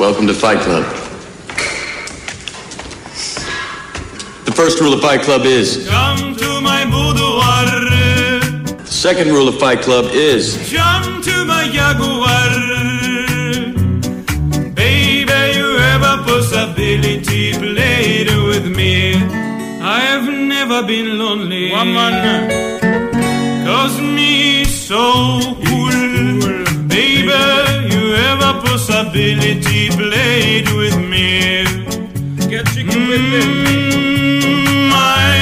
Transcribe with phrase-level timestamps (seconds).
[0.00, 0.82] Welcome to Fight Club.
[4.46, 5.86] The first rule of Fight Club is.
[5.90, 7.66] Come to my boudoir.
[8.78, 10.56] The second rule of Fight Club is.
[10.70, 12.48] Jump to my jaguar.
[14.72, 17.52] Baby, you have a possibility.
[17.52, 19.16] Play it with me.
[19.82, 21.72] I have never been lonely.
[21.72, 22.48] Woman.
[23.66, 25.90] Cause me so cool.
[26.88, 29.88] Baby, you have a possibility.
[29.90, 31.62] Play it with me.
[32.50, 33.26] Get chicken with
[34.40, 35.36] Mm, I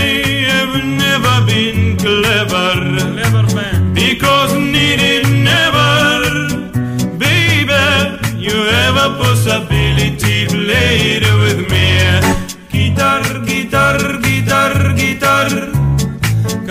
[0.51, 0.75] have
[1.05, 2.75] never been clever.
[3.15, 3.95] Clever man.
[3.95, 5.97] Because needed never.
[7.25, 7.85] Baby,
[8.47, 10.47] you have a possibility.
[10.47, 11.89] Play it with me.
[12.75, 15.51] Guitar, guitar, guitar, guitar.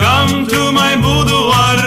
[0.02, 1.87] Come to my boudoir.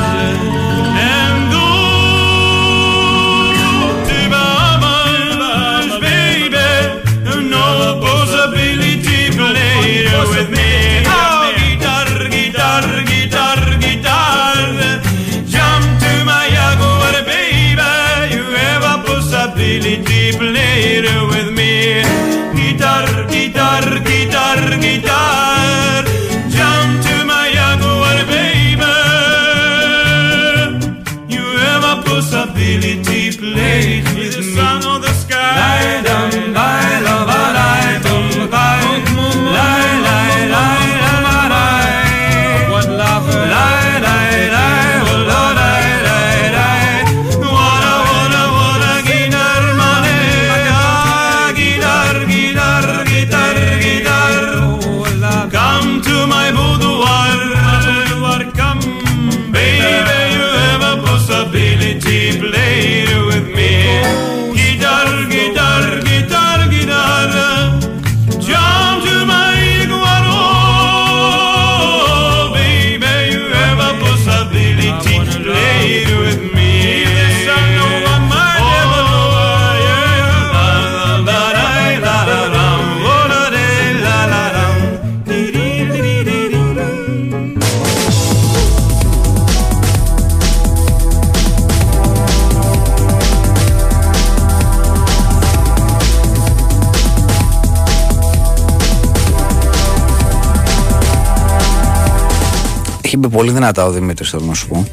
[103.31, 104.87] πολύ δυνατά ο Δημήτρης, θέλω να σου πω.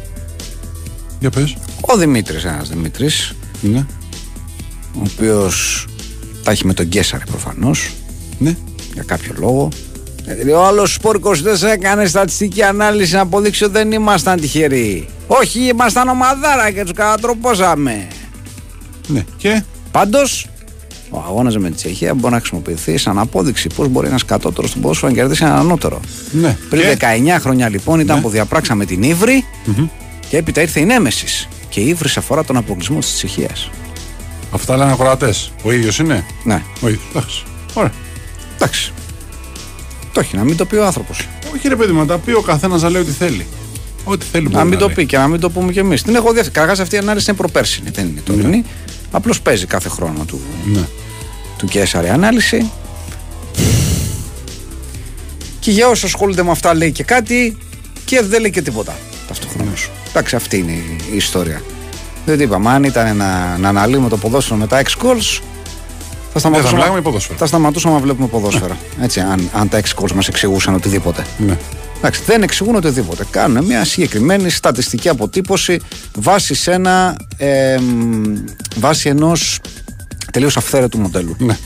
[1.20, 1.56] Για πες.
[1.80, 3.86] Ο Δημήτρης, ένας Δημήτρης, Ναι.
[4.94, 5.86] ο οποίος
[6.44, 7.90] τα έχει με τον Γκέσαρη προφανώς,
[8.38, 8.56] Ναι.
[8.94, 9.68] για κάποιο λόγο.
[10.24, 15.08] Δηλαδή, ο άλλος Σπορ 24 έκανε στατιστική ανάλυση να αποδείξει ότι δεν ήμασταν τυχεροί.
[15.26, 18.06] Όχι, ήμασταν ομαδάρα και τους κατατροπώσαμε.
[19.06, 19.24] Ναι.
[19.36, 20.46] Και; Πάντως,
[21.10, 24.82] ο αγώνας με τη Τσεχία μπορεί να χρησιμοποιηθεί σαν απόδειξη πώς μπορεί ένας κατώτερος στον
[24.82, 26.00] ποδόσφαιρο να κερδίσει έναν ανώτερο.
[26.32, 26.56] Ναι.
[26.70, 26.96] Πριν Και.
[27.36, 28.22] 19 χρόνια λοιπόν ήταν Ναι.
[28.22, 29.44] που διαπράξαμε την Ήβρη
[30.28, 31.48] και έπειτα ήρθε η Νέμεσης.
[31.68, 33.70] Και η Ήβρη αφορά τον αποκλεισμό της Τσεχίας.
[34.52, 35.52] Αυτά λένε ακροατές.
[35.62, 37.02] Ο ίδιος είναι; Ναι, Ο ίδιος.
[37.10, 37.42] Εντάξει.
[37.74, 37.92] Ωραία.
[38.56, 38.92] εντάξει.
[40.12, 41.28] Το έχει να μην το πει ο άνθρωπος.
[41.54, 43.46] Όχι ρε παιδί μου, να τα πει ο καθένας να λέει ό,τι θέλει.
[44.04, 44.94] Ό,τι θέλει Να μπορεί μην το λέει.
[44.94, 46.02] πει και να μην το πούμε κι εμείς.
[46.02, 46.40] Την έχω δει.
[46.42, 48.64] Καταρχάς αυτή η ανάλυση είναι προπέρσινη, δεν είναι τωρινή.
[49.10, 50.86] Απλώς παίζει κάθε χρόνο του, Ναι.
[51.58, 52.70] του Κέσσαρη ανάλυση.
[55.60, 57.56] Και για όσους ασχολούνται με αυτά λέει και κάτι
[58.04, 58.96] και δεν λέει και τίποτα
[59.28, 59.72] ταυτόχρονα.
[60.08, 61.62] Εντάξει, αυτή είναι η, η ιστορία.
[62.26, 65.40] Δεν είπαμε, αν ήταν να, να αναλύουμε το ποδόσφαιρο με τα 6 goals,
[66.32, 67.38] θα σταματούσαμε, μιλάγαμε ποδόσφαιρο.
[67.38, 68.76] θα σταματούσαμε να βλέπουμε ποδόσφαιρα.
[69.00, 71.26] Έτσι, αν, αν τα 6 goals μας εξηγούσαν οτιδήποτε.
[71.38, 71.56] Ναι.
[71.98, 73.24] Εντάξει, δεν εξηγούν οτιδήποτε.
[73.30, 75.80] Κάνουν μια συγκεκριμένη στατιστική αποτύπωση
[76.18, 77.16] βάσει σε ένα.
[77.36, 77.76] Ε,
[78.76, 79.60] βάσει ενός
[80.32, 81.36] τελείως αυθαίρετου μοντέλου.
[81.38, 81.56] Ναι.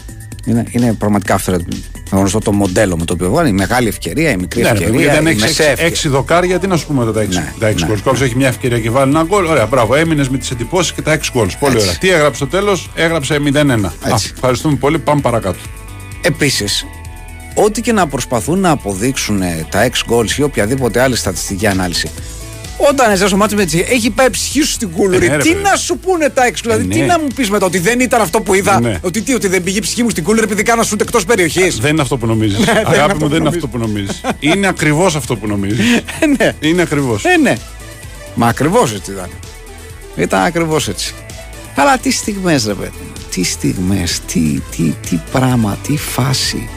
[0.47, 1.65] Είναι, είναι πραγματικά αυθαίρετο.
[2.11, 3.49] γνωστό το μοντέλο με το οποίο βγάλει.
[3.49, 5.03] Η μεγάλη ευκαιρία, η μικρή Ναι, ρε, παιδί, ευκαιρία.
[5.05, 5.91] γιατί αν η έχεις μεσαία ευκαιρία.
[5.91, 7.97] έξι δοκάρια, τι να σου πούμε τα έξι, Ναι, τα έξι ναι, γκολ.
[7.97, 8.03] ναι.
[8.03, 9.45] Κάποιος έχει μια ευκαιρία και βάλει ένα γκολ.
[9.45, 9.95] Ωραία, μπράβο.
[9.95, 11.49] Έμεινες με τις εντυπώσεις και τα έξι γκολ.
[11.61, 11.87] Πολύ Έτσι.
[11.87, 11.99] ωραία.
[11.99, 13.85] Τι έγραψε στο τέλος, έγραψε 0-1.
[13.85, 15.59] Α, ευχαριστούμε πολύ, πάμε παρακάτω.
[16.23, 16.87] Επίσης,
[17.55, 22.11] ό,τι και να προσπαθούν να αποδείξουν ε, τα ex goals ή οποιαδήποτε άλλη στατιστική ανάλυση,
[22.77, 25.27] Όταν έζησε ο μάτσο με τη έχει πάει ψυχή σου στην κούλουρη.
[25.27, 25.63] Ε, ναι, ρε, τι παιδί.
[25.63, 26.95] να σου πούνε τα έξω, δηλαδή, ναι.
[26.95, 28.81] τι να μου πεις μετά, ότι δεν ήταν αυτό που είδα.
[28.81, 28.99] Ναι.
[29.03, 31.79] Ότι τι, ότι δεν πήγε η ψυχή μου στην κούλουρη επειδή κάνα σου εκτός περιοχής;
[31.79, 32.59] Δεν είναι αυτό που νομίζεις.
[32.59, 33.65] είναι αυτό Αγάπη που μου, δεν είναι νομίζεις.
[33.65, 34.21] αυτό που νομίζεις.
[34.41, 35.79] είναι ακριβώς αυτό που νομίζεις.
[36.39, 36.53] ναι.
[36.61, 37.25] είναι ακριβώς.
[37.25, 37.57] Ε, ναι.
[38.35, 39.29] Μα ακριβώς έτσι ήταν.
[40.17, 41.15] Ήταν ακριβώς έτσι.
[41.77, 43.13] Αλλά τι στιγμές, ρε παιδί μου.
[43.31, 44.41] Τι στιγμές, τι,
[44.77, 46.69] τι, τι πράγμα, τι φάση.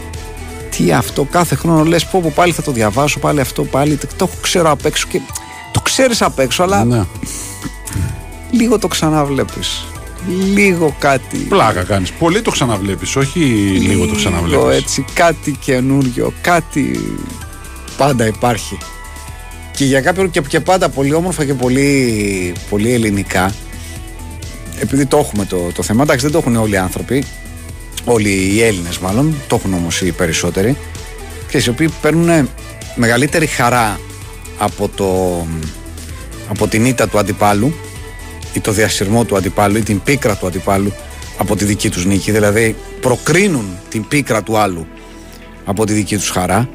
[0.78, 3.98] Τι αυτό, κάθε χρόνο λες: Πω, πω πάλι θα το διαβάσω, πάλι αυτό, πάλι.
[3.98, 5.22] Το έχω ξέρω απ' έξω και
[5.72, 7.04] το ξέρεις απ' έξω, αλλά Ναι.
[8.52, 9.86] λίγο το ξαναβλέπεις.
[10.54, 11.38] Λίγο κάτι.
[11.38, 12.12] Πλάκα κάνεις.
[12.12, 13.40] Πολύ το ξαναβλέπεις, όχι
[13.80, 14.78] λίγο το ξαναβλέπεις.
[14.78, 17.00] έτσι, κάτι καινούριο, κάτι
[17.98, 18.78] πάντα υπάρχει.
[19.76, 23.54] Και για κάποιον και, και πάντα πολύ όμορφα και πολύ, πολύ ελληνικά.
[24.80, 27.24] Επειδή το έχουμε το, το θέμα, εντάξει δεν το έχουν όλοι οι άνθρωποι,
[28.06, 30.78] όλοι οι Έλληνες μάλλον, το έχουν όμως οι περισσότεροι
[31.50, 32.50] και οι οποίοι παίρνουν
[32.96, 34.00] μεγαλύτερη χαρά
[34.58, 35.46] από, το,
[36.50, 37.74] από την ήττα του αντιπάλου
[38.54, 40.94] ή το διασυρμό του αντιπάλου ή την πίκρα του αντιπάλου
[41.38, 42.32] από τη δική τους νίκη.
[42.32, 44.88] Δηλαδή προκρίνουν την πίκρα του άλλου
[45.66, 46.70] από τη δική τους χαρά.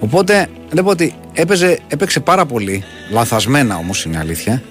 [0.00, 4.62] Οπότε βλέπω ότι έπαιζε, έπαιξε πάρα πολύ λαθασμένα όμως είναι αλήθεια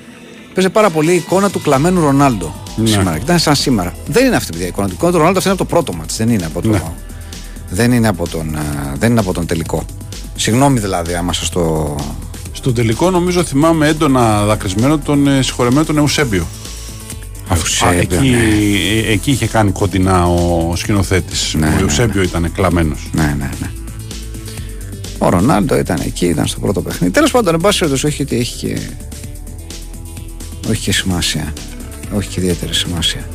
[0.51, 2.87] έπαιζε πάρα πολύ η εικόνα του κλαμμένου Ρονάλντο Ναι.
[2.87, 5.17] σήμερα και ήταν σαν σήμερα δεν είναι αυτή παιδιά, η εικόνα του η εικόνα του
[5.17, 6.81] Ρονάλντο αυτή είναι από το πρώτο μάτς δεν είναι από, το, Ναι.
[7.69, 8.61] δεν είναι από, τον, α,
[8.99, 9.85] δεν είναι από τον τελικό
[10.35, 11.95] συγγνώμη δηλαδή άμα σας το
[12.51, 16.45] Στο τελικό νομίζω θυμάμαι έντονα δακρυσμένο τον ε, συγχωρεμένο τον Εουσέμπιο.
[17.53, 18.37] Εουσέμπιο, Α, εκεί, ναι.
[19.07, 21.53] ε, εκεί είχε κάνει κοντινά ο σκηνοθέτης.
[21.57, 23.09] Ναι, ο ναι, Εουσέμπιο ήταν κλαμμένος.
[23.11, 23.69] Ναι, ναι, ναι.
[25.17, 27.13] Ο Ρονάλντο ήταν εκεί, ήταν στο πρώτο παιχνίδι.
[27.13, 28.79] Τέλος πάντων, εν πάση περιπτώσει, όχι ότι έχει και.
[30.69, 31.53] Όχι και σημασία.
[32.15, 33.27] Όχι και ιδιαίτερη σημασία.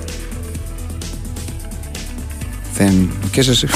[2.77, 3.11] Δεν.
[3.31, 3.67] Και εσύ.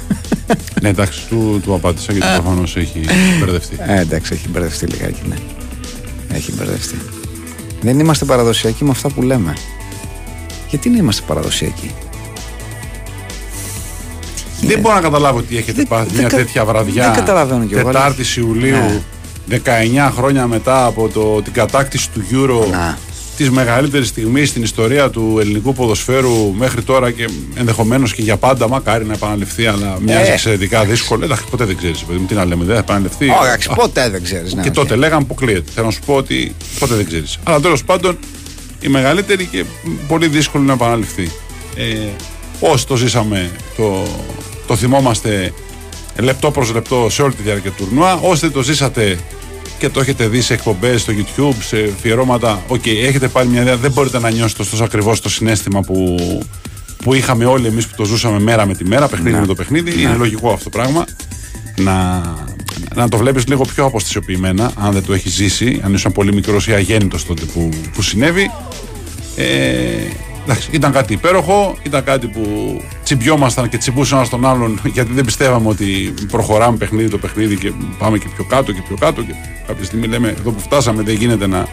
[0.82, 3.00] ναι, εντάξει, του, του απάντησα γιατί προφανώς έχει
[3.40, 3.76] μπερδευτεί.
[3.86, 5.36] Ε, εντάξει, έχει μπερδευτεί λιγάκι, ναι.
[6.32, 6.94] Έχει μπερδευτεί.
[7.80, 9.54] Δεν είμαστε παραδοσιακοί με αυτά που λέμε.
[10.68, 11.90] Γιατί δεν είμαστε παραδοσιακοί;
[14.60, 17.04] Δεν μπορώ να καταλάβω τι έχετε Δεν- πάθει δεν μια κα- τέτοια βραδιά.
[17.04, 19.02] δεν καταλαβαίνω κι εγώ, Τετάρτη αλλά- Ιουλίου, Ναι.
[19.50, 19.56] 19
[20.16, 22.70] χρόνια μετά από το, την κατάκτηση του Euro.
[22.70, 22.98] Να.
[23.36, 28.68] Της μεγαλύτερης στιγμής στην ιστορία του ελληνικού ποδοσφαίρου μέχρι τώρα και ενδεχομένως και για πάντα.
[28.68, 30.32] Μακάρι να επαναληφθεί, αλλά μοιάζει Ε.
[30.32, 31.24] εξαιρετικά δύσκολο.
[31.24, 33.28] Εντάξει, ποτέ δεν ξέρεις, παιδί μου, τι να λέμε, δεν θα επαναληφθεί.
[33.28, 34.54] Όχι, εντάξει, Α, ποτέ δεν ξέρεις.
[34.54, 34.74] Ναι, και οκ.
[34.74, 35.70] τότε λέγαμε αποκλείεται.
[35.74, 37.38] Θέλω να σου πω ότι ποτέ δεν ξέρεις.
[37.44, 38.18] Αλλά τέλος πάντων
[38.80, 39.64] η μεγαλύτερη και
[40.08, 41.30] πολύ δύσκολο να επαναληφθεί.
[41.76, 41.82] Ε,
[42.60, 44.02] όσοι το ζήσαμε, το,
[44.66, 45.52] το θυμόμαστε
[46.18, 48.14] λεπτό προς λεπτό σε όλη τη διάρκεια του τουρνουά.
[48.22, 49.18] Όσοι δεν το ζήσατε
[49.78, 53.76] και το έχετε δει σε εκπομπές στο YouTube, σε αφιερώματα, οκ, έχετε πάρει μια ιδέα.
[53.76, 56.16] Δεν μπορείτε να νιώσετε ωστόσο ακριβώς το συναίσθημα που,
[57.02, 60.02] που είχαμε όλοι εμείς που το ζούσαμε μέρα με τη μέρα, παιχνίδι με το παιχνίδι.
[60.02, 61.04] Είναι λογικό αυτό το πράγμα.
[61.76, 62.22] Να,
[62.94, 66.66] να το βλέπεις λίγο πιο αποστασιοποιημένα αν δεν το έχεις ζήσει, αν ήσουν πολύ μικρός
[66.66, 68.50] ή αγέννητος τότε που, που συνέβη.
[69.36, 69.46] Ε,
[70.44, 72.42] εντάξει, ήταν κάτι υπέροχο ήταν κάτι που
[73.04, 77.72] τσιμπιόμασταν και τσιμπούσαν ένα τον άλλον γιατί δεν πιστεύαμε ότι προχωράμε παιχνίδι το παιχνίδι και
[77.98, 79.34] πάμε και πιο κάτω και πιο κάτω και
[79.66, 81.66] κάποια στιγμή λέμε εδώ που φτάσαμε δεν γίνεται να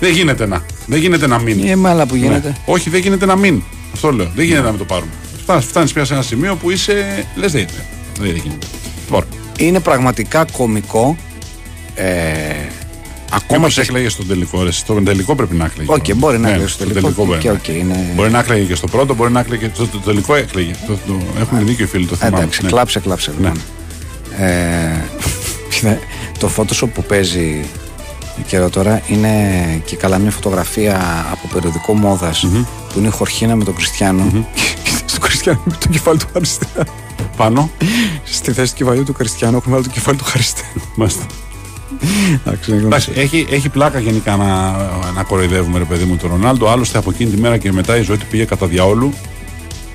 [0.00, 2.48] δεν γίνεται να, δεν γίνεται να μην Ε, μάλα που γίνεται.
[2.48, 2.54] ναι.
[2.64, 3.62] Όχι, δεν γίνεται να μην.
[3.92, 4.30] Αυτό λέω.
[4.34, 5.10] Δεν γίνεται να μην το πάρουμε.
[5.42, 7.26] Φτάνει φτάνεις πια σε ένα σημείο που είσαι.
[7.34, 7.84] Λες, δεν γίνεται.
[8.18, 8.66] Δεν γίνεται.
[9.04, 9.24] Λοιπόν,
[9.58, 11.16] Είναι πραγματικά κωμικό.
[11.94, 12.04] Ε,
[13.36, 14.62] ακόμα Ακόμα και έκλαιγε στον τελικό.
[14.62, 14.70] Ρε.
[14.70, 15.92] Στον τελικό πρέπει να έκλαιγε.
[15.92, 17.24] Οκ, μπορεί να Ναι, έκλαιγε στο στον τελικό.
[17.24, 19.68] μπορεί Και να- οκ, είναι- Μπορεί να έκλαιγε και στο πρώτο, μπορεί να έκλαιγε.
[19.68, 20.72] Το, το, τελικό έκλαιγε.
[20.86, 22.36] Το, το, έχουν δίκιο οι φίλοι, το θυμάμαι.
[22.38, 22.68] Εντάξει, ναι.
[22.68, 23.32] κλάψε, κλάψε.
[23.40, 23.46] Ναι.
[23.48, 23.60] Λοιπόν.
[24.46, 25.04] Ε,
[25.70, 25.98] κοίτα,
[26.40, 27.64] το Photoshop που παίζει
[28.46, 29.30] καιρό τώρα είναι
[29.84, 32.46] και καλά μια φωτογραφία από περιοδικό μόδας,
[32.92, 34.46] που είναι η Χορχίνα με τον Κριστιανό.
[35.06, 36.84] Στο Κριστιανό με το κεφάλι του Χαριστέα.
[37.36, 37.70] Πάνω.
[38.24, 40.66] Στη θέση του κεφαλιού του Κριστιανού έχουν βάλει το κεφάλι του Χαριστέα.
[40.94, 41.26] Μάλιστα.
[42.44, 43.12] Εντάξει, είναι Εντάξει, γνωστό.
[43.20, 44.70] έχει, έχει πλάκα γενικά να,
[45.14, 46.68] να κοροϊδεύουμε, ρε παιδί μου, τον Ρονάλντο.
[46.68, 49.12] Άλλωστε από εκείνη τη μέρα και μετά η ζωή του πήγε κατά διαόλου.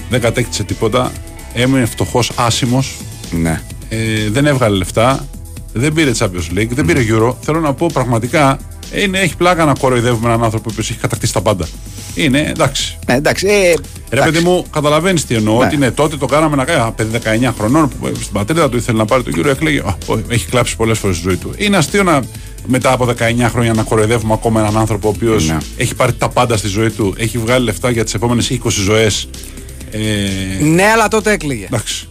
[0.09, 1.11] Δεν κατέκτησε τίποτα.
[1.53, 2.97] Έμεινε φτωχός, άσημος.
[3.41, 3.61] Ναι.
[3.89, 5.25] ε, δεν έβγαλε λεφτά,
[5.73, 7.33] δεν πήρε Champions League, δεν πήρε Euro.
[7.41, 8.57] Θέλω να πω πραγματικά
[8.95, 11.67] είναι, έχει πλάκα να κοροϊδεύουμε έναν άνθρωπο που έχει κατακτήσει τα πάντα.
[12.15, 12.97] Είναι εντάξει.
[13.07, 13.47] Ναι, εντάξει.
[13.47, 13.73] Ε, Ρε
[14.09, 14.31] εντάξει.
[14.31, 15.57] παιδί μου, καταλαβαίνεις τι εννοώ.
[15.59, 15.65] Ναι.
[15.65, 16.79] Ότι ναι, τότε το κάναμε να κάνει.
[16.81, 19.79] ένα παιδί 19 χρονών που ε, στην πατρίδα του ήθελε να πάρει το Euro, έκλαιγε.
[19.79, 21.53] «Α, ω, Έχει κλάψει πολλές φορές στη ζωή του.
[21.57, 22.21] Είναι αστείο να
[22.67, 23.13] μετά από 19
[23.49, 25.57] χρόνια να κοροϊδεύουμε ακόμα έναν άνθρωπο ο οποίος Ναι.
[25.77, 29.29] έχει πάρει τα πάντα στη ζωή του, έχει βγάλει λεφτά για τις επόμενες 20 ζωές.
[29.91, 31.65] Ε, Ναι, αλλά τότε έκλαιγε.
[31.65, 32.07] εντάξει.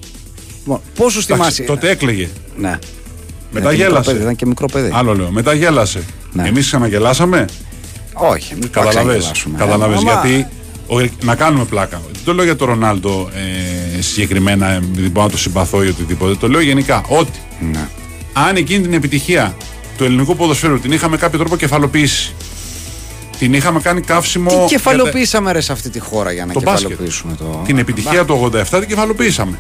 [0.58, 1.62] Λοιπόν, Πόσου εντάξει, θυμάσαι.
[1.62, 2.28] Τότε έκλαιγε.
[2.56, 2.78] Ναι.
[3.52, 4.10] Μετά Ήταν και μικρό γέλασε.
[4.10, 4.90] παιδί, Ήταν και μικρό παιδί.
[4.92, 5.30] Άλλο λέω.
[5.30, 6.02] Μετά γέλασε.
[6.32, 6.48] Ναι.
[6.48, 7.44] Εμείς ξαναγελάσαμε;
[8.12, 9.32] Όχι, μην Καταλαβες.
[9.56, 9.98] Καταλαβες.
[9.98, 10.46] Άμα- Γιατί
[10.86, 12.00] ο- να κάνουμε πλάκα.
[12.12, 13.30] Δεν το λέω για τον Ρονάλντο
[13.98, 16.34] ε, συγκεκριμένα, ε, επειδή μπορώ να το συμπαθώ ή οτιδήποτε.
[16.34, 17.02] Το λέω γενικά.
[17.08, 17.38] Ότι
[17.72, 17.88] Ναι.
[18.32, 19.56] αν εκείνη την επιτυχία
[19.96, 22.32] του ελληνικού ποδοσφαίρου την είχαμε κάποιο τρόπο κεφαλοποιήσει.
[23.38, 24.48] Την είχαμε κάνει καύσιμο.
[24.48, 26.88] Τι για τα- κεφαλοποιήσαμε ρε σε αυτή τη χώρα για να το μπάσκετ.
[26.88, 27.62] κεφαλοποιήσουμε το.
[27.66, 29.58] Την επιτυχία του 87 την κεφαλοποιήσαμε.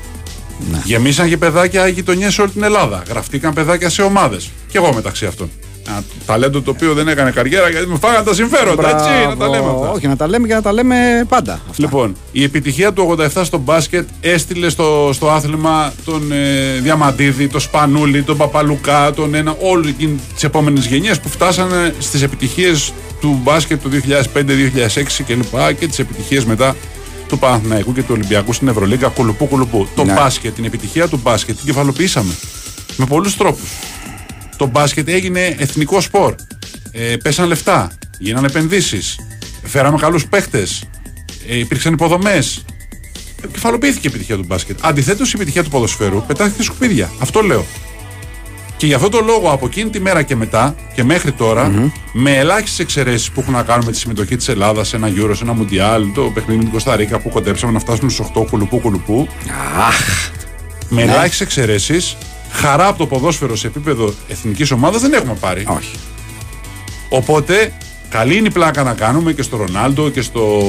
[0.70, 0.80] Ναι.
[0.84, 3.02] Γεμίσαν και παιδάκια γειτονιές σε όλη την Ελλάδα.
[3.08, 4.50] Γραφτήκαν παιδάκια σε ομάδες.
[4.68, 5.50] Και εγώ μεταξύ αυτών.
[5.90, 8.88] Ένα ταλέντο το οποίο δεν έκανε καριέρα γιατί με φάγανε τα συμφέροντα.
[8.90, 9.80] Έτσι, να τα λέμε Μπράβο.
[9.80, 9.90] αυτά.
[9.90, 10.96] Όχι, να τα λέμε και να τα λέμε
[11.28, 11.52] πάντα.
[11.52, 11.72] Αυτά.
[11.76, 17.60] Λοιπόν, η επιτυχία του 87 στο μπάσκετ έστειλε στο, στο άθλημα τον ε, Διαμαντίδη, τον
[17.60, 19.92] Σπανούλη, τον Παπαλουκά, τον ένα, όλη
[20.34, 25.76] τις επόμενες γενιές που φτάσανε στις επιτυχίες του μπάσκετ του 2005-2006 κλπ.
[25.78, 26.76] και τις επιτυχίες μετά
[27.28, 29.08] του Παναθηναϊκού και του Ολυμπιακού στην Ευρωλίγκα.
[29.08, 29.88] Κουλουπού, κουλουπού.
[29.94, 30.12] Το Ναι.
[30.12, 32.32] μπάσκετ, την επιτυχία του μπάσκετ την κεφαλοποιήσαμε.
[32.96, 33.70] Με πολλούς τρόπους.
[34.60, 36.34] Το μπάσκετ έγινε εθνικό σπορ.
[36.92, 39.18] Ε, πέσαν λεφτά, γίνανε επενδύσεις.
[39.64, 40.82] Φέραμε καλούς παίχτες.
[41.48, 42.64] Ε, υπήρξαν υποδομές.
[43.52, 44.78] Κεφαλοποιήθηκε η επιτυχία του μπάσκετ.
[44.82, 47.10] Αντιθέτως, η επιτυχία του ποδοσφαίρου πετάχθηκε σκουπίδια.
[47.18, 47.64] Αυτό λέω.
[48.76, 52.36] Και γι' αυτό το λόγο από εκείνη τη μέρα και μετά και μέχρι τώρα, με
[52.36, 55.42] ελάχιστες εξαιρέσεις που έχουν να κάνουν με τη συμμετοχή της Ελλάδας σε ένα Euro, σε
[55.44, 59.28] ένα Μουντιάλ, το παιχνίδι με την Κωνσταντίνα που κοντέψαμε να φτάσουμε στους 8 κουλουπού κουλουπού,
[59.88, 60.30] Αχ,
[60.88, 61.12] με Ναι.
[61.12, 62.16] ελάχιστες εξαιρέσεις,
[62.50, 65.64] χαρά από το ποδόσφαιρο σε επίπεδο εθνικής ομάδας δεν έχουμε πάρει.
[65.68, 65.94] όχι.
[67.08, 67.72] Οπότε,
[68.08, 70.62] καλή είναι η πλάκα να κάνουμε και στο Ρονάλντο και στο,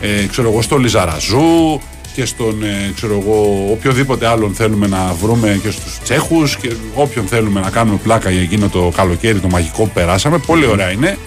[0.00, 1.80] ε, ξέρω εγώ, στο Λιζαραζού
[2.14, 7.26] και στον ε, ξέρω εγώ, οποιοδήποτε άλλον θέλουμε να βρούμε και στους Τσέχους και όποιον
[7.26, 10.38] θέλουμε να κάνουμε πλάκα για εκείνο το καλοκαίρι το μαγικό που περάσαμε.
[10.38, 11.18] Πολύ ωραία είναι.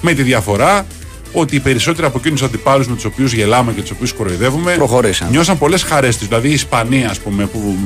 [0.00, 0.86] Με τη διαφορά
[1.32, 5.30] ότι οι περισσότεροι από εκείνους αντιπάλους με τους οποίους γελάμε και τους οποίους κοροϊδεύουμε Προχωρήσαν.
[5.30, 6.28] νιώσαν πολλές χαρές τους.
[6.28, 7.76] Δηλαδή η Ισπανία, ας πούμε, που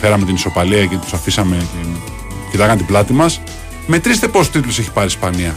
[0.00, 1.88] φέραμε την ισοπαλία και τους αφήσαμε και
[2.50, 3.40] κοιτάγαν την πλάτη μας.
[3.86, 5.54] Μετρήστε πόσους τίτλους έχει πάρει η Ισπανία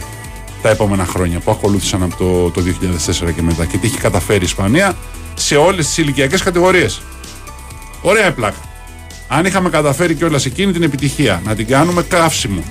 [0.62, 2.62] τα επόμενα χρόνια που ακολούθησαν από το, το
[3.28, 3.64] 2004 και μετά.
[3.64, 4.96] Και τι έχει καταφέρει η Ισπανία
[5.34, 7.02] σε όλες τις ηλικιακές κατηγορίες.
[8.02, 8.56] Ωραία η πλάκα.
[9.28, 12.62] Αν είχαμε καταφέρει κιόλας εκείνη την επιτυχία να την κάνουμε καύσιμο,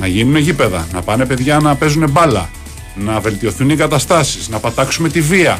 [0.00, 2.48] να γίνουν γήπεδα, να πάνε παιδιά να παίζουν μπάλα,
[2.94, 5.58] να βελτιωθούν οι καταστάσει, να πατάξουμε τη βία,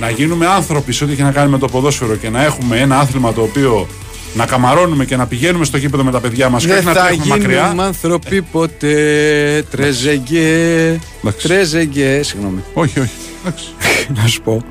[0.00, 2.98] να γίνουμε άνθρωποι σε ό,τι έχει να κάνει με το ποδόσφαιρο και να έχουμε ένα
[2.98, 3.88] άθλημα το οποίο
[4.34, 7.00] να καμαρώνουμε και να πηγαίνουμε στο γήπεδο με τα παιδιά μας και όχι Δεν να
[7.00, 7.84] θα τρέχουμε γίνουμε μακριά.
[7.84, 9.64] άνθρωποι ποτέ.
[9.70, 10.88] Τρεζεγκέ.
[11.20, 11.46] Εντάξει.
[11.48, 12.22] Τρεζεγκέ.
[12.22, 12.62] Συγγνώμη.
[12.74, 13.10] Όχι, όχι.
[13.40, 13.64] Εντάξει.
[14.22, 14.62] να σου πω.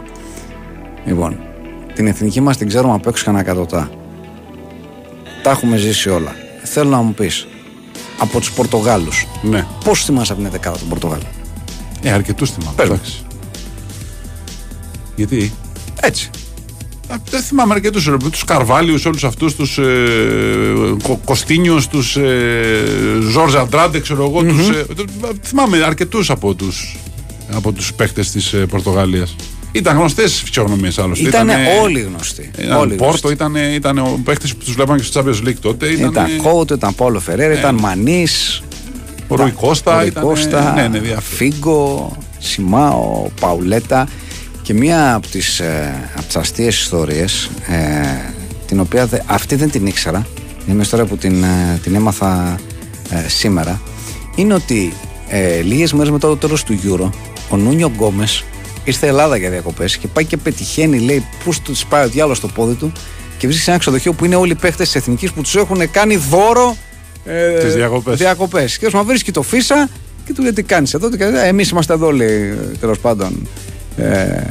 [1.06, 1.40] Λοιπόν,
[1.94, 3.90] την εθνική μας την ξέρουμε απ' έξω κανένα εκατοτά.
[5.44, 6.36] Τα έχουμε ζήσει όλα.
[6.64, 7.48] Θέλω να μου πεις
[8.20, 9.66] από τους Πορτογάλους, Ναι.
[9.84, 11.26] πώς θυμάσαι από την δεκάδα των Πορτογάλων;
[12.06, 12.74] Ε, αρκετούς θυμάμαι.
[12.76, 12.94] Πες μου.
[12.94, 13.14] Εντάξει.
[15.16, 15.54] Γιατί;
[16.02, 16.30] Έτσι.
[17.08, 18.10] Α, Δεν θυμάμαι αρκετούς.
[18.32, 19.84] Τους Καρβάλιους, όλους αυτούς τους ε,
[21.04, 22.84] Κο- Κωστίνιου, τους ε,
[23.32, 24.44] Ζόρζ Αντράντε, ξέρω εγώ.
[24.44, 25.06] Τους, ε, το-
[25.44, 26.98] θυμάμαι αρκετούς από τους
[27.54, 29.36] από τους παίχτε της ε, Πορτογαλίας.
[29.72, 31.28] Ήταν γνωστές φυσιογνωμίες άλλωστε.
[31.28, 32.52] Ήταν Ήτανε- όλοι γνωστοί.
[32.60, 33.32] Ήταν όλοι Πόρτο, γνωστοί.
[33.32, 35.88] ήταν, ήταν ο παίχτη που τους βλέπαμε και στο Champions League τότε.
[35.88, 38.64] Ήταν, Ήταν Κόουτ, ήταν Πόλο Φεραίρα, ήταν Μανής.
[39.28, 40.06] Ο Ρουί Κώστα.
[40.06, 41.22] Ήταν, Κώστα, ναι, ναι, διάφορα.
[41.22, 44.08] Φίγκο, Σιμάο, Παουλέτα
[44.62, 48.34] και μία από τις, ε, από τις αστείες ιστορίες ε,
[48.68, 50.28] την οποία δε- αυτή δεν την ήξερα
[50.66, 52.60] είναι μια ιστορία που την, ε, την έμαθα
[53.10, 53.82] ε, σήμερα
[54.36, 54.94] είναι ότι
[55.28, 57.10] ε, λίγες μέρες μετά το τέλος του Euro
[57.50, 58.44] ο Νούνιο Γκόμες
[58.84, 62.48] ήρθε Ελλάδα για διακοπές και πάει και πετυχαίνει λέει πούς τους πάει ο διάλογος στο
[62.48, 62.92] πόδι του
[63.38, 65.92] και βρίσκει σε ένα ξενοδοχείο που είναι όλοι οι παίχτες της Εθνικής που τους έχουν
[65.92, 66.78] κάνει δώρο
[67.26, 68.18] ε, Τις διακοπές.
[68.18, 68.78] διακοπές.
[68.78, 69.90] Και ο Μα βρίσκει το φίσα
[70.26, 71.10] και του λέει τι κάνεις εδώ.
[71.10, 73.48] Τι κάνεις;» «Ε, Εμείς είμαστε εδώ, λέει τέλος πάντων.
[73.98, 74.44] Ε,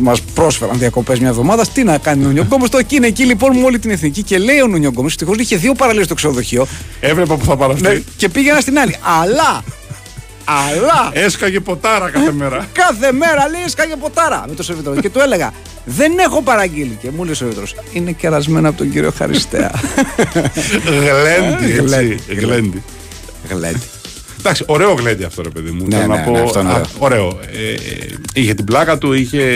[0.00, 1.66] Μας πρόσφεραν διακοπές μια εβδομάδα.
[1.74, 2.68] Τι να κάνει ο Νουνιογκόμο.
[2.68, 4.22] Το εκεί είναι εκεί λοιπόν με όλη την εθνική.
[4.22, 6.66] Και λέει ο Νουνιογκόμο, ευτυχώς είχε δύο παραλίες στο ξενοδοχείο.
[7.00, 7.82] Έβλεπα που θα παραστεί.
[7.82, 8.96] Ναι, και πήγαινα στην άλλη.
[9.22, 9.62] Αλλά,
[10.48, 12.66] αλλά, Έσκαγε ποτάρα κάθε μέρα.
[12.82, 15.00] κάθε μέρα λέει έσκαγε ποτάρα με το σερβιτόρο.
[15.00, 15.52] και του έλεγα,
[15.84, 16.98] Δεν έχω παραγγείλει.
[17.02, 19.70] Και μου λέει ο σερβιτόρο, Είναι κερασμένο από τον κύριο Χαριστέα.
[20.84, 22.34] Γλέντι, έτσι.
[22.34, 22.82] Γλέντι.
[23.48, 23.80] Γλέντι.
[24.38, 24.48] Γλέντι.
[24.48, 25.84] Εντάξει, ωραίο γλέντι αυτό ρε παιδί μου.
[25.88, 26.30] Ναι, Θέλω ναι, να πω.
[26.30, 27.26] ναι, αυτό είναι α, ωραίο.
[27.26, 27.38] ωραίο.
[27.52, 29.52] Ε, ε, είχε την πλάκα του, είχε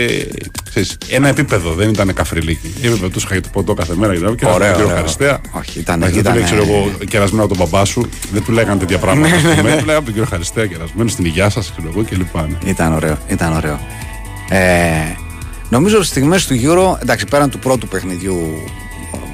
[0.70, 2.74] ξέρεις, ένα επίπεδο, δεν ήταν καφριλίκι.
[2.80, 4.88] Είπε τους είχα το ποτό κάθε μέρα και Ωραίο, τον κύριο ωραίο.
[4.96, 5.40] Χαριστέα.
[5.52, 8.08] Όχι, ήταν- Εντάξει, Δεν του ήταν- λέει, ξέρω εγώ, κερασμένο από τον μπαμπά σου.
[8.32, 9.34] Δεν του λέγανε τέτοια πράγματα.
[9.36, 9.54] ας πούμε.
[9.54, 12.34] Του λέγανε από τον κύριο Χαριστέα κερασμένο στην υγειά σας, ξέρω εγώ κλπ.
[12.36, 12.70] ναι.
[12.70, 13.80] Ήταν ωραίο, ήταν ωραίο.
[14.50, 14.58] Ε,
[15.68, 18.62] νομίζω ότι στιγμές του Euro, εντάξει, πέραν του πρώτου παιχνιδιού,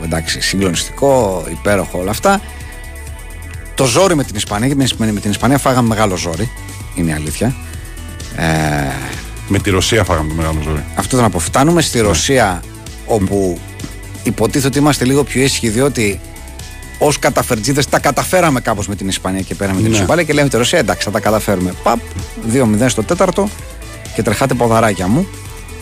[0.05, 2.40] εντάξει, συγκλονιστικό, υπέροχο όλα αυτά,
[3.78, 6.50] το ζόρι με την Ισπανία, γιατί με την- με την Ισπανία φάγαμε μεγάλο ζόρι,
[6.94, 7.54] είναι η αλήθεια.
[8.37, 8.44] Ε,
[9.49, 10.85] Με τη Ρωσία φάγαμε το μεγάλο ζόρι.
[10.94, 11.38] αυτό θέλω να πω.
[11.38, 12.62] Φτάνουμε στη Ρωσία,
[13.06, 13.58] όπου
[14.23, 16.20] υποτίθεται ότι είμαστε λίγο πιο ήσυχοι, διότι
[16.99, 19.97] ως καταφερτζίδες τα καταφέραμε κάπως με την Ισπανία και πέραμε την Ναι.
[19.97, 21.75] Ισοπαλία και λέμε τη Ρωσία, εντάξει, θα τα καταφέρουμε.
[21.82, 21.99] Παπ,
[22.52, 23.49] 2-0 στο τέταρτο
[24.14, 25.26] και τρεχάτε ποδαράκια μου.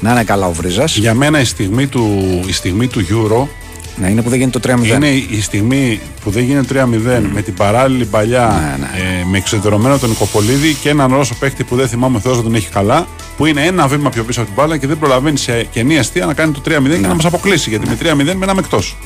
[0.00, 0.96] Να είναι καλά ο Βρίζας.
[0.96, 3.48] Για μένα η στιγμή του, η στιγμή του Euro
[3.96, 4.84] Ναι, είναι που δεν γίνει το 3-0.
[4.86, 8.86] Είναι η στιγμή που δεν γίνεται 3-0 με την παράλληλη παλιά Ναι,
[9.20, 12.42] Ε, με εξεδρωμένο τον Νικοπολίδη και έναν Ρώσο παίχτη που δεν θυμάμαι ο Θεός να
[12.42, 15.38] τον έχει καλά που είναι ένα βήμα πιο πίσω από την μπάλα και δεν προλαβαίνει
[15.38, 16.88] σε κενή αστεία να κάνει το 3-0 Ναι.
[16.96, 17.68] και να μας αποκλείσει.
[17.70, 18.96] Γιατί με 3-0 μέναμε εκτός.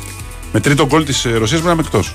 [0.52, 2.14] Με τρίτο γκολ της Ρωσίας μέναμε εκτός.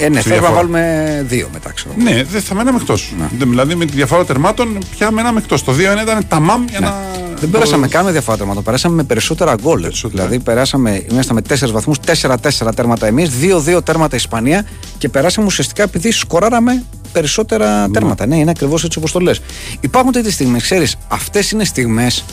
[0.00, 0.54] Ε, ναι, στη θέλουμε να διαφορά.
[0.54, 1.94] βάλουμε δύο μετά, ξέρω.
[1.98, 3.12] Ναι, δεν θα μέναμε εκτός.
[3.38, 5.64] Δηλαδή με τη διαφορά τερμάτων πια μέναμε εκτός.
[5.64, 6.94] Το 2-1 ήταν τα μαμ για να.
[7.38, 7.44] Ναι.
[7.44, 8.62] Δεν περάσαμε καν με διαφορά τέρματα.
[8.62, 9.80] Περάσαμε με περισσότερα γκολ.
[9.80, 10.22] Περισσότερα.
[10.24, 14.66] Δηλαδή, περάσαμε, είμαστε με 4 βαθμούς, 4-4 τέρματα εμείς, 2-2 τέρματα Ισπανία
[14.98, 18.26] και περάσαμε ουσιαστικά επειδή σκοράραμε περισσότερα τέρματα.
[18.26, 19.40] Ναι, είναι ακριβώς έτσι όπως το λες.
[19.80, 22.24] Υπάρχουν τέτοιες στιγμές, ξέρεις, αυτές είναι στιγμές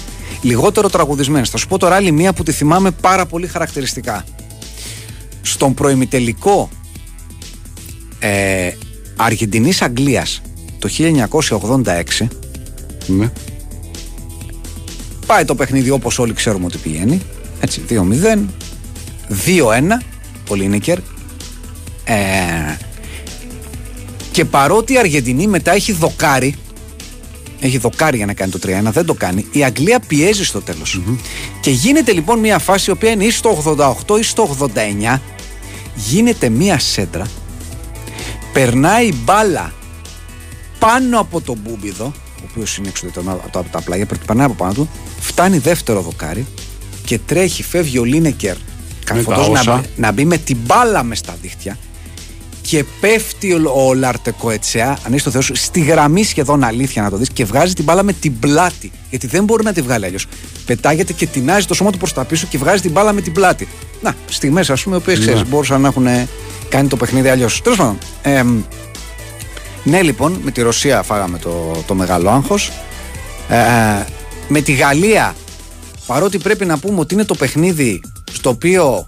[0.42, 1.50] λιγότερο τραγουδισμένες.
[1.50, 4.24] Θα σου πω τώρα άλλη μία που τη θυμάμαι πάρα πολύ χαρακτηριστικά.
[5.42, 6.70] Στον προημιτελικό
[8.20, 8.72] ε,
[9.16, 10.42] Αργεντινής Αγγλίας
[10.80, 12.28] το 1986
[13.08, 13.32] Ναι.
[15.25, 17.22] Πάει το παιχνίδι όπως όλοι ξέρουμε ότι πηγαίνει.
[17.60, 17.94] Έτσι, 2-0.
[19.29, 20.01] 2-1.
[20.50, 20.98] Ο Λίνικερ.
[22.03, 22.77] Ε,
[24.36, 26.55] και παρότι η Αργεντινή μετά έχει δοκάρει,
[27.60, 31.01] έχει δοκάρει για να κάνει το 3-1, δεν το κάνει, η Αγγλία πιέζει στο τελος
[31.62, 33.63] Και γίνεται λοιπόν μια φάση η οποία είναι ή στο
[34.08, 34.55] 88 ή στο
[35.13, 35.20] 89,
[35.96, 37.27] γίνεται μια σέντρα,
[38.53, 39.74] περνάει μπάλα
[40.79, 42.05] πάνω από τον Μπούμπιδο,
[42.41, 44.89] ο οποίος είναι εξωτερικό από τα, από τα πλάγια, περνάει από πάνω του,
[45.25, 46.46] φτάνει δεύτερο δοκάρι
[47.05, 48.55] και τρέχει, φεύγει ο Λίνεκερ
[49.03, 49.75] καθοδός να, όσα.
[49.75, 51.77] μπει- να μπει με την μπάλα μες στα δίχτυα
[52.62, 57.10] και πέφτει ο, ο Λαρτεκοετσέα, αν είσαι το Θεός σου, στη γραμμή σχεδόν αλήθεια να
[57.10, 58.91] το δεις και βγάζει την μπάλα με την πλάτη.
[59.10, 60.25] Γιατί δεν μπορεί να τη βγάλει αλλιώς.
[60.65, 63.34] Πετάγεται και τεινάζει το σώμα του προς τα πίσω και βγάζει την μπάλα με την
[63.34, 63.67] πλάτη.
[64.01, 66.08] Να, στιγμές ας πούμε, οι οποίες ξέρεις, μπορούσαν να έχουν
[66.70, 67.62] κάνει το παιχνίδι αλλιώς.
[67.62, 68.62] Τέλος πάντων, εμ,
[69.84, 72.72] ναι, λοιπόν, με τη Ρωσία φάγαμε το, το μεγάλο άγχος.
[73.50, 73.58] Ε,
[74.48, 75.36] με τη Γαλλία,
[76.06, 79.06] παρότι πρέπει να πούμε ότι είναι το παιχνίδι στο οποίο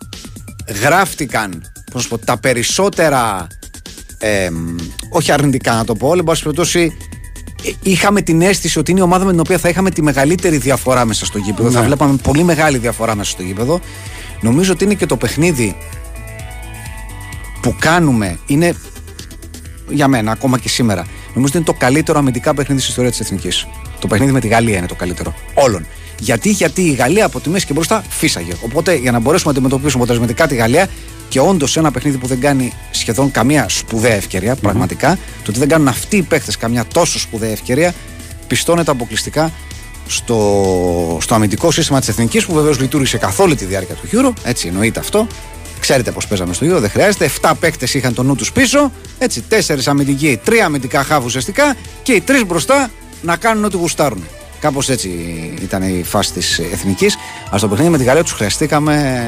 [0.81, 3.47] γράφτηκαν πώς να σου πω, τα περισσότερα,
[4.17, 4.49] ε,
[5.09, 6.97] όχι αρνητικά να το πω, αλλά εν πάση περιπτώσει
[7.63, 10.57] ε, είχαμε την αίσθηση ότι είναι η ομάδα με την οποία θα είχαμε τη μεγαλύτερη
[10.57, 11.71] διαφορά μέσα στο γήπεδο.
[11.71, 13.79] Θα βλέπαμε πολύ μεγάλη διαφορά μέσα στο γήπεδο.
[14.41, 15.77] Νομίζω ότι είναι και το παιχνίδι
[17.61, 18.75] που κάνουμε είναι
[19.89, 21.05] για μένα, ακόμα και σήμερα.
[21.37, 23.67] Νομίζω ότι είναι το καλύτερο αμυντικά παιχνίδι στην ιστορία της Εθνικής.
[23.99, 25.33] Το παιχνίδι με τη Γαλλία είναι το καλύτερο.
[25.53, 25.85] Όλων.
[26.19, 28.53] Γιατί, γιατί η Γαλλία από τη μέση και μπροστά φύσαγε.
[28.61, 30.87] Οπότε για να μπορέσουμε να αντιμετωπίσουμε αποτελεσματικά τη Γαλλία
[31.29, 35.67] και όντως ένα παιχνίδι που δεν κάνει σχεδόν καμία σπουδαία ευκαιρία, πραγματικά, το ότι δεν
[35.67, 37.93] κάνουν αυτοί οι παίχτε καμιά τόσο σπουδαία ευκαιρία,
[38.47, 39.51] πιστώνεται αποκλειστικά
[40.07, 44.33] στο, στο αμυντικό σύστημα της Εθνικής που βεβαίως λειτουργήσε καθ' όλη τη διάρκεια του Euro.
[44.43, 45.27] Έτσι εννοείται αυτό.
[45.79, 47.25] Ξέρετε πώς παίζαμε στο Euro, δεν χρειάζεται.
[47.41, 48.91] 7 παίκτες είχαν το νου τους πίσω.
[49.17, 52.89] Έτσι, 4 αμυντικοί, 3 αμυντικά χάβου ουσιαστικά και οι 3 μπροστά
[53.21, 54.23] να κάνουν ό,τι γουστάρουν.
[54.59, 55.09] Κάπως έτσι
[55.61, 57.17] ήταν η φάση της εθνικής.
[57.49, 59.25] Αλλά στο παιχνίδι με τη Γαλλία τους χρειαστήκαμε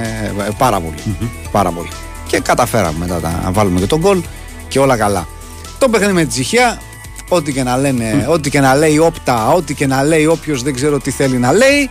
[0.48, 1.18] ε, πάρα πολύ.
[1.52, 1.90] Πάρα πολύ.
[2.28, 4.22] Και καταφέραμε μετά τα- να βάλουμε και τον γκολ
[4.68, 5.28] και όλα καλά.
[5.80, 6.82] Το παιχνίδι με τη Τσεχία,
[7.30, 10.74] ό,τι και να λένε, ό,τι και να λέει όπτα, ό,τι και να λέει όποιος δεν
[10.74, 11.90] ξέρω τι θέλει να λέει.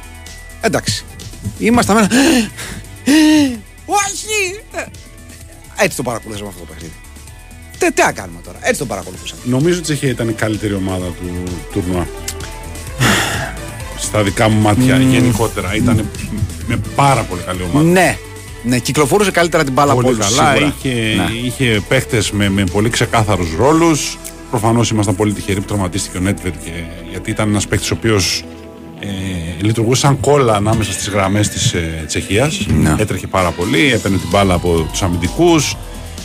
[0.60, 1.04] Εντάξει.
[1.58, 2.08] Είμαστε με ένα.
[3.88, 4.60] Όχι!
[4.72, 4.84] Ε,
[5.84, 6.94] Έτσι το παρακολουθήσαμε αυτό το παιχνίδι.
[7.78, 9.40] Τι, τι να κάνουμε τώρα, έτσι το παρακολουθήσαμε.
[9.44, 12.06] Νομίζω ότι η Τσεχία ήταν η καλύτερη ομάδα του τουρνουά.
[13.98, 15.74] Στα δικά μου μάτια γενικότερα.
[15.74, 16.08] Ήταν
[16.66, 17.88] με πάρα πολύ καλή ομάδα.
[17.88, 18.18] Ναι,
[18.62, 20.54] ναι, κυκλοφορούσε καλύτερα την μπάλα από πολύ όλους, καλά.
[20.54, 20.74] σίγουρα.
[20.78, 21.46] Είχε, Ναι.
[21.46, 24.18] είχε παίχτες με, με πολύ ξεκάθαρους ρόλους.
[24.50, 26.52] Προφανώς ήμασταν πολύ τυχεροί που τραυματίστηκε ο Νέτβερ
[27.10, 28.44] γιατί ήταν ένας παίχτης ο οποίος
[29.00, 32.66] ε, λειτουργούσε σαν κόλλα ανάμεσα στις γραμμές της ε, Τσεχίας.
[32.80, 32.94] Ναι.
[32.98, 35.76] Έτρεχε πάρα πολύ, έπαιρνε την μπάλα από τους αμυντικούς.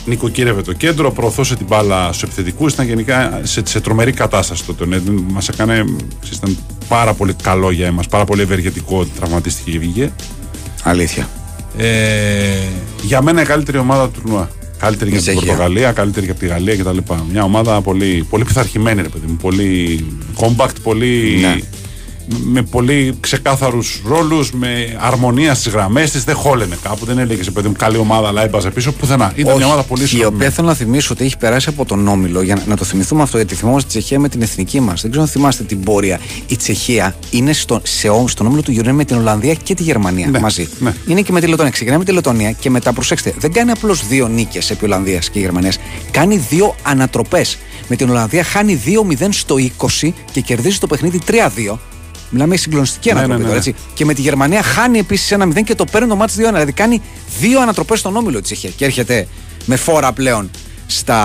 [0.06, 2.72] Νοικοκύρευε το κέντρο, προωθούσε την μπάλα στους επιθετικούς.
[2.72, 4.86] Ήταν γενικά σε, σε τρομερή κατάσταση τότε.
[4.86, 5.84] Ναι, Μας έκανε.
[6.20, 6.58] ξέρεις, Ήταν
[6.88, 10.12] πάρα πολύ καλό για εμάς, πάρα πολύ ευεργετικό ότι τραυματίστηκε και βγήκε.
[10.82, 11.28] Αλήθεια.
[11.78, 11.88] Ε,
[13.02, 14.50] για μένα η καλύτερη ομάδα του τουρνουά.
[14.78, 15.46] Καλύτερη για την Τσεχία.
[15.46, 16.98] Πορτογαλία, καλύτερη για τη Γαλλία κτλ.
[17.32, 19.36] Μια ομάδα πολύ, πολύ πειθαρχημένη, ρε παιδί μου.
[19.36, 20.04] Πολύ
[20.36, 21.38] compact, πολύ.
[21.40, 21.58] Ναι.
[22.44, 26.24] Με πολύ ξεκάθαρους ρόλους, με αρμονία στις γραμμές της.
[26.24, 27.04] Δεν χόλαινε κάπου.
[27.04, 28.92] Δεν έλεγε, παιδί μου, καλή ομάδα, αλλά έμπαζε πίσω.
[28.92, 29.32] Πουθενά.
[29.36, 30.52] Ήταν μια ομάδα πολύ η οποία ισορροπημένη.
[30.52, 33.36] θέλω να θυμίσω ότι έχει περάσει από τον Όμιλο για να, να το θυμηθούμε αυτό,
[33.36, 35.00] γιατί θυμόμαστε τη Τσεχία με την εθνική μας.
[35.00, 36.20] Δεν ξέρω αν θυμάστε την πορεία.
[36.46, 39.82] Η Τσεχία είναι στο, σε, ό- στον Όμιλο του Euro με την Ολλανδία και τη
[39.82, 40.68] Γερμανία Ναι, μαζί.
[40.78, 40.94] ναι.
[41.06, 41.70] Είναι και με τη Λετωνία.
[41.72, 45.38] Ξεκινάει με τη Λετωνία και μετά, προσέξτε, δεν κάνει απλώς δύο νίκες επί Ολλανδίας και
[45.40, 45.78] Γερμανίας.
[46.10, 47.58] Κάνει δύο ανατροπές.
[47.88, 48.80] Με την Ολλανδία χάνει
[49.20, 49.54] 2-0 στο
[50.02, 51.78] 20 και κερδίζει το παιχνίδι 3-2.
[52.34, 53.70] Μιλάμε για συγκλονιστική Ναι, ανατροπή ναι, ναι, τώρα, ναι.
[53.70, 53.84] έτσι.
[53.94, 56.36] Και με τη Γερμανία χάνει επίσης ένα 0 και το παίρνει το μάτι 2-1.
[56.52, 57.02] Δηλαδή κάνει
[57.40, 58.72] δύο ανατροπές στον όμιλο της Τσεχίας.
[58.76, 59.26] Και έρχεται
[59.64, 60.50] με φόρα πλέον
[60.86, 61.18] στα,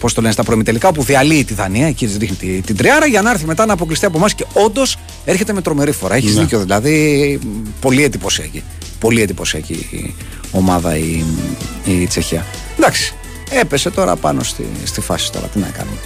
[0.00, 1.86] πώς το λένε, στα προημιτελικά όπου διαλύει τη Δανία.
[1.86, 4.34] Εκεί της ρίχνει τη- την τριάρα για να έρθει μετά να αποκλειστεί από εμάς.
[4.34, 6.14] Και όντως έρχεται με τρομερή φορά.
[6.14, 6.40] Έχεις Ναι.
[6.40, 7.38] δίκιο δηλαδή.
[7.44, 7.48] μ,
[7.80, 8.62] Πολύ εντυπωσιακή.
[8.98, 10.14] Πολύ εντυπωσιακή η
[10.50, 11.24] ομάδα η,
[11.84, 12.46] η Τσεχία.
[12.78, 13.14] Εντάξει,
[13.50, 15.46] έπεσε τώρα πάνω στη, στη φάση τώρα.
[15.46, 15.96] Τι να κάνουμε.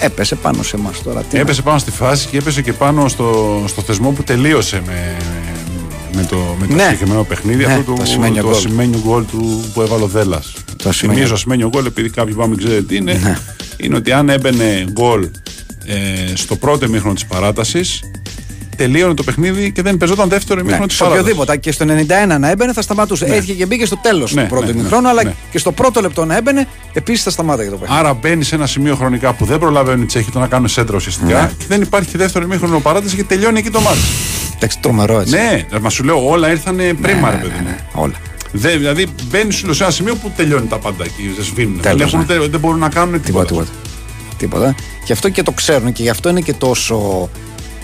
[0.00, 1.22] Έπεσε πάνω σε εμάς τώρα.
[1.22, 4.82] Τι να- Έπεσε πάνω στη φάση και έπεσε και πάνω στο, στο θεσμό που τελείωσε
[4.86, 5.16] με,
[6.14, 6.82] με το, με το Ναι.
[6.82, 7.66] συγκεκριμένο παιχνίδι.
[7.66, 8.56] Ναι, αυτό το του, ασημένιο το γκολ.
[8.56, 10.42] ασημένιο γκολ του που έβαλε ο Δέλλα.
[10.76, 11.16] Το ασημένιο.
[11.16, 13.12] Θυμίζω ασημένιο γκολ, επειδή κάποιοι πάμε ξέρετε τι είναι.
[13.22, 13.36] Ναι.
[13.76, 15.28] Είναι ότι αν έμπαινε γκολ
[15.86, 18.00] ε, στο πρώτο ημίχρονο της παράτασης,
[18.82, 21.22] τελείωνε το παιχνίδι και δεν παίζονταν δεύτερο Ναι, ημίχρονο της σε παράταση.
[21.30, 21.56] οποιοδήποτε.
[21.58, 21.84] Και στο
[22.34, 23.24] 91 να έμπαινε θα σταματούσε.
[23.24, 25.34] Έτυχε και μπήκε στο τέλος Ναι, του πρώτου ναι, ναι, ημιχρόνου, αλλά ναι.
[25.50, 28.00] και στο πρώτο λεπτό να έμπαινε επίσης θα σταμάταγε το παιχνίδι.
[28.00, 30.96] Άρα μπαίνει σε ένα σημείο χρονικά που δεν προλαβαίνουν οι Τσέχοι το να κάνουν σέντρα
[30.96, 31.50] ουσιαστικά Ναι.
[31.58, 33.98] και δεν υπάρχει δεύτερο ημίχρονο παράταση και τελειώνει εκεί το μάτι.
[34.56, 35.34] Εντάξει, τρομερό έτσι.
[35.36, 37.68] Ναι, μα σου λέω όλα ήρθαν πρίμα, ρε ναι, παιδί ναι, μου.
[37.68, 38.14] ναι, όλα.
[38.52, 41.32] Δεν, δηλαδή μπαίνει σου λέω, σε ένα σημείο που τελειώνει τα πάντα εκεί.
[41.36, 41.72] Δεν σβήνουν.
[41.74, 42.34] Δεν, Τέλος, έχουν, ναι.
[42.38, 43.66] ούτε- δεν μπορούν να κάνουν Τίποτα, τίποτα.
[43.66, 43.78] τίποτα.
[44.38, 44.74] Τίποτα.
[45.04, 47.28] Και αυτό και το ξέρουν και γι' αυτό είναι και τόσο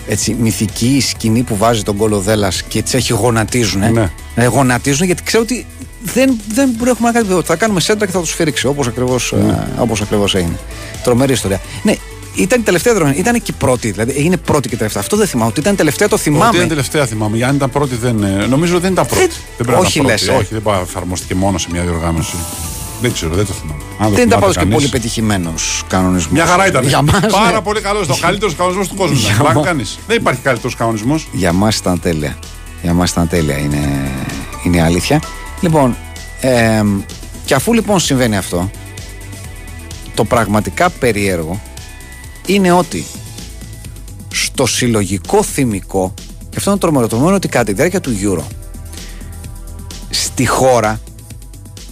[0.07, 3.91] έτσι, μυθική η σκηνή που βάζει τον κόλλο Δέλλα και τι έχει γονατίζουν.
[3.91, 4.11] Ναι.
[4.35, 5.65] Ε, γονατίζουν γιατί ξέρουν ότι
[6.03, 7.47] δεν, δεν έχουμε να κάνουμε τίποτα.
[7.47, 9.67] Θα κάνουμε σέντρα και θα τους φύριξει όπως ακριβώς Ναι.
[9.77, 10.59] όπως ακριβώς έγινε.
[11.03, 11.61] Τρομερή ιστορία.
[11.83, 11.95] Ναι,
[12.35, 13.13] ήταν η τελευταία δρομή.
[13.17, 13.91] Ήταν και η πρώτη.
[13.91, 15.01] Δηλαδή έγινε πρώτη και τελευταία.
[15.01, 15.49] Αυτό δεν θυμάμαι.
[15.49, 16.47] Ότι ήταν τελευταία το θυμάμαι.
[16.47, 17.43] Ότι ήταν τελευταία θυμάμαι.
[17.45, 19.27] Αν ήταν πρώτη, δεν, ε, νομίζω δεν ήταν πρώτη.
[19.57, 20.25] δεν πρέπει όχι να ήταν πρώτη.
[20.25, 20.39] λες, ε.
[20.39, 22.35] Όχι, δεν πάει- εφαρμόστηκε μόνο σε μια διοργάνωση.
[23.01, 23.81] Δεν ξέρω, δεν το θυμάμαι.
[23.81, 24.75] Αν το δεν ήταν θυμάται πάντως και κανείς.
[24.75, 26.31] πολύ πετυχημένος κανονισμός.
[26.31, 26.87] Μια χαρά ήταν.
[26.87, 27.61] Για μας, Πάρα ναι.
[27.61, 28.09] πολύ καλός.
[28.09, 29.15] Ο καλύτερος κανονισμός του κόσμου.
[29.17, 29.37] Για ήταν.
[29.43, 29.99] Πλάκα μα- κάνεις.
[30.07, 31.27] Δεν υπάρχει καλύτερος κανονισμός.
[31.31, 32.37] Για μας ήταν τέλεια.
[32.81, 34.11] Για μας ήταν τέλεια, είναι,
[34.63, 35.21] είναι η αλήθεια.
[35.61, 35.95] Λοιπόν,
[36.41, 36.83] ε,
[37.45, 38.69] και αφού λοιπόν συμβαίνει αυτό,
[40.13, 41.61] το πραγματικά περίεργο
[42.45, 43.05] είναι ότι
[44.33, 46.13] στο συλλογικό θυμικό,
[46.49, 48.43] και αυτό είναι τρομερό, το τρομερό είναι ότι κατά τη διάρκεια του Euro,
[50.09, 50.99] στη χώρα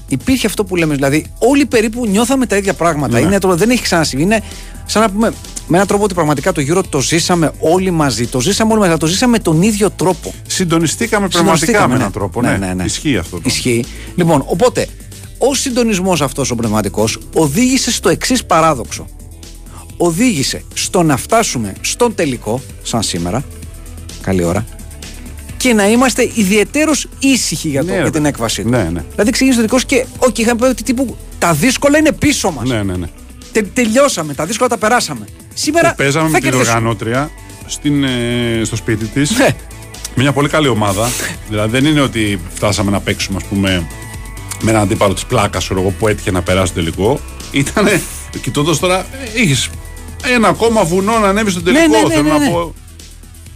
[0.08, 3.20] υπήρχε αυτό που λέμε, δηλαδή όλοι περίπου νιώθαμε τα ίδια πράγματα.
[3.20, 3.26] Ναι.
[3.26, 4.24] Είναι, το- δεν έχει ξανασυμβεί.
[4.24, 4.42] Είναι
[4.86, 5.34] σαν να πούμε
[5.68, 8.28] με έναν τρόπο ότι πραγματικά το Euro το ζήσαμε όλοι μαζί.
[8.28, 10.34] Το ζήσαμε όλοι μαζί, αλλά το ζήσαμε με τον ίδιο τρόπο.
[10.48, 12.00] Συντονιστήκαμε πραγματικά Συντονιστήκαμε, με ναι.
[12.00, 12.42] έναν τρόπο.
[12.42, 12.84] Ναι, Ναι, ναι, ναι.
[12.84, 13.36] Ισχύει αυτό.
[13.36, 13.42] το.
[13.46, 13.86] Ισχύει.
[14.16, 14.88] Λοιπόν, οπότε,
[15.38, 19.06] ο συντονισμός αυτός ο πνευματικός οδήγησε στο εξής παράδοξο.
[19.98, 23.44] Οδήγησε στο να φτάσουμε στον τελικό, σαν σήμερα,
[24.22, 24.66] καλή ώρα,
[25.66, 28.10] και να είμαστε ιδιαίτερω ήσυχοι για, το, Ναι, για ρε.
[28.10, 28.70] την έκβασή του.
[28.70, 29.04] Ναι, ναι.
[29.12, 32.70] Δηλαδή ξεκίνησε το τελικό και όχι, είχαμε πει ότι τύπου τα δύσκολα είναι πίσω μας.
[32.70, 33.08] Ναι, ναι, ναι.
[33.52, 35.26] Τε, τελειώσαμε, τα δύσκολα τα περάσαμε.
[35.54, 36.76] Σήμερα Και παίζαμε θα με την κερδίσουμε.
[36.78, 37.32] οργανώτρια
[37.66, 39.32] στην, ε, στο σπίτι της.
[39.38, 39.56] Ναι.
[40.16, 41.10] Με μια πολύ καλή ομάδα.
[41.50, 43.88] δηλαδή δεν είναι ότι φτάσαμε να παίξουμε, ας πούμε,
[44.62, 45.68] με έναν αντίπαλο της πλάκας
[46.00, 47.20] που έτυχε να περάσει το τελικό.
[47.52, 47.88] Ήταν,
[48.42, 49.70] κοιτώντας τώρα, είχες
[50.34, 51.82] ένα ακόμα βουνό να ανέβεις στο τελικό.
[51.88, 52.46] Ναι, ναι, ναι, θέλω ναι, ναι.
[52.46, 52.74] να πω.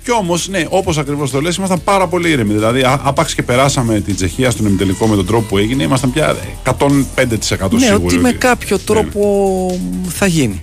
[0.03, 2.53] Κι όμως, ναι, όπως ακριβώς το λες, ήμασταν πάρα πολύ ήρεμοι.
[2.53, 6.13] Δηλαδή, α- άπαξ και περάσαμε την Τσεχία στον ημιτελικό με τον τρόπο που έγινε, ήμασταν
[6.13, 8.05] πια 105% Ναι, σίγουροι.
[8.05, 10.59] ότι με ότι- κάποιο Ναι, τρόπο θα γίνει.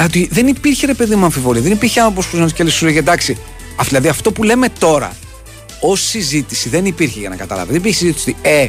[0.00, 1.62] Α, Ότι δεν υπήρχε ρε παιδί μου αμφιβολία.
[1.62, 3.36] Δεν υπήρχε άνθρωπος που να και σου λέγε εντάξει.
[3.76, 5.12] αυ- Δηλαδή αυτό που λέμε τώρα
[5.80, 7.68] ως συζήτηση δεν υπήρχε για να καταλάβει.
[7.68, 8.66] Δεν υπήρχε συζήτηση ότι ε,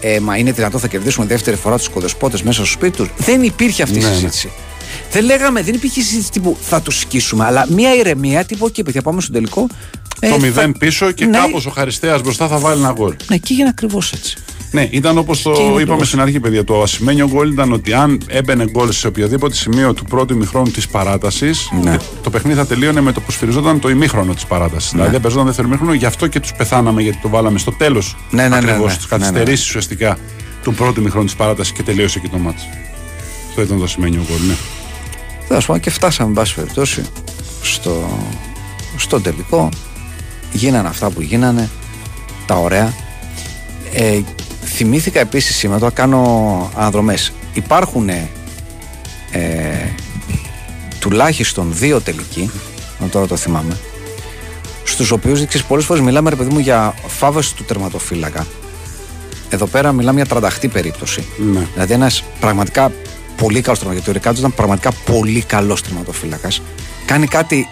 [0.00, 3.08] ε, μα είναι δυνατόν θα κερδίσουμε δεύτερη φορά τους κοδεσπότες μέσα στο σπίτι τους.
[3.16, 4.28] Δεν υπήρχε αυτή η Ναι, ναι.
[5.10, 5.18] Συζήτηση.
[5.18, 9.02] Δεν λέγαμε, δεν υπήρχε συζήτηση τύπου θα τους σκίσουμε, αλλά μια ηρεμία τύπου και παιδιά
[9.02, 9.66] πάμε στο τελικό.
[10.20, 13.14] ε, Το θα- μηδέν πίσω και Ναι, κάπως ο Χαριστέας μπροστά θα βάλει ένα γκολ.
[13.28, 14.36] Ναι, και έγινε ακριβώς έτσι.
[14.70, 16.06] Ναι, ήταν όπως Και το είναι είπαμε ακριβώς.
[16.08, 16.64] στην αρχή, παιδιά.
[16.64, 20.88] Το ασημένιο γκολ ήταν ότι αν έμπαινε γκολ σε οποιοδήποτε σημείο του πρώτου ημιχρόνου της
[20.88, 21.96] παράτασης, Ναι.
[22.22, 24.90] το παιχνίδι θα τελείωνε με το που σφυριζόταν το ημίχρονο της παράτασης.
[24.90, 28.16] Δηλαδή δεν παίζονταν δεύτερο ημίχρονο, γι' αυτό και τους πεθάναμε γιατί το βάλαμε στο τέλος.
[28.30, 28.96] Ναι, ναι, ναι, Ακριβώς ναι.
[28.96, 30.18] τις Ναι, καθυστερήσει ουσιαστικά
[30.62, 32.62] του πρώτου ημιχρόνου της παράτασης και τελείωσε εκεί το μάτι.
[33.48, 34.54] Αυτό ήταν το ασημένιο γκολ, ναι.
[35.48, 37.02] Τέλος πάντων και φτάσαμε, εν πάση περιπτώσει,
[37.62, 38.18] στο,
[38.96, 39.68] στο τελικό.
[40.52, 41.70] Γίνανε αυτά που γίνανε,
[42.46, 42.94] τα ωραία.
[43.92, 44.20] Ε,
[44.64, 47.32] θυμήθηκα επίσης σήμερα, τώρα κάνω αναδρομές.
[47.54, 49.94] Υπάρχουν ε,
[50.98, 52.50] τουλάχιστον δύο τελικοί,
[53.02, 53.76] αν τώρα το θυμάμαι,
[54.84, 58.46] στους οποίους πολλές φορές μιλάμε, ρε παιδί μου, για φάβες του τερματοφύλακα.
[59.48, 61.24] Εδώ πέρα μιλάμε για τρανταχτή περίπτωση.
[61.52, 61.66] Ναι.
[61.72, 62.92] Δηλαδή ένας πραγματικά
[63.36, 63.92] πολύ καλό τερματοφύλακα.
[63.92, 66.48] Γιατί ο Ρικάρντος ήταν πραγματικά πολύ καλός τερματοφύλακα.
[67.06, 67.68] Κάνει κάτι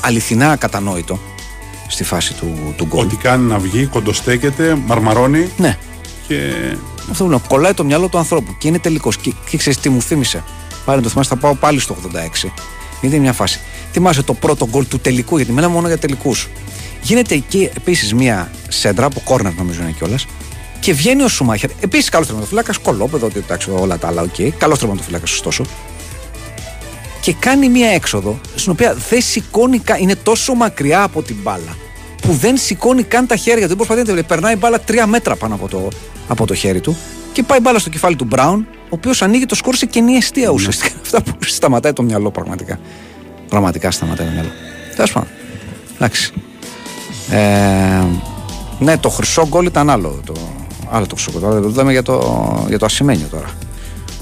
[0.00, 1.18] αληθινά ακατανόητο
[1.88, 3.04] στη φάση του, του γκολ.
[3.04, 5.78] Ό,τι κάνει να βγει, κοντοστέκεται, μαρμαρώνει Ναι,
[6.28, 6.36] και.
[7.10, 7.40] αυτό που λέω.
[7.48, 9.16] Κολλάει το μυαλό του ανθρώπου και είναι τελικός.
[9.16, 10.42] Και, και ξέρεις τι μου θύμισε;
[10.84, 11.96] Πάλι το θυμάσαι, θα πάω πάλι στο
[12.44, 12.50] 86.
[13.00, 13.60] Είναι μια φάση.
[13.92, 16.48] Θυμάσαι το πρώτο γκολ του τελικού, γιατί μιλάμε μόνο για τελικούς.
[17.02, 20.26] Γίνεται εκεί επίσης μια σέντρα από κόρνερ, νομίζω είναι κιόλας.
[20.84, 21.70] Και βγαίνει ο Σουμάχερ.
[21.80, 24.54] Επίσης καλός τερματοφύλακας, κωλόπαιδο, ότι εντάξει, όλα τα άλλα, οκ.
[24.58, 25.64] Καλός τερματοφύλακας, ωστόσο.
[27.20, 30.02] Και κάνει μια έξοδο στην οποία δεν σηκώνει καν.
[30.02, 31.76] Είναι τόσο μακριά από την μπάλα
[32.22, 33.68] που δεν σηκώνει καν τα χέρια του.
[33.68, 34.26] Δεν προσπαθεί να τη βλέπει.
[34.26, 35.88] Περνάει η μπάλα τρία μέτρα πάνω από το,
[36.28, 36.96] από το χέρι του
[37.32, 40.14] και πάει η μπάλα στο κεφάλι του Μπράουν, ο οποίος ανοίγει το σκόρ σε κενή
[40.16, 40.94] εστία ουσιαστικά.
[41.02, 42.78] Αυτά που σταματάει το μυαλό πραγματικά.
[43.48, 44.50] Πραγματικά σταματάει το μυαλό.
[44.94, 45.28] Τέλος πάντων.
[45.94, 46.32] Εντάξει.
[47.30, 48.04] Ε,
[48.78, 50.20] ναι, το χρυσό γκολ ήταν άλλο.
[50.24, 50.34] Το,
[50.94, 51.40] Άλλο το χρυσό γκολ.
[51.40, 53.50] Τώρα δεν λέμε για το, για το ασημένιο τώρα.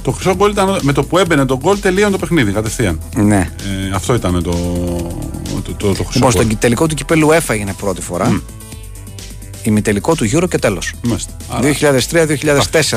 [0.03, 3.01] Το χρυσό γκολ ήταν με το που έμπαινε το γκολ τελείωνε το παιχνίδι κατευθείαν.
[3.17, 3.37] Ναι.
[3.37, 4.51] Ε, αυτό ήταν το,
[5.63, 6.43] το, το, το χρυσό Λοιπόν, γκολ.
[6.43, 8.43] στον τελικό του κυπέλου UEFA έγινε πρώτη φορά.
[9.63, 10.93] Ημιτελικό του Euro και τέλος.
[11.03, 11.33] Μάλιστα.
[11.49, 11.69] Άρα,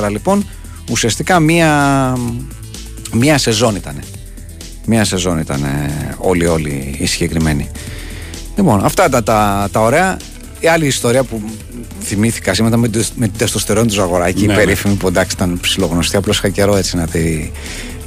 [0.03, 0.45] 2003-2004 λοιπόν,
[0.91, 2.13] ουσιαστικά μία,
[3.13, 3.99] μία σεζόν ήταν.
[4.85, 5.61] Μία σεζόν ήταν
[6.17, 7.69] όλοι όλοι οι συγκεκριμένοι.
[8.55, 10.17] Λοιπόν, αυτά ήταν τα, τα ωραία.
[10.65, 11.41] Η άλλη ιστορία που
[12.01, 14.55] θυμήθηκα σήμερα με, το- με την τεστοστερόνη του Ζαγοράκη, Ναι, η ναι.
[14.63, 17.51] περίφημη που εντάξει ήταν ψιλογνωστή, απλώς είχα καιρό έτσι να τη,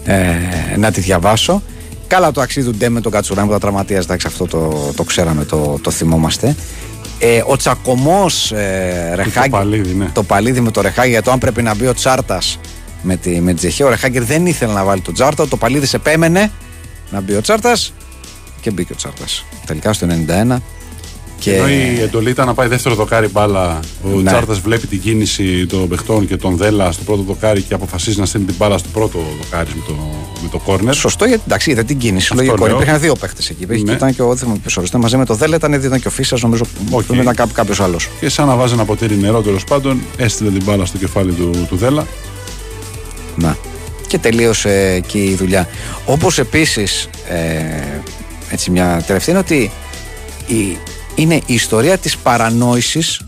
[0.05, 0.27] ε,
[0.77, 1.63] να τη διαβάσω.
[2.07, 5.03] Καλά το αξίδι του Ντε με τον Κατσουράν που τα τραυματίας, εντάξει αυτό το, το
[5.05, 6.57] ξέραμε, το, το θυμόμαστε.
[7.19, 10.11] Ε, ο τσακωμός ε, Ρεχάγκη, παλίδι, ναι.
[10.13, 12.59] το παλίδι με το Ρεχάγκη για το αν πρέπει να μπει ο Τσάρτας
[13.03, 13.87] με τη, με τη Τσεχία.
[13.87, 16.51] Ο Ρεχάγκελ δεν ήθελε να βάλει τον Τσάρτα, το Τοπαλίδη επέμενε
[17.11, 17.93] να μπει ο Τσάρτας
[18.61, 19.45] και μπήκε ο Τσάρτας.
[19.67, 20.57] Τελικά στο 91.
[21.39, 21.55] Και...
[21.55, 23.81] Ενώ η εντολή ήταν να πάει δεύτερο δοκάρι μπάλα.
[24.03, 24.31] Ο Ναι.
[24.31, 28.27] Τσάρτας βλέπει την κίνηση των παιχτών και τον Δέλα στο πρώτο δοκάρι και αποφασίζει να
[28.27, 29.95] στείλει την μπάλα στο πρώτο δοκάρι με το,
[30.43, 30.95] με το κόρνερ.
[30.95, 32.29] Σωστό, γιατί εντάξει, είδε την κίνηση.
[32.31, 32.67] Αυτό Λογικό.
[32.67, 32.75] λέω.
[32.77, 33.63] Υπήρχαν δύο παίχτες εκεί.
[33.63, 33.91] Υπήρχε Ναι.
[33.91, 36.11] και ήταν και ο δεν ποιος οριστέ, μαζί με το Δέλα, ήταν, ήταν και ο
[36.11, 36.65] Φίσας, νομίζω.
[36.91, 37.03] Οκ.
[37.11, 37.15] Okay.
[37.17, 38.09] Ήταν κάποιος άλλος.
[38.21, 41.67] Και σαν να βάζει ένα ποτήρι νερό τέλος πάντων, έστειλε την μπάλα στο κεφάλι του,
[41.69, 42.07] του Δέλα.
[43.37, 43.57] Να.
[44.07, 45.69] Και τελείωσε εκεί η δουλειά.
[46.07, 48.01] Όπως επίσης, ε,
[48.51, 49.71] έτσι μια τελευταία είναι ότι
[50.47, 50.77] η,
[51.19, 53.21] είναι η ιστορία της παρανόησης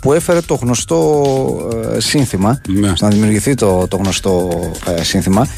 [0.00, 1.22] που έφερε το γνωστό
[1.96, 2.92] ε, σύνθημα Ναι.
[2.96, 4.48] στο να δημιουργηθεί το, το γνωστό
[4.98, 5.48] ε, σύνθημα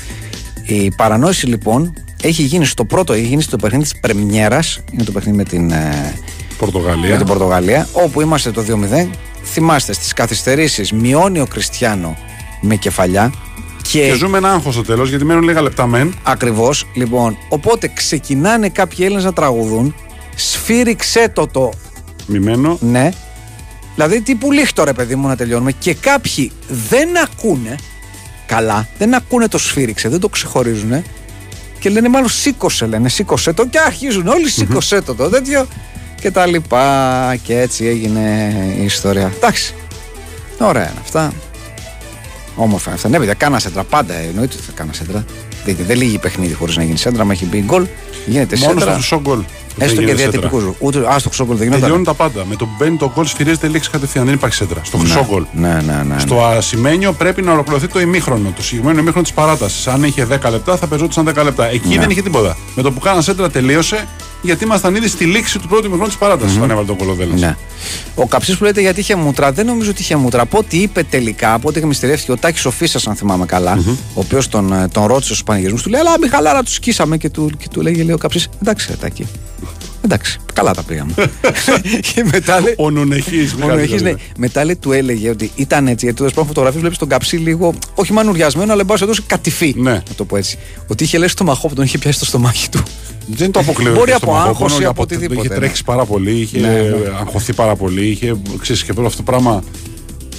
[0.66, 1.92] η παρανόηση λοιπόν
[2.22, 5.70] έχει γίνει στο πρώτο έχει γίνει στο παιχνίδι της πρεμιέρας είναι το παιχνίδι με την,
[5.70, 6.14] ε,
[6.58, 7.10] Πορτογαλία.
[7.10, 9.08] με την Πορτογαλία όπου είμαστε το 2-0
[9.44, 12.16] θυμάστε στις καθυστερήσεις μειώνει ο Κριστιανό
[12.60, 13.32] με κεφαλιά
[13.90, 16.14] και, Και ζούμε ένα άγχος στο τέλος γιατί μένουν λίγα λεπτά μεν.
[16.22, 19.94] Ακριβώς, λοιπόν, οπότε ξεκινάνε κάποιοι Έλληνες να τραγουδούν
[20.34, 21.72] σφύριξέ το το
[22.26, 22.78] Μημένο.
[22.80, 23.10] ναι
[23.94, 26.52] δηλαδή τύπου λίχτο ρε παιδί μου να τελειώνουμε και κάποιοι
[26.88, 27.76] δεν ακούνε
[28.46, 31.04] καλά, δεν ακούνε το σφύριξε, δεν το ξεχωρίζουν
[31.78, 35.66] και λένε μάλλον σήκωσε λένε, σήκωσε το και αρχίζουν όλοι σήκωσε το το τέτοιο
[36.20, 39.32] και τα λοιπά και έτσι έγινε η ιστορία.
[39.36, 39.74] Εντάξει,
[40.58, 41.32] ωραία είναι αυτά.
[42.56, 43.08] Όμορφα είναι αυτά.
[43.08, 43.84] Ναι, παιδιά, κάνα σέντρα.
[43.84, 45.24] Πάντα εννοείται ότι θα κάνα σέντρα.
[45.64, 47.24] Δείτε, δεν λύγει παιχνίδι χωρίς να γίνει σέντρα.
[47.24, 47.86] Μα έχει μπει γκολ,
[48.26, 48.94] γίνεται Μόνος στο σέντρα.
[48.94, 49.42] χρυσό γκολ.
[49.74, 50.48] Που δεν Έστω και γίνεται σέντρα.
[50.48, 50.76] διατυπικού.
[50.86, 52.16] Ούτε α, στο χρυσό γκολ δεν Τελειώνουν γινόταν.
[52.16, 52.44] τα πάντα.
[52.48, 54.24] Με το που μπαίνει το γκολ σφυρίζεται λήξη κατευθείαν.
[54.24, 54.80] Δεν υπάρχει σέντρα.
[54.84, 55.44] Στο χρυσό γκολ.
[55.52, 56.18] Ναι, ναι, ναι.
[56.18, 59.86] Στο ασημένιο πρέπει να ολοκληρωθεί το ημίχρονο, το συγκεκριμένο ημίχρονο της παράτασης.
[59.86, 61.66] Αν είχε 10 λεπτά, θα παίζονταν 10 λεπτά.
[61.70, 61.98] Εκεί Ναι.
[61.98, 62.56] δεν είχε τίποτα.
[62.74, 64.08] Με το που κάνα σέντρα τελείωσε,
[64.42, 67.34] γιατί ήμασταν ήδη στη λήξη του πρώτου ημίχρονου της παράτασης όταν έβαλε τον κολοδέλα.
[67.36, 67.56] Ναι.
[68.14, 70.42] Ο Καψής που λέτε γιατί είχε μούτρα, δεν νομίζω ότι είχε μούτρα.
[70.42, 74.48] Από ό,τι είπε τελικά, από ό,τι μυστηρεύτηκε ο Τάκης Οφίσα, αν θυμάμαι καλά, ο οποίος
[74.48, 77.50] τον, ε, τον ρώτησε στους πανηγυρισμούς, του λέει Αλλά μη χαλάρα, τους σκίσαμε και του,
[77.58, 79.26] και του λέγε λέει ο Καψής, Εντάξει, ρε Τάκη.
[80.04, 81.14] Εντάξει, καλά τα πήγαμε.
[82.14, 82.74] και μετά λέει.
[82.76, 83.54] Ο Νουνεχής.
[83.62, 84.12] Ο Νοεχής, ναι.
[84.38, 86.04] Μετά λέει, του έλεγε ότι ήταν έτσι.
[86.04, 89.74] Γιατί όταν φωτογραφίε βλέπεις τον καψί λίγο, όχι μανουριασμένο, αλλά εν πάση περιπτώσει κατηφί.
[89.78, 89.90] Ναι.
[89.92, 90.58] Να το πω έτσι.
[90.86, 92.82] Ότι είχε λέει στο μαχό που τον είχε πιάσει στο στομάχι του.
[93.26, 93.92] Δεν το αποκλείω.
[93.94, 95.60] Μπορεί και από στο άγχος μαχόπονο, ή για από ποτέ- οτιδήποτε, Είχε ναι.
[95.60, 96.94] τρέξει πάρα πολύ, είχε Ναι, ναι.
[97.20, 98.06] αγχωθεί πάρα πολύ.
[98.06, 99.62] Είχε ξέρεις, και όλο αυτό το πράγμα.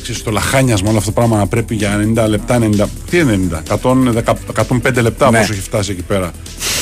[0.04, 3.32] Ξέρεις, το λαχάνιασμα, όλο αυτό το πράγμα να πρέπει για 90 λεπτά, 90, τι είναι
[3.34, 5.38] 90, 110, 105 λεπτά Ναι.
[5.40, 6.32] πόσο έχει φτάσει εκεί πέρα.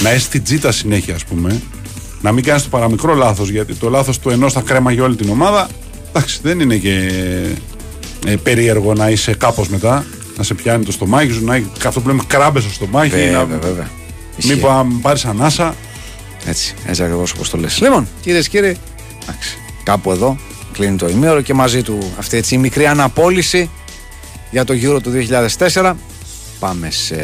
[0.04, 1.62] Να είσαι στην τζίτα συνέχεια, ας πούμε.
[2.22, 5.30] Να μην κάνεις το παραμικρό λάθος, γιατί το λάθος του ενός θα κρέμαγε όλη την
[5.30, 5.68] ομάδα.
[6.10, 7.12] Εντάξει, δεν είναι και
[8.26, 10.06] ε, περίεργο να είσαι κάπως μετά,
[10.38, 13.32] να σε πιάνει το στομάχι σου, να έχει αυτό που λέμε κράμπες στο στομάχι, Βέβαια,
[13.32, 13.90] να βέβαια.
[14.84, 15.76] μην πάρεις ανάσα.
[16.46, 17.80] Έτσι, έτσι ακριβώς όπως το λες.
[17.82, 18.78] Λοιπόν, κυρίες και κύριοι,
[19.24, 20.38] εντάξει, κάπου εδώ
[20.72, 23.70] κλείνει το ημίωρο και μαζί του αυτή έτσι, η μικρή αναπόλυση
[24.52, 25.12] για το Euro του
[25.74, 25.94] 2004.
[26.60, 27.16] Πάμε σε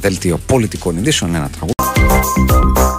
[0.00, 2.91] δελτίο πολιτικών ειδήσεων, ένα τραγούδι.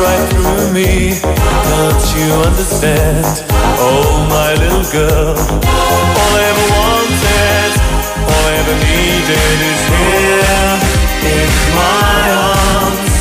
[0.00, 1.12] Right through me.
[1.20, 3.44] Can't you understand?
[3.76, 5.36] Oh, my little girl.
[5.36, 7.70] All I ever wanted,
[8.32, 10.72] all I ever needed is here
[11.36, 13.14] in my arms.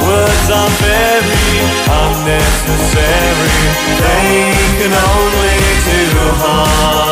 [0.00, 1.52] Words are very
[2.04, 3.60] unnecessary.
[4.00, 7.09] They can only do harm.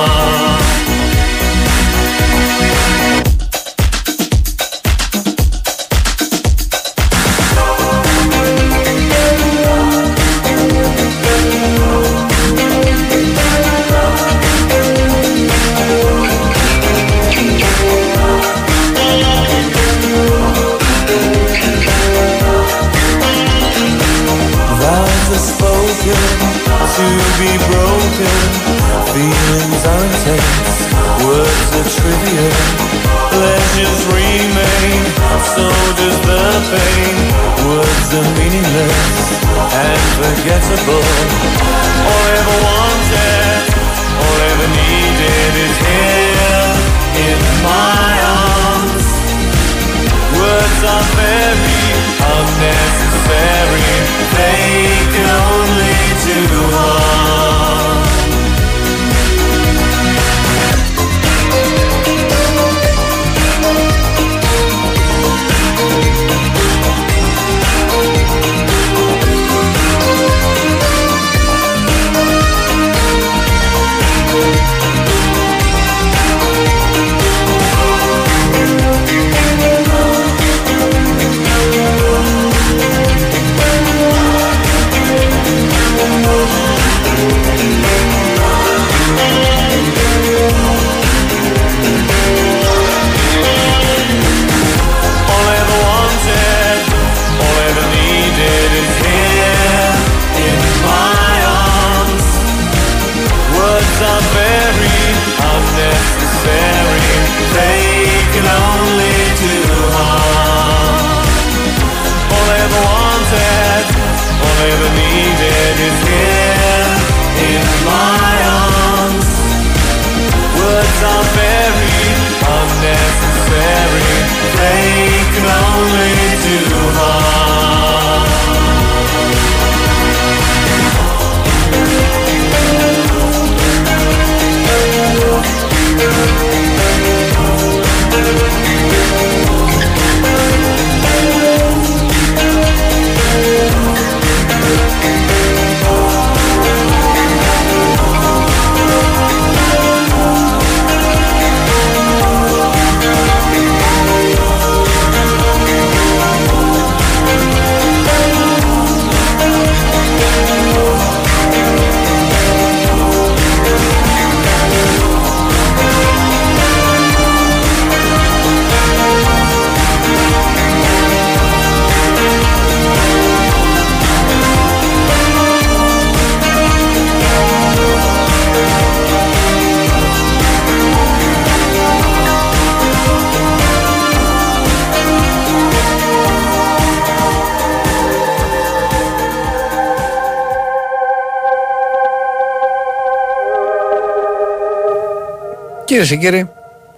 [195.99, 196.49] Κυρίες και κύριοι,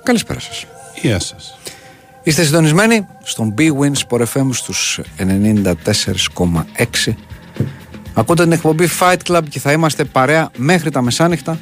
[0.03, 0.67] καλησπέρα σας.
[1.01, 1.59] Γεια σας.
[2.23, 7.17] Είστε συντονισμένοι στον B-Win Sport FM στους 94,6
[8.15, 11.59] Ακούτε την εκπομπή Fight Club και θα είμαστε παρέα μέχρι τα μεσάνυχτα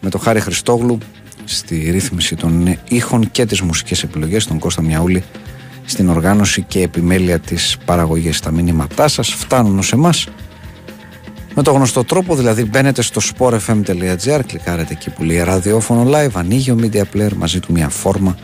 [0.00, 0.98] με τον Χάρη Χριστόγλου
[1.44, 5.24] στη ρύθμιση των ήχων και τις μουσικές επιλογές τον Κώστα Μιαούλη
[5.84, 8.40] στην οργάνωση και επιμέλεια της παραγωγής.
[8.40, 10.26] Τα μηνύματά σας φτάνουν ως εμάς
[11.60, 16.70] με το γνωστό τρόπο, δηλαδή μπαίνετε στο sportfm.gr, κλικάρετε εκεί που λέει ραδιόφωνο live, ανοίγει
[16.70, 18.36] ο media player μαζί του μια φόρμα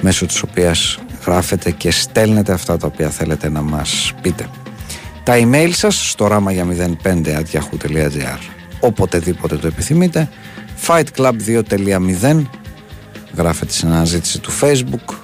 [0.00, 4.48] μέσω της οποίας γράφετε και στέλνετε αυτά τα οποία θέλετε να μας πείτε.
[5.22, 6.66] Τα email σας στο ράμα για
[7.02, 8.38] 05.yahoo.gr
[8.80, 10.28] Οποτεδήποτε το επιθυμείτε
[10.86, 12.42] fightclub2.0
[13.36, 15.14] Γράφετε στην αναζήτηση του facebook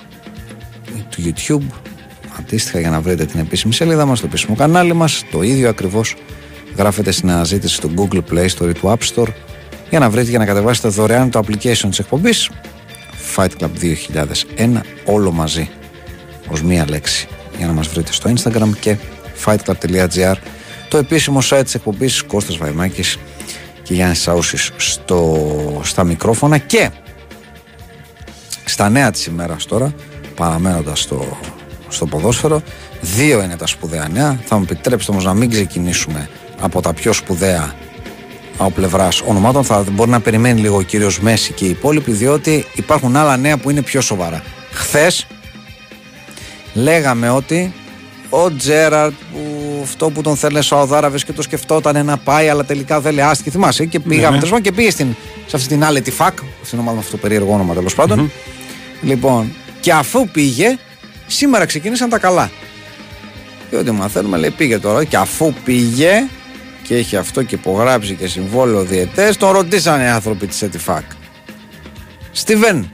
[0.96, 1.74] ή του youtube
[2.38, 6.16] Αντίστοιχα για να βρείτε την επίσημη σελίδα μας, το επίσημο κανάλι μας Το ίδιο ακριβώς
[6.76, 9.28] γράφετε στην αναζήτηση του Google Play Store ή του App Store
[9.90, 12.50] για να βρείτε και να κατεβάσετε δωρεάν το application της εκπομπής.
[13.36, 13.70] Fight Club
[14.56, 15.70] 2001 όλο μαζί
[16.48, 18.96] ως μία λέξη για να μας βρείτε στο Instagram και
[19.44, 20.34] fightclub.gr
[20.88, 23.18] το επίσημο site της εκπομπής Κώστας Βαϊμάκης
[23.82, 26.58] και Γιάννης Σαούσης στο, στα μικρόφωνα.
[26.58, 26.90] Και
[28.64, 29.94] στα νέα της ημέρας τώρα
[30.36, 31.38] παραμένοντας στο,
[31.88, 32.62] στο ποδόσφαιρο
[33.00, 34.40] δύο είναι τα σπουδαία νέα.
[34.44, 36.28] Θα μου επιτρέψετε όμως να μην ξεκινήσουμε
[36.60, 37.74] από τα πιο σπουδαία
[38.58, 39.64] από πλευράς ονομάτων.
[39.64, 43.56] Θα μπορεί να περιμένει λίγο ο κύριος Μέση και οι υπόλοιποι, διότι υπάρχουν άλλα νέα
[43.56, 44.42] που είναι πιο σοβαρά.
[44.70, 45.26] Χθες
[46.74, 47.72] λέγαμε ότι
[48.30, 52.64] ο Τζέραρτ, που αυτό που τον θέλει ο Σαουδάραβε και το σκεφτόταν να πάει, αλλά
[52.64, 53.50] τελικά δεν λέει άσχη.
[53.50, 54.60] Θυμάσαι και πήγαμε ναι.
[54.60, 57.52] και πήγε στην, σε αυτή την άλλη τη ΦΑΚ, στην ομάδα με αυτό το περίεργο
[57.52, 58.30] όνομα τέλος πάντων.
[59.02, 60.78] Λοιπόν, και αφού πήγε,
[61.26, 62.50] σήμερα ξεκίνησαν τα καλά.
[63.70, 66.28] Διότι μαθαίνουμε, λέει, πήγε τώρα και αφού πήγε
[66.88, 71.04] και έχει αυτό και υπογράψει και συμβόλαιο διαιτές, τον ρωτήσανε οι άνθρωποι της ΕΤΙΦΑΚ.
[72.32, 72.90] Στιβέν,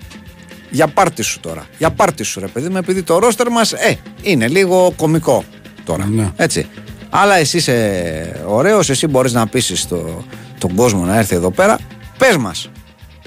[0.71, 1.67] για πάρτι σου τώρα.
[1.79, 5.45] Για πάρτι σου ρε παιδί μου, επειδή το ρόστερ μας, ε, είναι λίγο κομικό
[5.85, 6.07] τώρα.
[6.07, 6.31] Ναι.
[6.37, 6.67] Έτσι.
[7.11, 10.25] Αλλά εσύ είσαι ωραίος, εσύ μπορείς να πείσεις το,
[10.59, 11.79] τον κόσμο να έρθει εδώ πέρα.
[12.19, 12.71] Πες μας,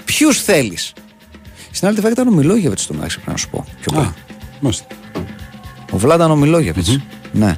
[0.04, 0.92] Ποιους θέλεις;
[1.70, 3.64] Στην άλλη τη ήταν ο Μιλόγεβιτς στο μεταξύ, πρέπει να σου πω.
[3.80, 4.14] Πιο Α, πολύ.
[4.60, 4.86] μάλιστα.
[5.90, 6.98] Ο Βλάταν ο μιλογεβιτς
[7.32, 7.56] Ναι.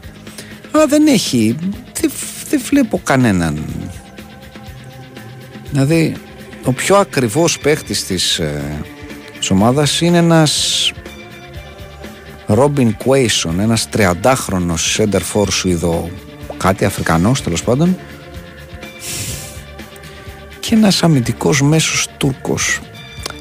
[0.71, 1.57] Αλλά δεν έχει.
[2.51, 3.65] Δεν, δεν βλέπω κανέναν.
[5.71, 6.15] Δηλαδή,
[6.65, 8.85] ο πιο ακριβώς παίχτης της, ε,
[9.39, 10.93] της ομάδας είναι ένας
[12.47, 16.11] Ρόμπιν Κουέισον, ένας 30χρονος center for Σουηδο,
[16.57, 17.99] κάτι Αφρικανός τέλος πάντων
[20.61, 22.81] και ένας αμυντικός μέσος Τούρκος.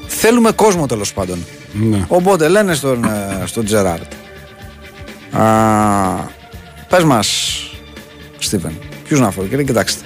[0.06, 1.44] Θέλουμε κόσμο τέλος πάντων.
[1.72, 2.04] Ναι.
[2.08, 4.12] Οπότε λένε στον, ε, στον Τζεράρτ.
[5.32, 5.44] Α,
[6.88, 7.58] πες μας,
[8.38, 8.78] Στίβεν,
[9.10, 9.46] ποιους να φέρω.
[9.46, 10.04] Και λέει, κοιτάξτε,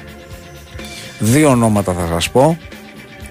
[1.19, 2.59] δύο ονόματα θα σας πω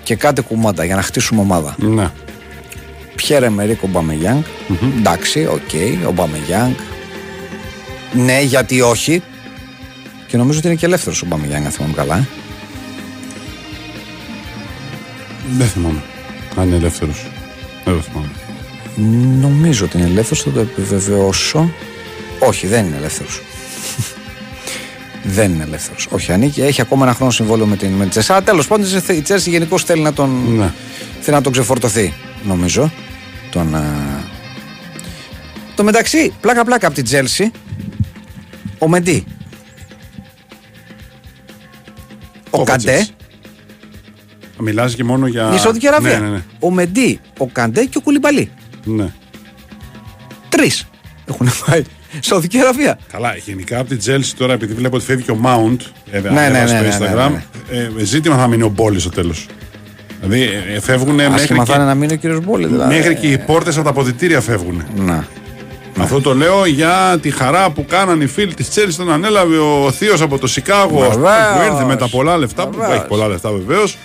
[0.04, 1.76] και κάτι κουμάντα για να χτίσουμε ομάδα.
[1.80, 2.12] Ναι.
[3.16, 4.44] Πιέρε Μερίκ Ομπαμεγιάνγκ.
[4.98, 6.74] Εντάξει, οκ, Ομπαμεγιάνγκ.
[8.14, 9.22] Ναι, γιατί όχι.
[10.28, 12.18] Και νομίζω ότι είναι και ελεύθερος ο Ομπαμεγιάνγκ, αν θυμάμαι καλά.
[12.18, 12.28] ε.
[15.58, 16.04] Δεν θυμάμαι.
[16.56, 17.26] Αν είναι ελεύθερος.
[17.86, 18.30] Δεν το θυμάμαι.
[19.42, 21.70] Νομίζω ότι είναι ελεύθερος, θα το επιβεβαιώσω.
[22.40, 23.42] Όχι, δεν είναι ελεύθερος.
[25.24, 26.08] Δεν είναι ελεύθερος.
[26.12, 28.44] Όχι, ανήκει, έχει ακόμα ένα χρόνο συμβόλαιο με την με τη Τσέλσι.
[28.44, 30.72] Τέλος πάντων, η Τσέλσι γενικώς θέλει να τον, Ναι.
[31.22, 32.14] θέλει να τον ξεφορτωθεί,
[32.44, 32.92] νομίζω.
[33.52, 33.84] Τον, α...
[35.76, 37.52] Το μεταξύ, πλάκα-πλάκα από την Τζέλσι,
[38.78, 39.24] ο Μεντί.
[42.50, 42.92] Ο Κόβατσιτς.
[42.92, 43.08] Καντέ,
[44.60, 45.52] Μιλάς και μόνο για.
[45.54, 46.20] η Σαουδική Αραβία.
[46.20, 46.44] Ναι, ναι, ναι.
[46.60, 48.52] Ο Μεντί, ο Καντέ και ο Κουλιμπαλί.
[48.84, 49.14] ναι.
[50.50, 50.88] Τρεις
[51.26, 51.84] έχουν πάει.
[52.20, 53.00] Σαουδική Αραβία.
[53.12, 55.78] Καλά, γενικά από την Chelsea τώρα, επειδή βλέπω ότι φεύγει και ο Mount,
[56.12, 57.32] βέβαια, Ναι, ανέβασε ναι, ναι, στο ναι, Instagram,
[57.72, 59.46] ναι, ε, ζήτημα θα μείνει ο Μπόλι στο τέλος.
[60.22, 62.68] Δηλαδή ε, φεύγουν μέχρι Άσχημα θα και, είναι να μείνει ο κύριος Μπόλη.
[62.68, 62.96] Δηλαδή.
[62.96, 64.84] μέχρι και οι πόρτες από τα αποδητήρια φεύγουν.
[64.96, 65.28] Να.
[66.00, 69.92] Αυτό το λέω για τη χαρά που κάναν οι φίλοι της Chelsea όταν ανέλαβε ο
[69.92, 71.68] Θείος από το Σικάγο ας πούμε, Βεβαίως.
[71.68, 72.96] που ήρθε με τα πολλά λεφτά, που Βεβαίως.
[72.98, 73.98] έχει πολλά λεφτά βεβαίως,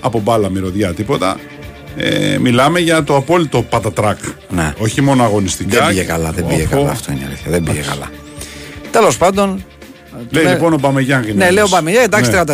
[0.00, 1.36] από μπάλα μυρωδιά τίποτα.
[1.96, 4.18] Ε, μιλάμε για το απόλυτο πατατράκ.
[4.48, 4.74] Ναι.
[4.78, 5.78] Όχι μόνο αγωνιστικά.
[5.78, 6.70] Δεν πήγε καλά, δεν πήγε Οχο.
[6.76, 6.90] καλά.
[6.90, 7.50] Αυτό είναι η αλήθεια.
[7.50, 8.10] Δεν πήγε καλά.
[8.90, 9.64] Τέλος πάντων.
[10.30, 11.70] Λέει ναι, λοιπόν ο Παμεγιάνγκ είναι Ναι, λέω ένας.
[11.70, 12.40] Ομπαμεγιάνγκ, εντάξει Ναι.
[12.40, 12.46] 34,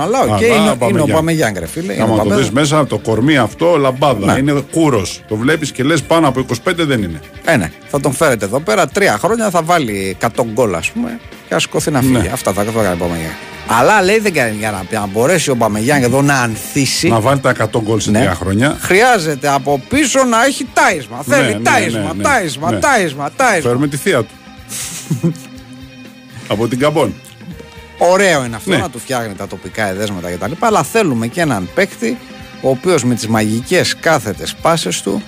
[0.00, 1.12] αλλά οκ, Αλλά, είναι, είναι ο Ομπαμεγιάνγκ.
[1.12, 1.92] Ομπαμεγιάνγκ, ρε φίλε.
[1.92, 2.48] είναι ο Άμα το Ομπαμεγιάνγκ.
[2.48, 4.32] δει μέσα, το κορμί αυτό λαμπάδα.
[4.32, 4.38] Ναι.
[4.38, 5.02] Είναι κούρος.
[5.28, 7.20] Το βλέπει και λες πάνω από 25 δεν είναι.
[7.44, 11.20] Ε, ναι, θα τον φέρετε εδώ πέρα τρία χρόνια, θα βάλει 100 γκολ, ας πούμε,
[11.48, 12.12] και θα σηκωθεί να φύγει.
[12.12, 12.30] Ναι.
[12.32, 13.32] Αυτά θα, θα κάνει ο Ομπαμεγιάνγκ.
[13.66, 17.08] Αλλά λέει δεν κάνει για να, για να μπορέσει ο Ομπαμεγιάνγκ εδώ να ανθίσει.
[17.08, 18.18] Να βάλει τα 100 γκολ σε Ναι.
[18.18, 18.76] τρία χρόνια.
[18.80, 21.22] Χρειάζεται από πίσω να έχει τάισμα.
[21.22, 22.78] Θέλει ναι, τάισμα, ναι, ναι, τάισμα, ναι.
[22.78, 23.60] τάισμα, τάισμα.
[23.68, 24.34] Φέρουμε τη θεία του.
[26.48, 27.14] από την Καμπόν.
[27.98, 28.76] Ωραίο είναι αυτό Ναι.
[28.76, 30.52] να του φτιάχνει τα τοπικά εδέσματα κτλ.
[30.58, 32.18] Αλλά θέλουμε και έναν παίκτη
[32.60, 35.22] ο οποίος με τις μαγικές κάθετες πάσες του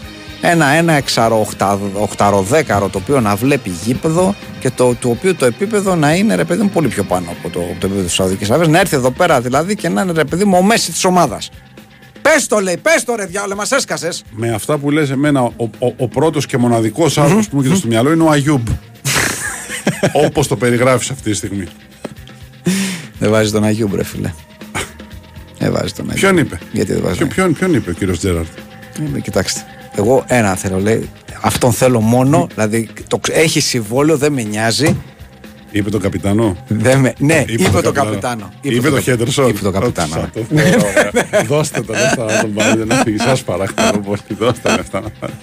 [0.51, 5.47] ένα, ένα εξαρο, οχτα, οχταροδέκαρο το οποίο να βλέπει γήπεδο και το, το οποίο το
[5.47, 8.13] επίπεδο να είναι ρε παιδί μου πολύ πιο πάνω από το, από το επίπεδο της
[8.13, 8.69] Σαουδικής Αραβίας.
[8.69, 11.51] Να έρθει εδώ πέρα δηλαδή και να είναι ρε παιδί μου ο μέση της ομάδας.
[12.23, 14.25] Πες το λέει, πες το ρε διάολε, μας έσκασες.
[14.31, 17.79] Με αυτά που λες εμένα, ο, ο, ο πρώτος και μοναδικός άνθρωπος που μου έρχεται
[17.79, 18.67] στο μυαλό είναι ο Αγιούμπ.
[20.27, 21.67] Όπως το περιγράφεις αυτή τη στιγμή.
[23.19, 24.33] Δεν βάζει τον Αγίου ρε φίλε.
[25.59, 26.21] Δεν βάζει τον Αγίου.
[26.21, 28.59] Ποιον είπε; Γιατί δεν βάζει Ποιο, τον ποιον, ποιον είπε ο κύριος Τζέραρτ.
[29.17, 29.76] Ε, κοιτάξτε.
[29.97, 31.09] Εγώ ένα θέλω, λέει.
[31.41, 32.47] Αυτόν θέλω μόνο.
[32.55, 34.97] Δηλαδή, το, ξ- έχει συμβόλαιο, δεν με νοιάζει.
[35.71, 36.57] Είπε τον καπιτανό.
[36.69, 38.53] Δεν με, ναι, είπε, το καπιτάνο.
[38.61, 39.49] Είπε το Χέντερσον.
[39.49, 40.31] Είπε το καπιτάνο.
[41.47, 43.19] Δώστε τα λεφτά να τον πάρετε να φύγει.
[43.19, 44.19] Σας παρακαλώ πολύ.
[44.39, 45.39] Δώστε τα λεφτά να πάρετε.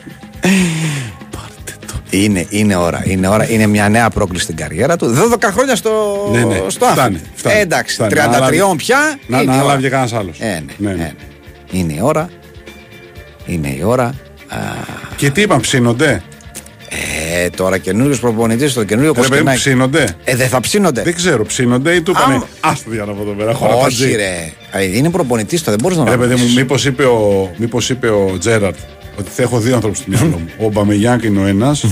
[2.09, 3.01] Είναι, είναι ώρα.
[3.05, 3.49] Είναι ώρα.
[3.49, 5.15] Είναι μια νέα πρόκληση στην καριέρα του.
[5.33, 5.91] 12 χρόνια στο,
[6.31, 6.61] Ναι, ναι.
[6.67, 7.31] στο Φτάνει, Άφρικ.
[7.35, 7.55] φτάνει.
[7.57, 8.11] Ε, εντάξει, Φτάνει.
[8.13, 8.97] 33 Να αναλάβει- πια.
[9.27, 9.63] Να, είναι να η ώρα.
[9.65, 10.39] αναλάβει κανένας άλλος.
[10.39, 11.11] Ε, ναι, ε, ναι.
[11.71, 12.29] Είναι η ώρα.
[13.45, 14.13] Είναι η ώρα.
[14.53, 14.83] Α,
[15.15, 16.21] Και τι είπαν, ψήνονται;
[17.43, 19.59] ε, τώρα καινούριο προπονητής στο καινούριο Ρε παιδί μου, Κοσκινάκη.
[19.59, 21.01] ψήνονται; Ε, δεν θα ψήνονται.
[21.01, 22.33] Δεν ξέρω, ψήνονται ή του είπανε.
[22.33, 23.53] Άμα- Άστο για να πω εδώ πέρα.
[23.53, 24.15] χώρα τα Όχι, τζι».
[24.15, 24.53] ρε.
[24.71, 26.55] Ε, Είναι προπονητής, το δεν μπορείς να Ρε παιδί μου, ρωτήσεις.
[26.55, 28.75] μήπως είπε, ο, μήπως είπε ο Τζέραρτ
[29.19, 30.49] ότι θα έχω δύο ανθρώπου στο μυαλό μου.
[30.65, 31.85] Ο Μπαμεγιάνκ είναι ο ένας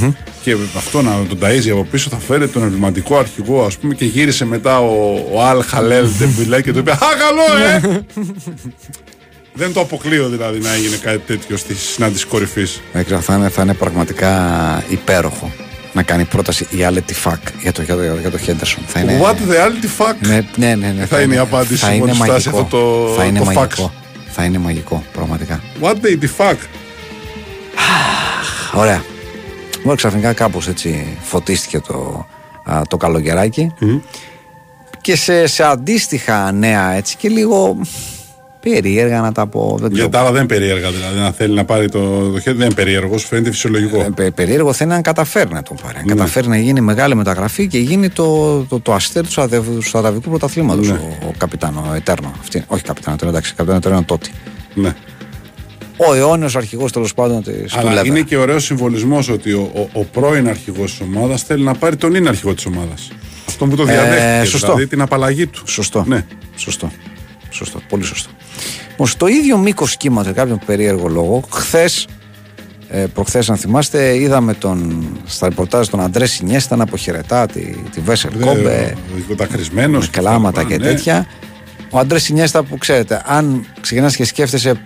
[0.43, 4.05] και αυτό να τον ταΐζει από πίσω θα φέρει τον εμβληματικό αρχηγό, ας πούμε, και
[4.05, 4.93] γύρισε μετά ο,
[5.33, 8.01] ο Αλ Χαλέλ Ντεμπιλέ και του είπε Α, καλό, ε!
[9.53, 12.81] Δεν το αποκλείω δηλαδή να έγινε κάτι τέτοιο στη συνάντηση κορυφής.
[12.93, 15.51] Δεν ξέρω, θα είναι, θα είναι πραγματικά υπέροχο
[15.93, 18.83] να κάνει πρόταση η άλλη τη φακ για το, για το, για το Χέντερσον.
[18.87, 21.91] Θα είναι, What the reality fuck; ναι, ναι, ναι, ναι, Θα είναι η απάντηση θα
[21.93, 22.61] είναι μόλις φτάσει μαγικό.
[22.63, 22.77] αυτό
[23.07, 23.91] το- θα είναι το μαγικό.
[23.93, 23.99] fax.
[24.33, 25.61] Θα είναι μαγικό, πραγματικά.
[25.81, 26.55] What the fuck;
[28.73, 29.03] Ωραία.
[29.83, 32.25] Μόνο ξαφνικά κάπως έτσι φωτίστηκε το,
[32.63, 33.73] α, το καλοκαιράκι
[35.01, 37.77] και σε, σε αντίστοιχα νέα έτσι και λίγο
[38.61, 39.77] περίεργα να τα πω.
[39.79, 40.07] Δεν ξέρω.
[40.07, 41.19] Για τα άλλα δεν είναι περίεργα δηλαδή.
[41.19, 43.99] Να θέλει να πάρει το, το χέρι δεν είναι περίεργο, φαίνεται φυσιολογικό.
[44.01, 45.97] Ε, πε- περίεργο θα είναι αν καταφέρει να τον πάρει.
[45.97, 46.13] Αν Ναι.
[46.13, 50.29] καταφέρει να γίνει μεγάλη μεταγραφή και γίνει το, το, το αστέρι του Αδευ- του Αραβικού
[50.29, 50.87] Πρωταθλήματος.
[50.87, 50.93] Ναι.
[50.93, 52.33] Ο, ο καπιτάνο Ετέρνο.
[52.41, 54.29] Αυτή, όχι καπιτάνο Ετέρνο, εντάξει, καπιτάνο Ετέρνο τότε.
[54.73, 54.93] Ναι.
[55.97, 58.07] ο αιώνιος αρχηγός τέλος πάντων τη του Αλλά Λέβερα.
[58.07, 61.95] είναι και ωραίος συμβολισμός ότι ο, ο, ο πρώην αρχηγός της ομάδας θέλει να πάρει
[61.95, 63.11] τον είναι αρχηγό της ομάδας.
[63.47, 64.37] Αυτό που το διαδέχτηκε.
[64.41, 64.67] Ε, σωστό.
[64.67, 65.61] Δηλαδή την απαλλαγή του.
[65.67, 66.03] Σωστό.
[66.07, 66.25] Ναι.
[66.55, 66.91] Σωστό.
[67.51, 67.81] Σωστό.
[67.89, 68.29] Πολύ σωστό.
[68.89, 72.07] Λοιπόν, στο ίδιο μήκος κύματος, για κάποιον περίεργο λόγο, χθες,
[72.89, 77.99] ε, προχθές, αν θυμάστε, είδαμε τον, στα ρεπορτάζ τον Αντρέ Σινιέστα να αποχαιρετά τη, τη
[77.99, 78.97] Βέσελ Κόμπε
[79.35, 79.99] Δακρυσμένο.
[79.99, 81.27] με κλάματα και τέτοια.
[81.89, 84.81] Ο Αντρέ Σινιέστα που ξέρετε, αν ξεκινάς και σκέφτεσαι,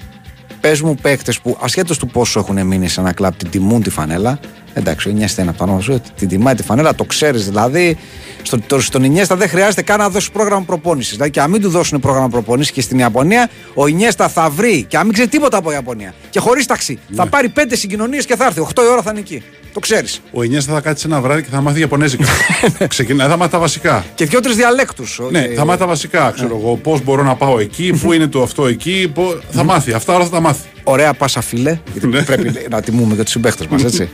[0.66, 3.90] πες μου παίκτες που ασχέτως του πόσο έχουν μείνει σε ένα κλαμπ, την τιμούν τη
[3.90, 4.40] φανέλα.
[4.74, 7.98] Εντάξει, ο Ινιέστα είναι πάνω σου, την τιμάει τη φανέλα, το ξέρεις δηλαδή.
[8.42, 11.12] Στο, το, στον Ινιέστα δεν χρειάζεται καν να δώσεις πρόγραμμα προπόνησης.
[11.12, 14.84] Δηλαδή και αν μην του δώσουν πρόγραμμα προπόνησης και στην Ιαπωνία, ο Ινιέστα θα βρει
[14.84, 17.00] και αν μην ξέρει τίποτα από Ιαπωνία και χωρίς ταξί.
[17.16, 18.62] Θα πάρει πέντε συγκοινωνίες και θα έρθει.
[18.76, 19.44] 8 η ώρα θα είναι εκεί.
[19.76, 20.22] Το ξέρεις.
[20.32, 22.26] Ο Ινιέστα θα κάτσει ένα βράδυ και θα μάθει Ιαπωνέζικα.
[22.88, 24.06] Ξεκινάει, θα μάθει τα βασικά.
[24.16, 25.20] Και δύο-τρει διαλέκτους.
[25.32, 26.32] Ναι, θα μάθει τα βασικά.
[26.36, 29.12] Ξέρω εγώ πώς μπορώ να πάω εκεί, πού είναι το αυτό εκεί.
[29.14, 29.92] πο- Θα μάθει.
[29.94, 30.62] Αυτά όλα θα τα μάθει.
[30.84, 32.22] Ωραία πάσα φίλε, γιατί Ναι.
[32.24, 34.10] πρέπει να τιμούμε και τους συμπαίχτες μας, έτσι.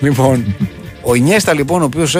[0.00, 0.54] λοιπόν,
[1.02, 2.14] ο Ινιέστα λοιπόν, ο οποίος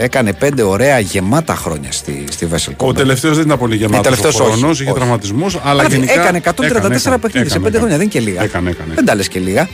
[0.00, 2.94] έκανε πέντε ωραία γεμάτα χρόνια στη, στη Vessel Ο Kobe.
[2.94, 4.02] τελευταίος δεν ήταν πολύ γεμάτος.
[4.02, 4.98] τελευταίος όχι, χρόνος, είχε όχι.
[4.98, 5.54] τραυματισμούς.
[5.54, 6.12] Αλλά, Αλλά γενικά.
[6.12, 8.30] έκανε 134 έκανε, παιχνίδια σε έκανε, πέντε χρόνια, δεν είναι και έκανε.
[8.30, 8.42] λίγα.
[8.44, 8.94] Έκανε, έκανε.
[8.94, 9.68] Δεν τα λες και λίγα.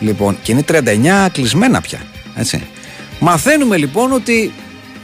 [0.00, 1.98] Λοιπόν, και είναι 39 κλεισμένα πια.
[2.34, 2.62] Έτσι.
[3.20, 4.52] Μαθαίνουμε λοιπόν ότι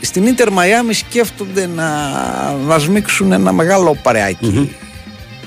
[0.01, 1.91] στην Ίντερ Μαϊάμι σκέφτονται να,
[2.67, 4.71] να σμίξουν ένα μεγάλο παρεάκι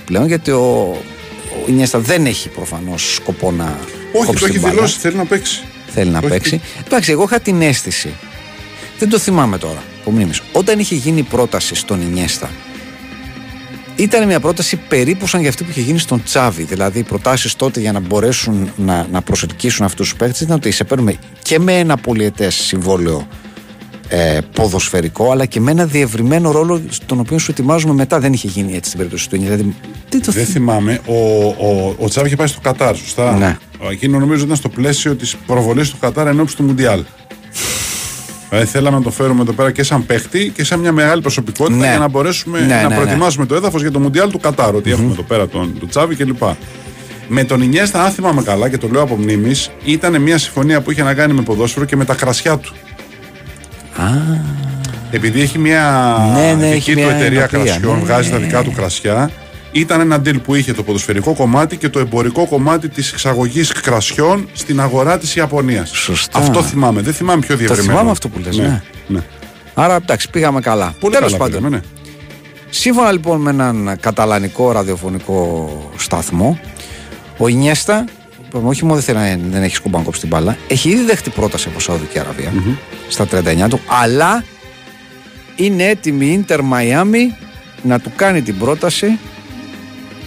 [0.06, 0.98] πλέον γιατί ο,
[1.54, 3.78] ο Ινιέστα δεν έχει προφανώς σκοπό να
[4.14, 4.74] Όχι, κόψει το έχει την μπάλα.
[4.74, 5.00] δηλώσει.
[5.00, 5.62] Θέλει να παίξει.
[5.88, 6.28] Θέλει να Όχι.
[6.28, 6.62] παίξει.
[6.86, 8.14] Εντάξει, εγώ είχα την αίσθηση.
[9.00, 10.42] Δεν το θυμάμαι τώρα από μνήμης.
[10.52, 12.50] Όταν είχε γίνει η πρόταση στον Ινιέστα,
[14.04, 16.64] ήταν μια πρόταση περίπου σαν για αυτή που είχε γίνει στον Τσάβη.
[16.64, 20.72] Δηλαδή, οι προτάσεις τότε για να μπορέσουν να, να προσελκύσουν αυτούς τους παίκτες ήταν ότι
[20.72, 23.28] σε παίρνουμε και με ένα πολιετές συμβόλαιο
[24.08, 28.20] ε, ποδοσφαιρικό, αλλά και με ένα διευρυμένο ρόλο στον οποίο σου ετοιμάζουμε μετά.
[28.20, 29.56] Δεν είχε γίνει έτσι στην περίπτωση του Ινιέστα.
[29.58, 29.76] Δηλαδή,
[30.10, 31.00] τι το Δεν θυ- θυμάμαι.
[31.06, 31.14] Ο,
[31.48, 33.58] ο, ο Τσάβη είχε πάει στο Κατάρ, σωστά; Ναι.
[33.92, 37.04] Εκείνο νομίζω ήταν στο πλαίσιο της προβολής του Κατάρ ενώπιση του Μουντιάλ.
[38.50, 41.78] Δηλαδή θέλαμε να το φέρουμε εδώ πέρα και σαν παίχτη και σαν μια μεγάλη προσωπικότητα
[41.78, 41.88] Ναι.
[41.88, 42.96] για να μπορέσουμε Ναι, να ναι, ναι.
[42.96, 44.76] προετοιμάσουμε το έδαφος για το Μουντιάλ του Κατάρ.
[44.76, 46.44] Ότι έχουμε εδώ πέρα τον, τον Τσάβη κλπ.
[47.28, 50.92] Με τον Ινιέστα, αν θυμάμαι καλά και το λέω από μνήμης, ήταν μια συμφωνία που
[50.92, 52.74] είχε να κάνει με ποδόσφαιρο και με τα κρασιά του.
[55.12, 58.38] Επειδή έχει μια Ναι, ναι, δική έχει του μια εταιρεία ενοπία, κρασιών, ναι, βγάζει τα
[58.40, 58.46] ναι.
[58.46, 59.32] δικά του κρασιά.
[59.72, 64.50] Ήταν ένα deal που είχε το ποδοσφαιρικό κομμάτι και το εμπορικό κομμάτι της εξαγωγής κρασιών
[64.54, 65.90] στην αγορά της Ιαπωνίας.
[65.90, 66.40] Σωστά.
[66.40, 67.02] Αυτό θυμάμαι.
[67.02, 67.92] Δεν θυμάμαι πιο διευρυμένο.
[67.92, 68.82] θυμάμαι αυτό που λες, ναι.
[69.08, 69.20] ναι.
[69.74, 70.96] Άρα, εντάξει, πήγαμε καλά.
[71.00, 71.82] Πολύ Τέλος καλά πάντων, πήγαμε, ναι.
[72.70, 76.60] Σύμφωνα λοιπόν με έναν καταλανικό ραδιοφωνικό σταθμό,
[77.38, 78.06] ο Ινιέστα,
[78.50, 81.04] που όχι μόνο δεν, θέλει να, δεν έχει σκοπό να κόψει την μπάλα, έχει ήδη
[81.04, 82.54] δεχτεί πρόταση από Σαουδική Αραβία,
[83.08, 84.44] στα 39 του, αλλά
[85.56, 87.36] είναι έτοιμη η Ίντερ Μαϊάμι
[87.84, 89.20] να του κάνει την πρόταση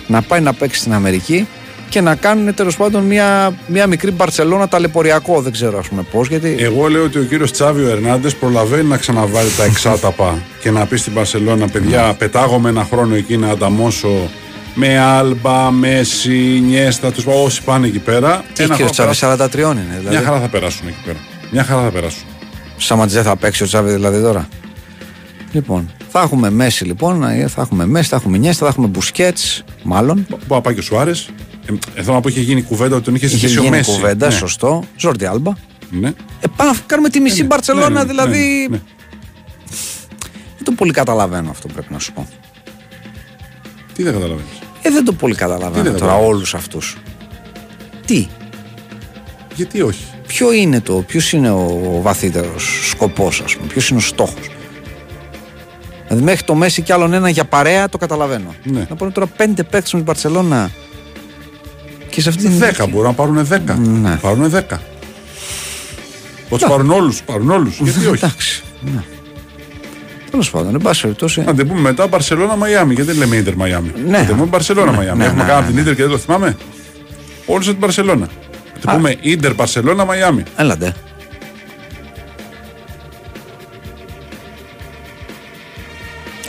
[0.07, 1.47] να πάει να παίξει στην Αμερική
[1.89, 5.41] και να κάνουν τέλος πάντων μια, μια μικρή Μπαρσελόνα ταλαιπωριακό.
[5.41, 6.29] Δεν ξέρω ας πούμε πώς.
[6.29, 10.87] Γιατί Εγώ λέω ότι ο κύριος Τσάβιο Ερνάντες προλαβαίνει να ξαναβάλει τα εξάταπα και να
[10.87, 14.31] πει στην Παρσελώνα, παιδιά, πετάγομαι ένα χρόνο εκεί να ανταμώσω
[14.75, 18.45] με Άλμπα, Μέση, Νιέστα, τους όσοι πάνε εκεί πέρα.
[18.53, 19.71] τι ένα έχει και ο χρόνο Τσάβη περάσουν.
[19.71, 19.87] 43 είναι.
[19.91, 20.25] Μια Δηλαδή.
[20.25, 21.19] χαρά θα περάσουν εκεί πέρα.
[21.51, 22.23] Μια χαρά θα περάσουν.
[22.77, 24.49] Σαματζέ θα παίξει ο Τσάβη δηλαδή τώρα.
[25.53, 29.65] Λοιπόν, θα έχουμε Μέση λοιπόν, ε, θα έχουμε Μέση, θα έχουμε Νιέστα, θα έχουμε Μπουσκέτς,
[29.83, 30.27] μάλλον.
[30.27, 31.29] Που να πάει και ο Σουάρες.
[31.95, 33.91] Ε, θέλω να πω είχε γίνει κουβέντα ότι τον είχε Είχε ζητήσει ο γίνει Μέση.
[33.91, 34.33] κουβέντα, ναι.
[34.33, 34.83] σωστό.
[34.97, 35.53] Ζόρντι Άλμπα.
[35.91, 36.09] Ναι.
[36.09, 38.39] Ε, πάμε να κάνουμε τη μισή ναι, Μπαρσελόνα, ναι, ναι, δηλαδή.
[38.71, 38.83] ναι, ναι.
[40.57, 42.29] Δεν το πολύ καταλαβαίνω αυτό πρέπει να σου πω.
[43.95, 44.51] Τι δεν καταλαβαίνεις;
[44.83, 46.97] Ε, δεν το πολύ Τι καταλαβαίνω δεν τώρα καταλαβαίνεις; όλους αυτούς.
[48.07, 48.27] Τι,
[49.55, 54.03] Γιατί όχι; ποιο είναι το, ποιος είναι ο βαθύτερος σκοπός ας πούμε, ποιος είναι ο
[54.03, 54.51] στόχος;
[56.13, 58.55] Δηλαδή μέχρι το Μέση κι άλλον ένα για παρέα το καταλαβαίνω.
[58.65, 58.87] Ναι.
[58.89, 60.71] Να πούνε τώρα πέντε παίκτες με την Μπαρσελόνα
[62.11, 62.87] και σε αυτή την Δέκα ηλικία.
[62.87, 63.75] μπορούν να πάρουν δέκα.
[63.75, 64.19] Ναι.
[64.23, 64.81] Πάρουν δέκα.
[66.49, 67.79] Πώς πάρουν όλους, πάρουν όλους.
[67.81, 68.63] Γιατί όχι; Εντάξει.
[68.81, 69.03] Ναι.
[70.31, 71.41] Τέλος πάντων, εν πάση περιπτώσει.
[71.41, 72.95] Να την πούμε μετά Μπαρσελόνα Μαϊάμι.
[72.95, 74.19] Γιατί δεν λέμε Ιντερ Μαϊάμι; Ναι.
[74.19, 75.19] Να την πούμε Μπαρσελόνα Μαϊάμι.
[75.19, 75.67] ναι, Έχουμε ναι, κάνει ναι.
[75.67, 76.57] από την Ιντερ και δεν το θυμάμαι.
[77.47, 78.29] Όλους από την Μπαρσελόνα.
[78.75, 78.95] Να την Α.
[78.95, 80.43] πούμε Ιντερ Μπαρσελόνα Μαϊάμι.
[80.57, 80.95] Έλαντε.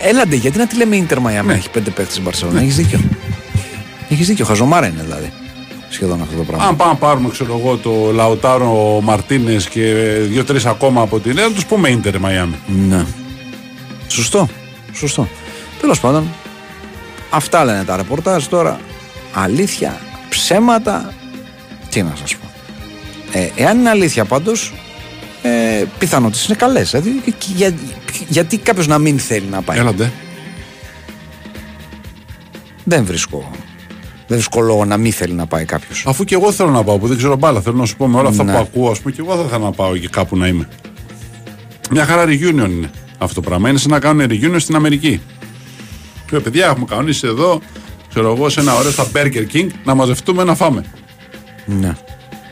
[0.05, 1.53] Έλαντε, γιατί να τη λέμε Ιντερ Μαϊάμι; Ναι.
[1.53, 2.61] έχει πέντε παίκτες στην Μπαρσελόνα.
[2.61, 2.99] Έχεις δίκιο.
[4.09, 4.45] Έχεις δίκιο.
[4.45, 5.31] Χαζομάρα είναι δηλαδή.
[5.89, 6.65] Σχεδόν αυτό το πράγμα.
[6.65, 9.93] Αν πάμε να πάρουμε, ξέρω εγώ, το Λαουτάρο Μαρτίνες και
[10.27, 12.55] δύο-τρεις ακόμα από την Ιντερ, να τους πούμε Ιντερ Μαϊάμι.
[12.87, 13.05] Ναι.
[14.07, 14.49] Σωστό.
[14.93, 15.27] Σωστό.
[15.81, 16.27] Τέλος πάντων,
[17.29, 18.79] αυτά λένε τα ρεπορτάζ τώρα.
[19.33, 19.99] Αλήθεια,
[20.29, 21.13] ψέματα.
[21.89, 22.47] Τι να σας πω.
[23.39, 24.73] Ε, εάν είναι αλήθεια πάντως,
[25.45, 26.89] ε, πιθανότητες είναι καλές.
[26.91, 27.73] Δηλαδή, και- και για-
[28.27, 29.77] γιατί κάποιος να μην θέλει να πάει.
[29.77, 30.11] Έλαντε.
[32.83, 33.49] Δεν βρίσκω.
[34.27, 36.03] Δεν βρίσκω λόγο να μην θέλει να πάει κάποιος.
[36.07, 38.17] Αφού και εγώ θέλω να πάω, που δεν ξέρω μπάλα, θέλω να σου πω με
[38.17, 38.51] όλα αυτά Ναι.
[38.51, 40.67] που ακούω, ας πούμε, και εγώ θα ήθελα να πάω εκεί κάπου να είμαι.
[41.91, 43.69] Μια χαρά reunion είναι αυτό το πράγμα.
[43.69, 45.21] Είναι σαν να κάνουν reunion στην Αμερική.
[46.31, 47.61] Λέω, παιδιά, έχουμε κανονίσει εδώ,
[48.09, 50.83] ξέρω εγώ, σε ένα ωραίο στα Burger King να μαζευτούμε να φάμε.
[51.65, 51.95] Ναι.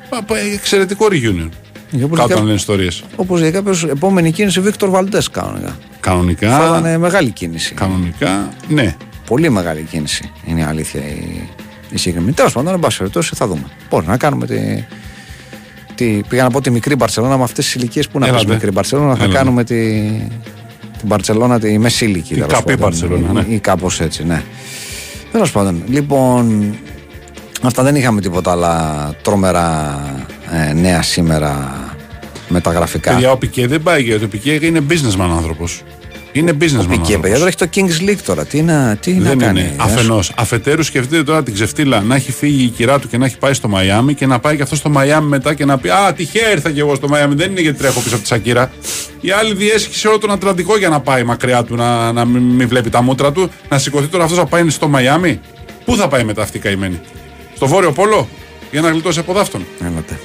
[0.09, 1.49] Πα- πα- Εξαιρετικό reunion.
[1.91, 3.03] Για όπως Κάτω για- να λένε ιστορίες.
[3.15, 5.77] Όπως για κάποιο επόμενη κίνηση Βίκτορ Βαλντές κανονικά.
[5.99, 6.57] Κανονικά.
[6.57, 7.73] Θα ήταν μεγάλη κίνηση.
[7.73, 8.95] Κανονικά, ναι.
[9.25, 10.31] Πολύ μεγάλη κίνηση.
[10.45, 11.47] Είναι η αλήθεια η,
[11.89, 12.33] η συγκεκριμένη.
[12.33, 13.63] Τέλος πάντων, εν πάση περιπτώσει, θα δούμε.
[13.89, 14.83] Μπορεί να κάνουμε τη.
[15.95, 18.53] τη πήγα να πω τη μικρή Μπαρσελόνα με αυτές τις ηλικίες που να πεις Έλατε.
[18.53, 19.15] μικρή Μπαρσελόνα.
[19.15, 19.37] Θα Έλατε.
[19.37, 19.75] κάνουμε τη,
[20.97, 22.33] την Μπαρσελόνα τη μεσήλικη.
[22.33, 22.79] Την τέλος καπή πάντων.
[22.89, 23.53] Μπαρσελόνα, ναι.
[23.53, 24.41] Ή κάπως έτσι, ναι.
[25.31, 26.75] Τέλος πάντων, λοιπόν.
[27.61, 29.99] Αυτά δεν είχαμε τίποτα άλλα τρομερά
[30.69, 31.75] ε, νέα σήμερα
[32.49, 33.11] με τα γραφικά.
[33.11, 35.81] Παιδιά, ο Πικέ δεν πάει γιατί ο Πικέ είναι businessman άνθρωπος.
[36.33, 36.85] Είναι businessman.
[36.89, 37.47] Πικέ, παιδιά, τώρα άνθρωπος.
[37.47, 38.45] έχει το Kings League τώρα.
[38.45, 39.59] Τι να, τι Δεν να κάνει.
[39.59, 39.69] είναι.
[39.69, 40.31] ε, Αφενός.
[40.37, 43.53] Αφετέρου, σκεφτείτε τώρα την ξεφτύλα να έχει φύγει η κυρά του και να έχει πάει
[43.53, 46.51] στο Μαϊάμι και να πάει και αυτό στο Μαϊάμι μετά και να πει Α, τυχαία
[46.51, 47.35] ήρθα και εγώ στο Μαϊάμι.
[47.35, 48.71] Δεν είναι γιατί τρέχω πίσω από τη Σακύρα.
[49.21, 52.67] Η άλλη διέσχισε όλο τον Ατλαντικό για να πάει μακριά του, να, να μην, μην
[52.67, 53.49] βλέπει τα μούτρα του.
[53.69, 55.39] Να σηκωθεί τώρα αυτός να πάει στο Μαϊάμι.
[55.85, 56.99] Πού θα πάει μετά αυτή η καημένη;
[57.61, 58.27] Στο Βόρειο Πόλο
[58.71, 59.65] για να γλιτώσει από δάφτον.
[59.81, 60.19] Έλατε.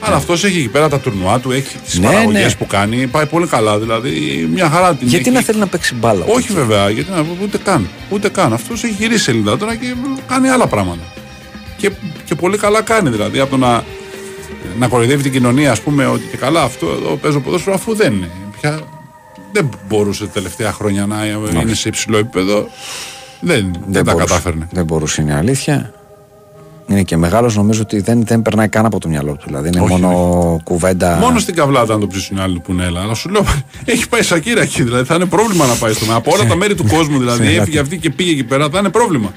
[0.00, 2.54] Αλλά αυτός έχει εκεί πέρα τα τουρνουά του, έχει τις Ναι, παραγωγές ναι.
[2.54, 3.06] που κάνει.
[3.06, 3.78] Πάει πολύ καλά.
[3.78, 4.10] Δηλαδή
[4.52, 5.34] μια χαρά την Γιατί έχει.
[5.36, 6.24] να θέλει να παίξει μπάλα.
[6.24, 7.88] Όχι βέβαια, γιατί να, ούτε καν.
[8.10, 8.52] Ούτε καν.
[8.52, 9.94] Αυτός έχει γυρίσει σελίδα τώρα και
[10.28, 11.02] κάνει άλλα πράγματα.
[11.76, 11.90] Και,
[12.24, 13.38] και πολύ καλά κάνει δηλαδή.
[13.40, 13.84] Από το να,
[14.78, 18.12] να κοροϊδεύει την κοινωνία, ας πούμε, ότι και καλά αυτό εδώ παίζω ποδόσφαιρο, αφού δεν
[18.12, 18.30] είναι.
[18.60, 18.80] Πια
[19.52, 21.26] δεν μπορούσε τα τελευταία χρόνια να
[21.60, 22.68] είναι σε υψηλό επίπεδο.
[23.40, 24.26] Δεν, δεν, τα μπορούσε.
[24.26, 24.68] κατάφερνε.
[24.72, 25.94] Δεν μπορούσε, είναι η αλήθεια.
[26.92, 29.44] Είναι και μεγάλος, νομίζω ότι δεν, δεν περνάει καν από το μυαλό του.
[29.46, 31.16] Δηλαδή είναι Όχι, μόνο κουβέντα.
[31.16, 33.00] Μόνο στην καβλάτα, αν το ψήσουν οι άλλοι που είναι έλα.
[33.00, 33.44] Αλλά σου λέω,
[33.84, 34.82] έχει πάει Σακύρα εκεί.
[34.82, 37.42] Δηλαδή θα είναι πρόβλημα να πάει στο Από όλα τα μέρη του κόσμου δηλαδή.
[37.46, 37.60] Ελάτε.
[37.60, 39.32] Έφυγε αυτή και πήγε εκεί πέρα, θα είναι πρόβλημα.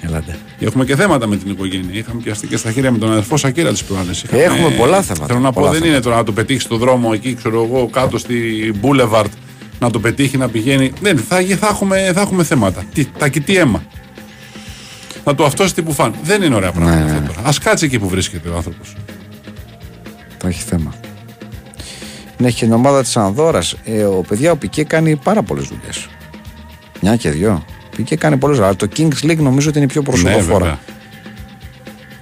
[0.00, 0.36] Ελάτε.
[0.58, 1.88] Και Έχουμε και θέματα με την οικογένεια.
[1.98, 4.24] Είχαμε πιαστεί και στα χέρια με τον αδερφό Σακύρα της προάλλες.
[4.30, 5.26] Έχουμε πολλά θέματα.
[5.26, 5.96] Θέλω να πω, Πολλά δεν θέματα.
[5.96, 8.34] είναι τώρα να το πετύχει στο δρόμο εκεί, ξέρω εγώ, κάτω στη
[8.82, 9.24] Boulevard,
[9.78, 10.92] να το πετύχει να πηγαίνει.
[11.00, 12.82] Δεν, θα, θα, έχουμε, θα έχουμε θέματα.
[12.94, 13.82] Τι, τα κοιτεί αίμα.
[15.24, 16.14] Να του αυτό τι που φάνε.
[16.22, 17.26] Δεν είναι ωραία πράγματα Ναι, αυτά ναι.
[17.26, 17.40] τώρα.
[17.48, 18.94] Α κάτσει εκεί που βρίσκεται ο άνθρωπος.
[20.38, 20.94] Θα έχει θέμα.
[22.38, 23.62] Ναι, έχει και την ομάδα της Ανδόρα.
[23.84, 26.08] Ε, ο παιδιά, ο Πικέ κάνει πάρα πολλές δουλειές.
[27.00, 27.64] Μια και δυο.
[27.84, 28.76] Ο Πικέ κάνει πολλές δουλειές.
[28.80, 30.58] Αλλά το Kings League νομίζω ότι είναι πιο Ναι, προσωποφόρα.
[30.58, 30.78] βέβαια.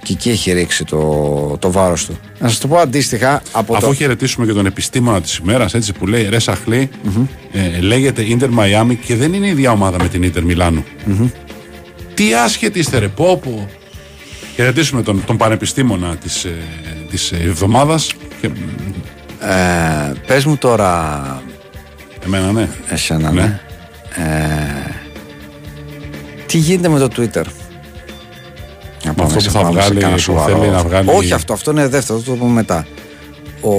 [0.03, 2.17] και εκεί έχει ρίξει το, το βάρος του.
[2.39, 3.93] Να σας το πω αντίστοιχα από Αφού το.
[3.93, 6.89] χαιρετήσουμε και τον επιστήμονα της ημέρας, έτσι που λέει Ρε Σαχλή,
[7.51, 10.83] ε, λέγεται Ιντερ Μαϊάμι και δεν είναι η ίδια ομάδα με την Ιντερ Μιλάνου.
[12.13, 13.69] Τι άσχετη είστε, ρε, πω, πω.
[14.55, 16.53] Χαιρετήσουμε τον, τον πανεπιστήμονα της ε,
[17.09, 18.11] της εβδομάδας.
[18.41, 18.49] Και,
[19.39, 21.21] Ε, Πες μου τώρα,
[22.25, 22.67] εμένα, ναι.
[22.89, 23.41] εσένα, Ναι.
[23.41, 23.59] ναι.
[24.15, 24.91] Ε,
[26.45, 27.43] τι γίνεται με το Twitter;
[29.05, 30.57] Να πάμε αυτό σε- που θα πάμε σε βγάλει, κάνα που σοβαρό.
[30.59, 32.85] θέλει να βγάλει- Όχι, αυτό, αυτό είναι δεύτερο, θα το πούμε μετά.
[33.61, 33.69] Ο,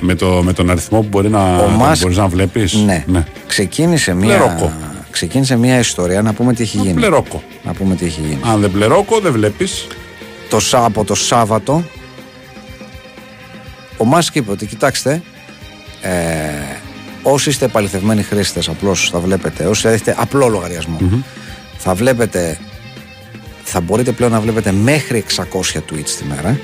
[0.00, 2.74] Με, το, με τον αριθμό που μπορεί να, ο Μάσκ, μπορείς να βλέπεις.
[2.74, 3.04] ναι,
[3.46, 4.72] ξεκίνησε, μια, Πλερόκο.
[5.12, 6.94] Ξεκίνησε μια ιστορία να πούμε τι έχει γίνει.
[6.94, 7.42] Πλερόκο.
[7.64, 8.38] Να πούμε τι έχει γίνει.
[8.44, 9.86] Αν δεν πλερόκο, δεν βλέπεις.
[10.48, 11.84] το, Σά- από το Σάββατο
[13.96, 15.22] ο Μάσκ είπε ότι κοιτάξτε
[16.02, 16.10] ε,
[17.22, 20.98] όσοι είστε επαληθευμένοι χρήστες απλώς θα βλέπετε όσοι έχετε απλό λογαριασμό,
[21.78, 22.58] θα βλέπετε
[23.64, 25.42] θα μπορείτε πλέον να βλέπετε μέχρι 600
[25.76, 26.58] tweets τη μέρα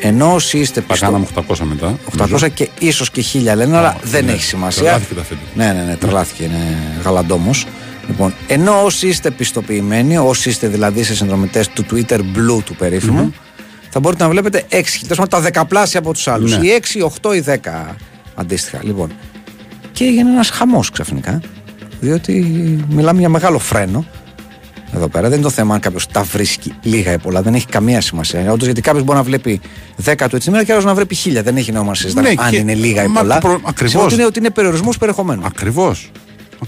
[0.00, 1.06] ενώ όσοι είστε Τα πιστο...
[1.06, 1.98] κάναμε 800 μετά.
[2.18, 4.32] 800 και ίσως και 1000 λένε αλλά δεν ναι.
[4.32, 5.40] έχει σημασία Τρελάθηκε τα φέντη.
[5.54, 7.66] ναι, ναι, ναι, τρελάθηκε, είναι γαλαντόμος.
[8.08, 13.34] Λοιπόν, ενώ όσοι είστε πιστοποιημένοι, όσοι είστε δηλαδή σε συνδρομητές του Twitter Blue του περιφημου
[13.90, 16.58] θα μπορείτε να βλέπετε 6, τέλος πάντων τα δεκαπλάσια από τους άλλους.
[16.58, 16.66] Ναι.
[16.66, 17.96] Οι 6, 8 ή 10
[18.34, 18.78] αντίστοιχα.
[18.82, 19.10] Λοιπόν,
[19.92, 21.40] και έγινε ένας χαμός ξαφνικά,
[22.00, 22.32] διότι
[22.90, 24.04] μιλάμε για μεγάλο φρένο
[24.94, 25.28] εδώ πέρα.
[25.28, 27.42] Δεν είναι το θέμα αν κάποιος τα βρίσκει λίγα ή πολλά.
[27.42, 28.52] Δεν έχει καμία σημασία.
[28.52, 29.60] Όντως, γιατί κάποιος μπορεί να βλέπει
[30.04, 31.42] 10 του έτσι ημέρα και άλλος να βλέπει 1000.
[31.42, 33.38] Δεν έχει νόημα να συζητάμε Ναι, αν και- είναι λίγα ή μα πολλά.
[33.38, 33.90] το προ- ακριβώς.
[33.90, 35.42] Σημαίνει ότι είναι, ότι είναι περιορισμός περιεχομένου.
[35.44, 36.10] Ακριβώς.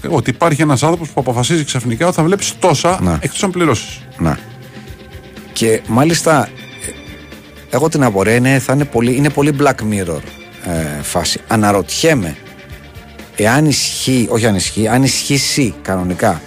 [0.09, 3.17] Ότι υπάρχει ένας άνθρωπος που αποφασίζει ξαφνικά ότι θα βλέπει τόσα Ναι.
[3.21, 3.99] εκτός αν πληρώσει.
[4.17, 4.39] Να.
[5.53, 6.47] Και μάλιστα,
[6.87, 10.21] ε, εγώ την απορία είναι, θα είναι πολύ, είναι πολύ Black Mirror
[10.65, 11.39] ε, φάση.
[11.47, 12.37] Αναρωτιέμαι,
[13.35, 16.41] εάν ισχύει, όχι αν ισχύει, αν ισχύσει κανονικά,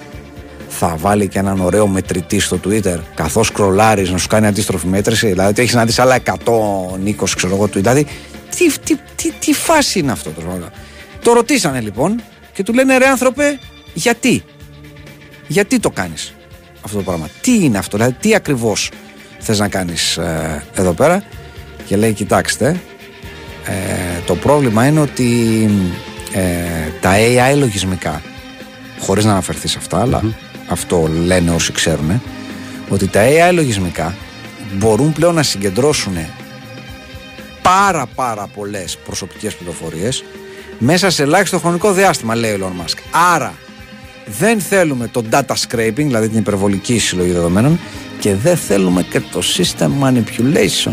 [0.68, 5.26] θα βάλει και έναν ωραίο μετρητή στο Twitter, καθώς κρολάρει να σου κάνει αντίστροφη μέτρηση.
[5.26, 7.72] Δηλαδή, ότι έχεις να δεις άλλα 120 ξέρω εγώ tweet.
[7.72, 8.06] Δηλαδή,
[8.56, 10.70] τι, τι, τι, τι φάση είναι αυτό το πράγμα.
[11.22, 12.20] Το ρωτήσανε λοιπόν
[12.58, 13.58] και του λένε ρε άνθρωπε,
[13.94, 14.42] γιατί;
[15.46, 16.34] Γιατί το κάνεις
[16.82, 18.90] αυτό το πράγμα; Τι είναι αυτό, δηλαδή τι ακριβώς
[19.38, 21.22] θες να κάνεις ε, εδώ πέρα;
[21.86, 22.80] Και λέει κοιτάξτε,
[23.66, 25.70] ε, το πρόβλημα είναι ότι
[26.32, 26.42] ε,
[27.00, 28.22] τα AI λογισμικά,
[29.00, 30.22] χωρίς να αναφερθείς σε αυτά, αλλά
[30.68, 32.22] αυτό λένε όσοι ξέρουν,
[32.88, 34.14] ότι τα AI λογισμικά
[34.72, 36.16] μπορούν πλέον να συγκεντρώσουν
[37.62, 40.24] πάρα πάρα πολλές προσωπικές πληροφορίες
[40.78, 42.98] μέσα σε ελάχιστο χρονικό διάστημα λέει ο Elon Musk.
[43.34, 43.54] Άρα
[44.26, 47.80] δεν θέλουμε το data scraping, δηλαδή την υπερβολική συλλογή δεδομένων
[48.20, 50.92] και δεν θέλουμε και το system manipulation,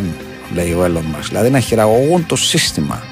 [0.54, 1.26] λέει ο Elon Musk.
[1.28, 3.04] Δηλαδή να χειραγωγούν το σύστημα.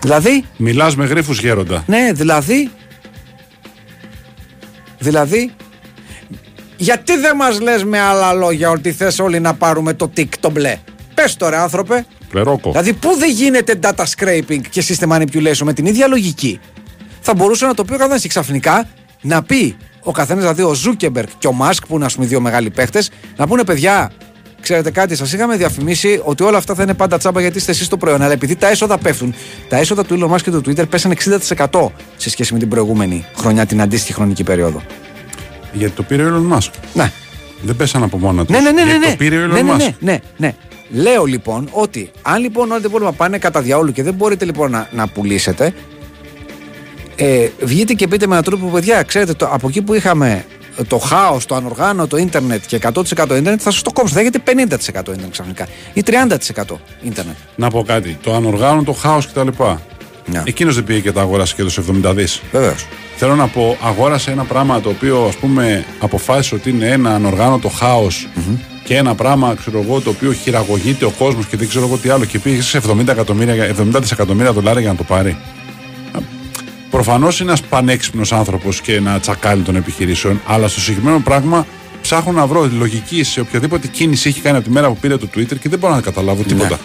[0.00, 1.84] Δηλαδή, Μιλάς με γρήφου γέροντα.
[1.86, 2.70] ναι, δηλαδή.
[4.98, 5.52] Δηλαδή.
[6.76, 10.50] Γιατί δεν μας λες με άλλα λόγια ότι θες όλοι να πάρουμε το τικ το
[10.50, 10.78] μπλε;
[11.14, 12.06] Πες τώρα άνθρωπε.
[12.30, 12.70] Πλερόκο.
[12.70, 16.60] Δηλαδή πού δεν γίνεται data scraping και system manipulation με την ίδια λογική;
[17.20, 18.88] Θα μπορούσε να το πει ο καθένας και ξαφνικά
[19.20, 22.28] να πει ο καθένας, δηλαδή ο Ζούκερμπεργκ και ο Μάσκ, που είναι ας πούμε οι
[22.28, 24.10] δύο μεγάλοι παίχτες, να πούνε παιδιά,
[24.60, 27.88] ξέρετε κάτι, σας είχαμε διαφημίσει ότι όλα αυτά θα είναι πάντα τσάμπα γιατί είστε εσείς
[27.88, 28.22] το προϊόν.
[28.22, 29.34] Αλλά επειδή τα έσοδα πέφτουν,
[29.68, 31.14] τα έσοδα του Elon Musk και του Twitter πέσαν
[31.68, 34.82] 60% σε σχέση με την προηγούμενη χρονιά, την αντίστοιχη χρονική περίοδο.
[35.72, 36.70] Γιατί το πήρε ο Elon Musk.
[36.94, 37.12] Ναι.
[37.62, 38.52] Δεν πέσαν από μόνα του.
[38.52, 38.90] Ναι, ναι, ναι, ναι.
[38.90, 39.10] Γιατί ναι.
[39.10, 39.78] το πήρε ο Elon ναι, ναι, Musk.
[39.78, 40.54] ναι, ναι, ναι.
[40.92, 44.70] Λέω λοιπόν ότι αν λοιπόν όλα τα υπόλοιπα πάνε κατά διαόλου και δεν μπορείτε λοιπόν
[44.70, 45.74] να, να πουλήσετε,
[47.16, 50.44] ε, βγείτε και πείτε με έναν τρόπο, παιδιά, ξέρετε, το, από εκεί που είχαμε
[50.88, 54.14] το χάος, το ανοργάνωτο ίντερνετ και 100% ίντερνετ, θα σας το κόψω.
[54.14, 54.52] Θα έχετε 50%
[54.98, 57.36] ίντερνετ ξαφνικά ή 30% ίντερνετ.
[57.56, 58.18] Να πω κάτι.
[58.22, 59.48] Το ανοργάνωτο χάος κτλ.
[60.26, 60.42] Ναι.
[60.44, 62.42] Εκείνος δεν πήγε και τα αγόρασε και έδωσε 70 δις.
[62.52, 62.86] Βεβαίως.
[63.16, 67.68] Θέλω να πω, αγόρασε ένα πράγμα το οποίο ας πούμε αποφάσισε ότι είναι ένα ανοργάνωτο
[67.68, 68.28] χάος
[68.90, 72.08] και ένα πράγμα ξέρω εγώ, το οποίο χειραγωγείται ο κόσμος και δεν ξέρω εγώ τι
[72.08, 75.36] άλλο και πήγε σε 70, εκατομμύρια, 70 δισεκατομμύρια δολάρια για να το πάρει.
[76.90, 81.66] Προφανώς είναι ένας πανέξυπνος άνθρωπος και ένα τσακάλι των επιχειρήσεων, αλλά στο συγκεκριμένο πράγμα
[82.02, 85.28] ψάχνω να βρω λογική σε οποιαδήποτε κίνηση έχει κάνει από τη μέρα που πήρε το
[85.34, 86.78] Twitter και δεν μπορώ να καταλάβω τίποτα.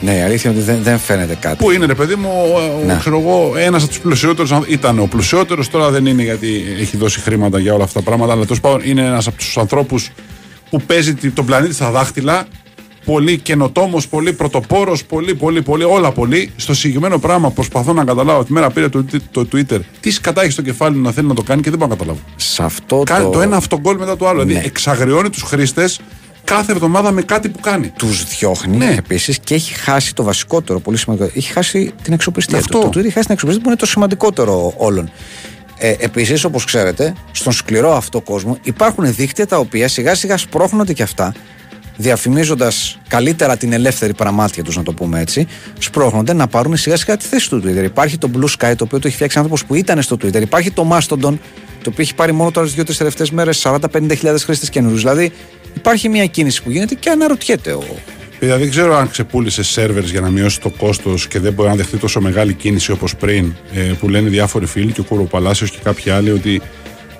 [0.00, 1.56] Ναι, η αλήθεια είναι ότι δεν, δεν φαίνεται κάτι.
[1.56, 2.92] Πού είναι, ρε παιδί μου, ο, Ναι.
[2.92, 4.52] ο, ξέρω εγώ, ένας από τους πλουσιότερους.
[4.68, 8.32] Ήταν ο πλουσιότερος, τώρα δεν είναι γιατί έχει δώσει χρήματα για όλα αυτά τα πράγματα.
[8.32, 10.10] Αλλά τέλος πάντων είναι ένας από τους ανθρώπους
[10.72, 12.46] που παίζει τη- τον πλανήτη στα δάχτυλα.
[13.04, 16.52] Πολύ καινοτόμος, πολύ πρωτοπόρος, πολύ, πολύ, πολύ, όλα πολύ.
[16.56, 18.44] Στο συγκεκριμένο πράγμα προσπαθώ να καταλάβω.
[18.44, 19.78] Τη μέρα πήρε το, το Twitter.
[20.00, 21.96] Τι σκατά έχει στο κεφάλι του να θέλει να το κάνει και δεν μπορώ να
[21.96, 22.20] καταλάβω.
[22.36, 24.38] Σε αυτό Κάνει το, το ένα αυτογκόλ μετά το άλλο.
[24.38, 24.44] Ναι.
[24.44, 26.00] Δηλαδή εξαγριώνει τους χρήστες
[26.44, 27.88] κάθε εβδομάδα με κάτι που κάνει.
[27.88, 28.94] τους διώχνει Ναι.
[28.98, 31.30] επίσης και έχει χάσει το βασικότερο, πολύ σημαντικό.
[31.34, 32.78] Έχει χάσει την αξιοπιστία Αυτό.
[32.78, 32.84] του.
[32.84, 35.10] Το Twitter έχει χάσει την αξιοπιστία που είναι το σημαντικότερο όλων.
[35.84, 40.92] Ε, Επίσης, όπως ξέρετε, στον σκληρό αυτό κόσμο υπάρχουν δίκτυα τα οποία σιγά σιγά σπρώχνονται
[40.92, 41.34] και αυτά,
[41.96, 45.46] διαφημίζοντας καλύτερα την ελεύθερη παραμάτια τους, να το πούμε έτσι,
[45.78, 47.84] σπρώχνονται να πάρουν σιγά σιγά τη θέση του Twitter.
[47.84, 50.40] Υπάρχει το Blue Sky, το οποίο το έχει φτιάξει άνθρωπος που ήταν στο Twitter.
[50.40, 51.38] Υπάρχει το Mastodon,
[51.82, 55.00] το οποίο έχει πάρει μόνο τώρα τις δύο-τρει τελευταίες μέρες 40-50 χρήστες καινούριους.
[55.00, 55.32] Δηλαδή,
[55.76, 57.84] υπάρχει μια κίνηση που γίνεται και αναρωτιέται ο,
[58.42, 61.74] Παιδιά, δεν ξέρω αν ξεπούλησε σερβερς για να μειώσει το κόστος και δεν μπορεί να
[61.74, 65.76] δεχτεί τόσο μεγάλη κίνηση όπως πριν ε, που λένε διάφοροι φίλοι και ο Κουροπαλάσιο και
[65.82, 66.62] κάποιοι άλλοι ότι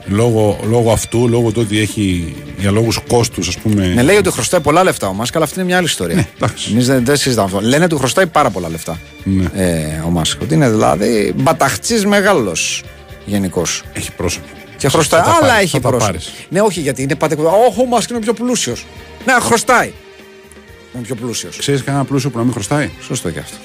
[0.07, 3.87] λόγω, λόγω αυτού, λόγω του ότι έχει για λόγους κόστους, ας πούμε.
[3.87, 6.15] Ναι, λέει ότι χρωστάει πολλά λεφτά ο Μάσκ, αλλά αυτή είναι μια άλλη ιστορία.
[6.15, 6.69] Ναι, εντάξει.
[6.73, 7.61] Εμείς δεν, δεν συζητάμε αυτό.
[7.69, 9.45] Λένε ότι χρωστάει πάρα πολλά λεφτά Ναι.
[9.55, 10.41] ε, ο Μάσκ.
[10.43, 12.83] Ότι είναι δηλαδή μπαταχτσή μεγάλος
[13.25, 13.83] γενικώς.
[13.93, 14.47] Έχει πρόσωπο.
[14.77, 15.21] Και χρωστάει.
[15.21, 16.13] Θα τα Αλλά πάρεις, έχει θα τα πρόσωπο.
[16.13, 16.33] πάρεις.
[16.49, 17.35] Ναι, όχι γιατί είναι πάτε.
[17.69, 18.87] Όχι, ο Μάσκ είναι πιο πλούσιος.
[19.27, 19.93] Ναι, χρωστάει.
[20.95, 21.57] Είναι πιο πλούσιος.
[21.57, 23.57] Ξέρεις κανένα πλούσιο που να μην χρωστάει; Σωστό και αυτό.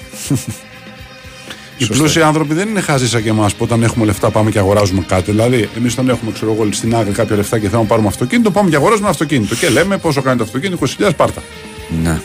[1.78, 4.58] Οι πλούσιοι άνθρωποι δεν είναι χάζοι σαν και εμάς που όταν έχουμε λεφτά πάμε και
[4.58, 5.30] αγοράζουμε κάτι.
[5.30, 8.50] Δηλαδή, εμείς όταν έχουμε ξέρω, εγώ, στην άκρη κάποια λεφτά και θέλουμε να πάρουμε αυτοκίνητο,
[8.50, 9.54] πάμε και αγοράζουμε ένα αυτοκίνητο.
[9.54, 11.42] Και λέμε πόσο κάνει το αυτοκίνητο, 20.000 πάρτα.
[12.02, 12.20] Ναι.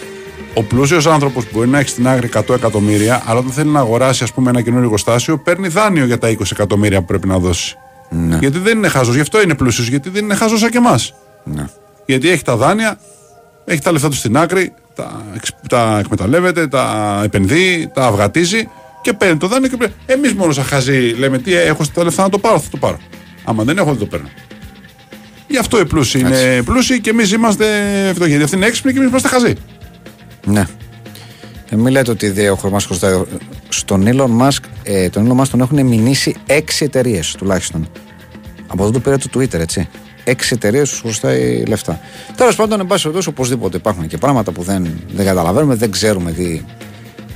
[0.54, 4.24] Ο πλούσιος άνθρωπος μπορεί να έχει στην άκρη 100 εκατομμύρια, αλλά όταν θέλει να αγοράσει
[4.24, 7.78] ας πούμε, ένα καινούριο εργοστάσιο, παίρνει δάνειο για τα 20 εκατομμύρια που πρέπει να δώσει.
[8.10, 8.38] Ναι.
[8.39, 11.14] Γιατί δεν είναι χάζος, γι' αυτό είναι πλούσιος, γιατί δεν είναι χάζος σαν και εμάς.
[11.43, 11.66] ναι.
[12.06, 12.99] Γιατί έχει τα δάνεια,
[13.66, 18.68] έχει τα λεφτά του στην άκρη, τα, εξ- τα εκμεταλλεύεται, τα επενδύει, τα αυγατίζει
[19.02, 19.94] και παίρνει το δάνειο και πρέπει.
[20.06, 22.98] Εμείς μόνος σαν χαζοί λέμε τι έχω τα λεφτά να το πάρω, θα το πάρω.
[23.44, 24.28] Άμα δεν έχω, δεν το παίρνω.
[25.48, 27.66] Γι' αυτό οι πλούσιοι είναι πλούσιοι και εμείς είμαστε
[28.16, 28.30] φτωχοί.
[28.30, 29.56] Γιατί αυτοί είναι έξυπνοι και εμείς είμαστε χαζοί.
[30.46, 30.68] Ναι.
[31.70, 33.22] Ε, μην λέτε ότι δεν ο Μάσκ χρωστάει.
[33.70, 37.89] Στον Elon Musk, ε, τον Elon Musk τον έχουν μηνύσει έξι εταιρείες τουλάχιστον.
[38.68, 39.89] Από εδώ το πήρε το Twitter, έτσι.
[40.24, 42.00] Έξι εταιρείε του χρωστάει λεφτά.
[42.36, 46.32] Τέλος πάντων, εν πάση περιπτώσει, οπωσδήποτε υπάρχουν και πράγματα που δεν, δεν καταλαβαίνουμε, δεν ξέρουμε
[46.32, 46.62] τι,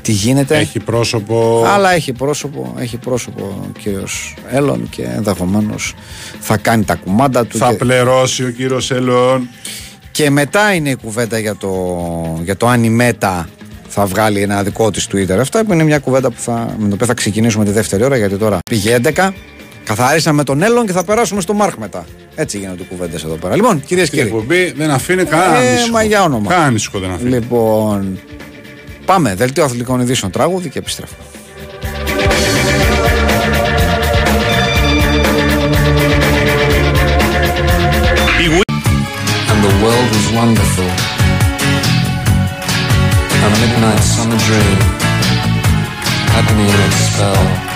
[0.01, 0.57] τι γίνεται.
[0.57, 1.63] Έχει πρόσωπο.
[1.67, 5.93] Αλλά έχει πρόσωπο, έχει πρόσωπο ο κύριος Έλλον και ενδεχομένως
[6.39, 7.57] θα κάνει τα κουμάντα του.
[7.57, 9.47] Θα και- πληρώσει ο κύριος Ελαιόν.
[10.11, 11.71] και μετά είναι η κουβέντα για το,
[12.43, 13.49] για το αν η Μέτα
[13.87, 15.37] θα βγάλει ένα δικό της Twitter.
[15.39, 18.17] Αυτά που είναι μια κουβέντα που θα, με την οποία θα ξεκινήσουμε τη δεύτερη ώρα,
[18.17, 19.29] γιατί τώρα πήγε 11.
[19.87, 22.05] Καθαρίσαμε τον Έλλον και θα περάσουμε στο Μάρκ μετά.
[22.35, 23.55] Έτσι γίνονται οι κουβέντες εδώ πέρα.
[23.55, 24.33] Λοιπόν, κυρίες και Η κύριοι.
[24.35, 25.91] εκπομπή δεν αφήνει κανένα Ε, ανήσυχο.
[25.91, 26.49] μα για όνομα.
[26.49, 27.29] Κανένα ανήσυχο δεν αφήνει.
[27.29, 28.19] Λοιπόν,
[29.05, 29.35] πάμε.
[29.35, 31.19] Δελτίο αθλητικών ειδήσεων τραγούδι και επιστρέφουμε.
[40.33, 40.89] wonderful.
[43.45, 44.77] A midnight summer dream
[46.33, 47.66] had me in its spell.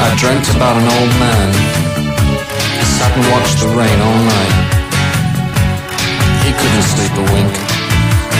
[0.00, 1.48] I dreamt about an old man.
[2.80, 4.56] He sat and watched the rain all night.
[6.40, 7.52] He couldn't sleep a wink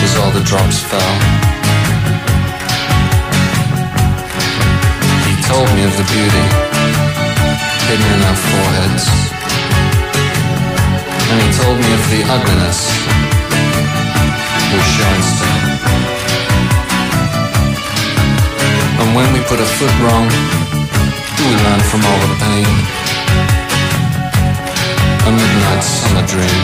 [0.01, 1.13] as all the drops fell.
[5.29, 6.45] He told me of the beauty
[7.85, 9.05] hidden in our foreheads.
[11.29, 12.79] And he told me of the ugliness
[14.73, 15.59] we showing still.
[19.01, 20.60] And when we put a foot wrong,
[21.41, 22.69] we learn from all the pain.
[25.25, 26.63] A midnight summer dream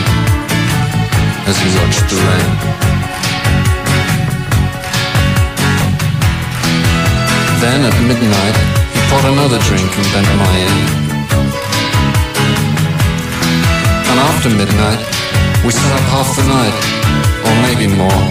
[1.50, 2.52] as he watched the rain.
[7.62, 8.56] Then at midnight,
[8.94, 10.78] he poured another drink and bent my ear.
[14.10, 15.02] And after midnight,
[15.64, 16.76] we sat up half the night,
[17.46, 18.24] or maybe more.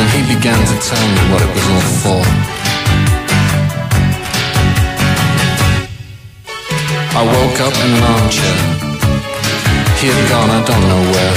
[0.00, 2.61] And he began to tell me what it was all for.
[7.14, 8.56] I woke up in an armchair.
[10.00, 11.36] He had gone, I don't know where.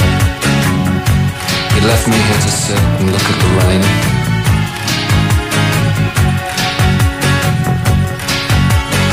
[1.76, 3.84] He left me here to sit and look at the rain.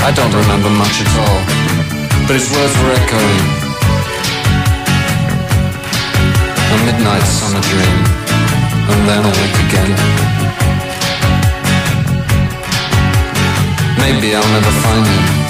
[0.08, 1.40] I don't remember much at all,
[2.32, 3.44] but his words were echoing.
[6.72, 7.98] A midnight summer dream,
[8.88, 9.92] and then awake again.
[14.00, 15.43] Maybe I'll never find him.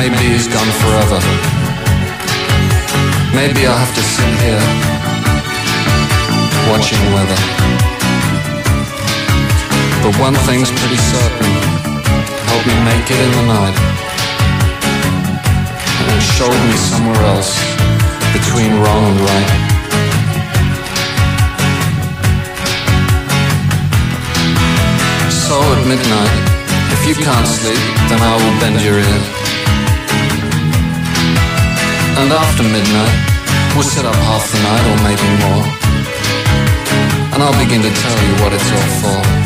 [0.00, 1.20] Maybe he's gone forever.
[3.36, 4.64] Maybe I'll have to sit here,
[6.72, 7.40] watching weather.
[10.00, 11.52] But one thing's pretty certain,
[12.48, 13.76] help me make it in the night.
[16.08, 17.52] And showed me somewhere else,
[18.32, 19.50] between wrong and right.
[25.28, 26.34] So at midnight,
[26.96, 29.39] if you can't sleep, then I will bend your ear.
[32.20, 33.16] And after midnight,
[33.74, 35.64] we'll sit up half the night or maybe more.
[37.32, 39.39] And I'll begin to tell you what it's all for.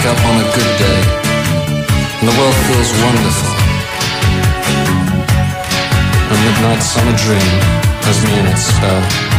[0.00, 1.00] Wake up on a good day,
[2.20, 3.50] and the world feels wonderful.
[6.30, 7.52] A midnight summer dream
[8.04, 9.29] has me in its spell.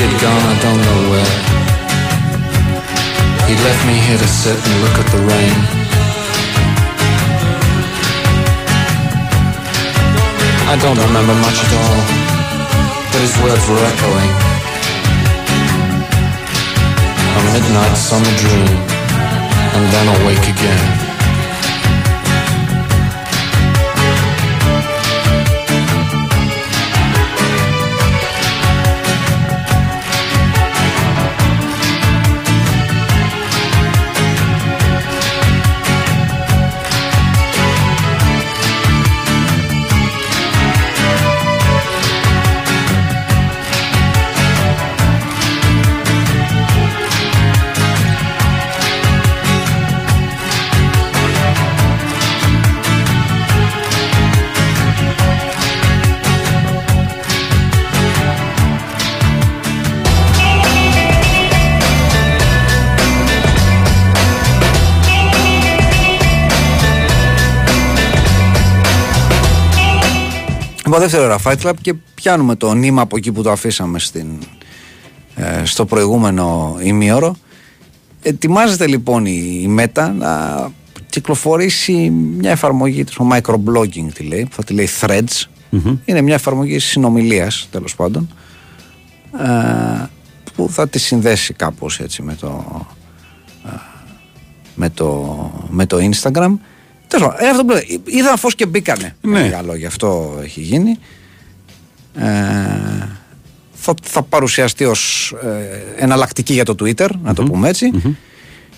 [0.00, 1.36] Had gone, I don't know where.
[3.48, 5.56] He left me here to sit and look at the rain.
[10.72, 12.00] I don't remember much at all,
[13.12, 14.32] but his words were echoing.
[17.36, 18.72] A midnight summer dream,
[19.76, 21.09] and then awake again.
[70.90, 74.26] Λοιπόν, δεύτερη ώρα Fight Club και πιάνουμε το νήμα από εκεί που το αφήσαμε στην
[75.34, 77.36] ε, στο προηγούμενο ημίωρο.
[78.22, 80.70] Ετοιμάζεται λοιπόν η, η ΜΕΤΑ να
[81.08, 85.44] κυκλοφορήσει μια εφαρμογή, το microblogging τη λέει, που θα τη λέει Threads.
[86.04, 88.28] Είναι μια εφαρμογή συνομιλίας τέλος πάντων
[89.38, 90.08] ε,
[90.54, 92.64] που θα τη συνδέσει κάπως έτσι με το,
[93.66, 93.70] ε,
[94.74, 95.36] με το,
[95.68, 96.52] με το Instagram.
[97.10, 97.82] Τέλος πάντων, είναι αυτό που λέω.
[98.04, 99.14] είδα φως και μπήκανε.
[99.20, 99.30] Ναι.
[99.38, 100.98] Με λίγα λόγια, αυτό έχει γίνει.
[102.14, 102.22] Ε,
[103.72, 107.90] θα, θα παρουσιαστεί ως ε, εναλλακτική για το Twitter, να το πούμε έτσι.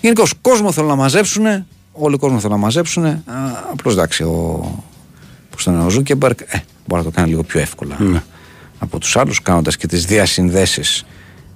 [0.00, 1.44] Γενικώς κόσμο θέλουν να μαζέψουν,
[1.92, 3.22] όλοι οι κόσμο θέλουν να μαζέψουν.
[3.72, 4.84] Απλώς εντάξει, ο,
[5.50, 8.22] πώς τον είναι, ο Ζούκερμπεργκ ε, μπορεί να το κάνει λίγο πιο εύκολα Ναι.
[8.78, 11.04] από τους άλλους, κάνοντας και τις διασυνδέσεις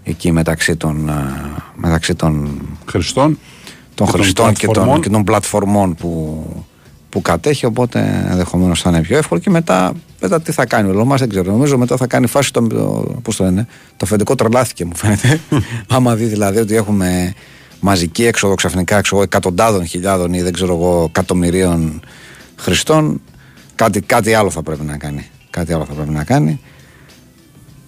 [0.05, 1.35] εκεί μεταξύ των, α,
[1.75, 2.61] μεταξύ των,
[2.91, 3.39] Χριστών.
[3.97, 5.01] Των Και των χρηστών και των, πλατφορμών.
[5.01, 6.45] και των πλατφορμών που,
[7.09, 7.67] που κατέχει.
[7.67, 9.41] Οπότε ενδεχομένως θα είναι πιο εύκολο.
[9.41, 11.51] Και μετά, μετά τι θα κάνει ο Λόμας δεν ξέρω.
[11.51, 15.41] Νομίζω μετά θα κάνει φάση το, το, πώς το, λένε, το αφεντικό τρελάθηκε μου φαίνεται.
[15.89, 17.35] Άμα δει δηλαδή ότι έχουμε
[17.81, 22.01] μαζική έξοδο ξαφνικά ξέρω, εγώ, εκατοντάδων χιλιάδων ή δεν ξέρω εγώ εκατομμυρίων
[22.57, 23.21] χρηστών,
[23.75, 25.27] κάτι, κάτι άλλο θα πρέπει να κάνει.
[25.51, 26.61] Κάτι άλλο θα πρέπει να κάνει.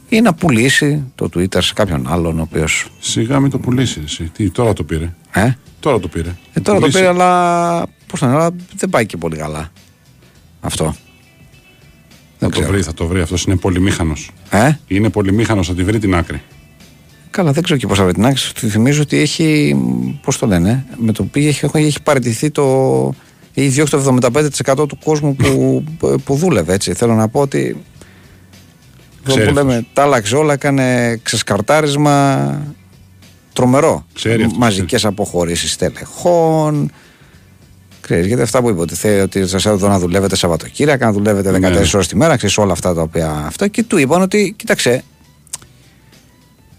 [0.09, 2.65] Ή να πουλήσει το Twitter σε κάποιον άλλον ο οποίο.
[2.99, 4.05] Σιγά μην το πουλήσεις.
[4.05, 4.25] Εσύ.
[4.25, 5.15] Τι, τώρα το πήρε.
[5.31, 5.51] Ε;
[5.81, 6.37] Τώρα το πήρε.
[6.53, 6.99] Ε, τώρα το Πουλήσει.
[6.99, 7.87] πήρε, αλλά.
[8.07, 9.71] Πώς να είναι, αλλά δεν πάει και πολύ καλά.
[10.61, 10.85] Αυτό.
[10.85, 10.95] Θα
[12.39, 12.73] Δεν το ξέρω.
[12.73, 13.21] βρει, θα το βρει.
[13.21, 14.31] Αυτός είναι πολυμήχανος.
[14.51, 16.43] Ε; Είναι πολυμήχανος, θα τη βρει την άκρη.
[17.31, 18.41] Καλά, δεν ξέρω και πώς θα βρει την άκρη.
[18.55, 19.77] Του θυμίζω ότι έχει.
[20.23, 22.65] Πώς το λένε, με το οποίο έχει, έχει παραιτηθεί το.
[23.55, 24.19] Έχει διώξει το
[24.75, 25.85] 75% του κόσμου που,
[26.25, 26.73] που δούλευε.
[26.75, 26.95] Έτσι.
[26.95, 27.77] Θέλω να πω ότι.
[29.19, 29.65] Αυτό Ξέρει που αυτός.
[29.75, 32.75] λέμε, τα άλλαξε όλα, έκανε ξεσκαρτάρισμα
[33.59, 34.07] τρομερό.
[34.15, 36.93] Ξέρει αυτός, Μαζικές αποχωρήσεις τελεχών.
[38.01, 41.51] Ξέρεις, γιατί αυτά που είπε, ότι θέλει ότι σας έδω να δουλεύετε Σαββατοκύριακα, να δουλεύετε
[41.51, 41.91] 14 Ναι.
[41.95, 43.31] ώρες τη μέρα, ξέρεις όλα αυτά τα οποία.
[43.31, 45.05] Αυτά και του είπαν ότι, κοίταξε,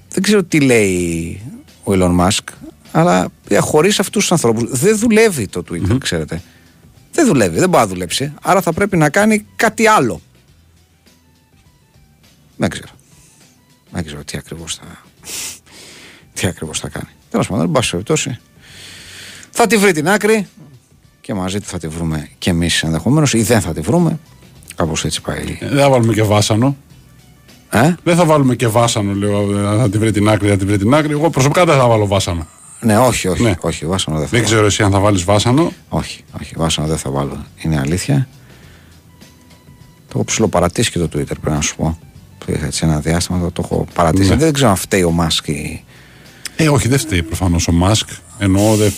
[0.09, 1.41] δεν ξέρω τι λέει
[1.83, 2.53] ο Elon Musk,
[2.91, 3.27] αλλά
[3.59, 6.41] χωρίς αυτούς τους ανθρώπους δεν δουλεύει το Twitter, ξέρετε.
[7.11, 8.33] Δεν δουλεύει, δεν μπορεί να δουλέψει.
[8.41, 10.21] Άρα θα πρέπει να κάνει κάτι άλλο.
[12.57, 12.89] Δεν ξέρω.
[13.91, 14.83] Δεν ξέρω τι ακριβώς θα.
[16.39, 17.07] Τι ακριβώς θα κάνει.
[17.29, 18.37] Τέλος πάντων, εν πάση περιπτώσει.
[19.51, 20.47] Θα τη βρει την άκρη
[21.21, 24.19] και μαζί του θα τη βρούμε κι εμείς ενδεχομένως ή δεν θα τη βρούμε.
[24.75, 25.57] Κάπως έτσι πάει.
[25.59, 26.75] Ε, Δεν θα βάλουμε και βάσανο.
[27.69, 29.57] Ε; Δεν θα βάλουμε και βάσανο, λέω.
[29.59, 31.11] ε, Θα τη βρει την άκρη, θα τη βρει την άκρη.
[31.11, 32.47] Εγώ προσωπικά δεν θα βάλω βάσανο.
[32.81, 33.43] Ναι, όχι, όχι.
[33.43, 33.53] Ναι.
[33.61, 34.53] όχι βάσανο δεν θα Δεν βάλω.
[34.53, 35.71] ξέρω εσύ αν θα βάλεις βάσανο.
[35.89, 37.45] Όχι, όχι, βάσανο δεν θα βάλω.
[37.61, 38.27] Είναι αλήθεια.
[40.07, 41.99] Το έχω ψηλοπαρατήσει και το Twitter πρέπει να σου πω.
[42.37, 44.29] Το είχα έτσι ένα διάστημα, το, το έχω παρατήσει.
[44.29, 44.35] Ναι.
[44.35, 45.83] Δεν ξέρω αν φταίει ο Μάσκ ή...
[46.61, 48.09] Ε, όχι, δεν φταίει προφανώς ο Μάσκ.
[48.39, 48.89] Εννοώ δε,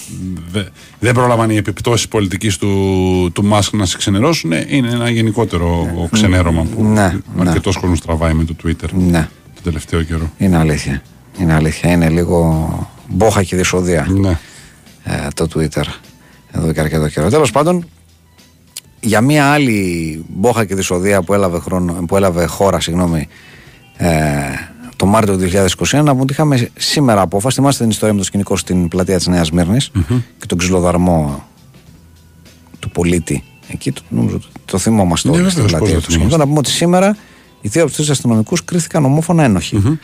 [0.52, 0.64] δε-
[1.00, 4.52] δεν πρόλαβαν οι επιπτώσεις πολιτικής του, του Μάσκ να σε ξενερώσουν.
[4.52, 6.92] Ε, Είναι ένα γενικότερο ξενέρωμα που Ναι,
[7.36, 7.48] ναι.
[7.50, 10.32] αρκετός κόσμο τραβάει με το Twitter Ναι, το τελευταίο καιρό.
[10.38, 11.02] είναι αλήθεια.
[11.40, 11.92] Είναι αλήθεια.
[11.92, 14.08] Είναι λίγο μπόχα και δυσοδεία.
[14.10, 14.40] Ναι.
[15.04, 15.84] ε, το Twitter
[16.52, 17.30] εδώ και αρκετό καιρό.
[17.30, 17.86] Τέλος πάντων,
[19.00, 23.28] για μία άλλη μπόχα και δυσοδεία που έλαβε, χρόνο, που έλαβε χώρα συγγνώμη,
[23.98, 24.08] ε,
[25.02, 25.50] το Μάρτιο του
[25.90, 27.56] 2021, να πούμε ότι είχαμε σήμερα απόφαση.
[27.56, 29.50] Θυμάστε την ιστορία με το σκηνικό στην πλατεία της Νέας
[30.40, 31.48] και τον ξυλοδαρμό
[32.80, 33.44] του πολίτη.
[33.68, 36.30] Εκεί το, νομίζω, το, το θυμόμαστε Ναι, όλοι βεβαίως, στην πώς πλατεία δεν του σκηνικού.
[36.30, 36.38] θυμόμαστε.
[36.38, 37.18] Να πούμε ότι σήμερα
[37.62, 40.00] οι δύο από τους τρεις αστυνομικούς κρίθηκαν ομόφωνα ένοχοι.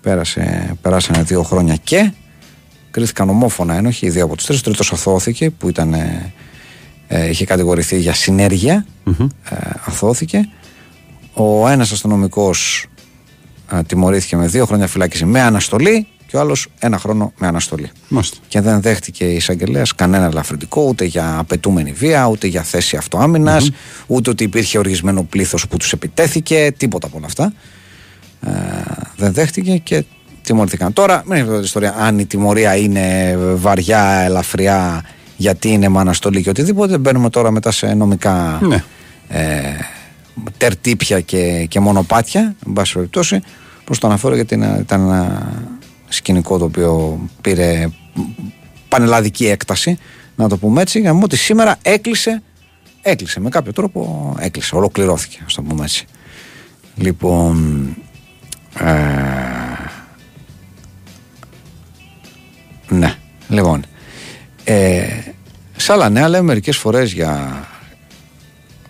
[0.00, 2.12] Πέρασε, περάσανε δύο χρόνια και
[2.90, 4.58] κρίθηκαν ομόφωνα ένοχοι, οι δύο από τους τρεις.
[4.58, 6.32] Ο τρίτος αθώθηκε που ήταν, ε,
[7.08, 8.86] ε, είχε κατηγορηθεί για συνεργεια
[9.50, 10.48] Ε, αθώθηκε.
[11.34, 12.86] Ο ένας αστυνομικός
[13.72, 17.90] ε, τιμωρήθηκε με δύο χρόνια φυλάκιση με αναστολή και ο άλλος ένα χρόνο με αναστολή.
[18.08, 18.36] Μάλιστα.
[18.48, 23.70] Και δεν δέχτηκε η εισαγγελέας κανένα ελαφρυντικό ούτε για απαιτούμενη βία, ούτε για θέση αυτοάμυνας,
[24.06, 27.52] ούτε ότι υπήρχε οργισμένο πλήθος που τους επιτέθηκε, τίποτα από όλα αυτά.
[28.40, 28.50] Ε,
[29.16, 30.04] δεν δέχτηκε και
[30.42, 30.92] τιμωρηθήκαν.
[30.92, 35.04] Τώρα, μην έχετε την ιστορία αν η τιμωρία είναι βαριά, ελαφριά,
[35.36, 36.98] γιατί είναι με αναστολή και οτιδήποτε.
[36.98, 38.84] Μπαίνουμε τώρα μετά σε νομικά Ναι.
[39.28, 39.60] ε,
[40.56, 43.40] τερτύπια και, και μονοπάτια, εν πάση περιπτώσει.
[43.84, 45.52] Προς το αναφέρω γιατί είναι- ήταν ένα
[46.08, 47.88] σκηνικό το οποίο πήρε
[48.88, 49.98] πανελλαδική έκταση,
[50.36, 52.42] να το πούμε έτσι, για να πούμε ότι σήμερα έκλεισε,
[53.02, 56.04] έκλεισε με κάποιο τρόπο, έκλεισε, ολοκληρώθηκε, ας το πούμε έτσι.
[56.96, 57.86] Λοιπόν,
[58.78, 58.84] ε,
[62.88, 63.14] ναι,
[63.48, 63.84] λοιπόν,
[64.64, 65.06] ε,
[65.76, 67.62] σε άλλα νέα λέμε μερικές φορές για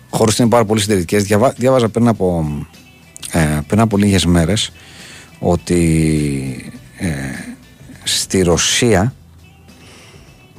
[0.09, 1.23] χώρες είναι πάρα πολύ συντηρητικές.
[1.23, 2.45] Διαβά, διάβαζα πριν από,
[3.33, 4.71] ε, πριν από λίγες μέρες
[5.39, 7.07] ότι ε,
[8.03, 9.13] στη Ρωσία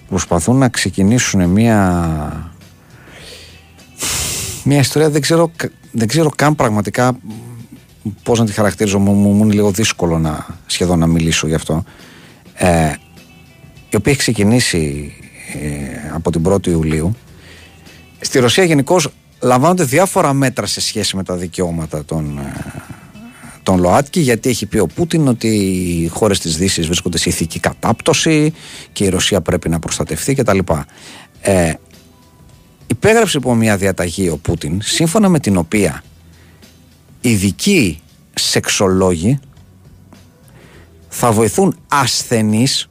[0.09, 2.53] προσπαθούν να ξεκινήσουν μια
[4.64, 7.16] μια ιστορία δεν ξέρω, κα- δεν ξέρω καν πραγματικά
[8.22, 11.55] Πώς να τη χαρακτηρίζω, μου, μου, μου είναι λίγο δύσκολο να σχεδόν να μιλήσω γι'
[11.55, 11.85] αυτό.
[12.55, 12.93] Ε,
[13.91, 15.12] η οποία έχει ξεκινήσει
[15.62, 17.16] ε, από την 1η Ιουλίου.
[18.20, 19.09] Στη Ρωσία γενικώς
[19.45, 22.53] λαμβάνονται διάφορα μέτρα σε σχέση με τα δικαιώματα των, ε,
[23.63, 27.59] των ΛΟΑΤΚΙ γιατί έχει πει ο Πούτιν ότι οι χώρες της Δύσης βρίσκονται σε ηθική
[27.59, 28.53] κατάπτωση
[28.93, 30.59] και η Ρωσία πρέπει να προστατευτεί κτλ.
[31.41, 31.73] Ε,
[32.87, 36.03] υπέγραψε λοιπόν μια διαταγή ο Πούτιν σύμφωνα με την οποία
[37.21, 38.03] ειδικοί
[38.35, 39.39] σεξολόγοι
[41.09, 42.89] θα βοηθούν ασθενείς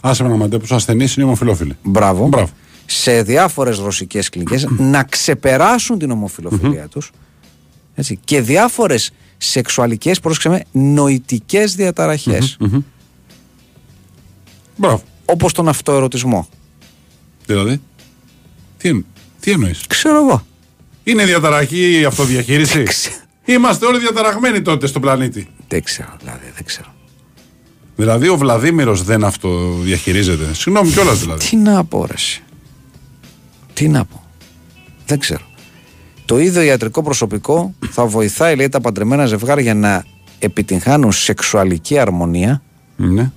[0.00, 1.76] Άσε με να μαντέψω, ασθενείς είναι ομοφυλόφιλοι.
[1.82, 2.26] Μπράβο.
[2.26, 2.50] Μπράβο.
[2.92, 7.10] Σε διάφορες ρωσικές κλινικές να ξεπεράσουν την ομοφιλοφιλία τους
[7.94, 12.56] έτσι, και διάφορες σεξουαλικές πρόσεξε με, νοητικές διαταραχές,
[14.76, 15.02] Μπράβο.
[15.24, 16.48] όπως τον αυτοερωτισμό.
[17.46, 17.80] Δηλαδή.
[18.78, 19.04] Τι, εννο-
[19.40, 20.46] τι εννοείς; Ξέρω εγώ.
[21.04, 23.14] Είναι διαταραχή η αυτοδιαχείριση; ξέρω.
[23.44, 25.48] Είμαστε όλοι διαταραγμένοι τότε στον πλανήτη.
[25.68, 26.94] Δεν ξέρω, δηλαδή, δεν ξέρω.
[27.96, 30.54] Δηλαδή ο Βλαδίμηρος δεν αυτοδιαχειρίζεται.
[30.54, 31.48] Συγγνώμη κιόλας δηλαδή.
[31.48, 32.12] Τι να πω, ρε.
[32.14, 32.42] εσύ.
[33.80, 34.24] Τι να πω.
[35.06, 35.40] Δεν ξέρω.
[36.24, 40.04] Το ίδιο ιατρικό προσωπικό θα βοηθάει, λέει, τα παντρεμένα ζευγάρια να
[40.38, 42.62] επιτυγχάνουν σεξουαλική αρμονία.
[42.96, 43.30] Ναι.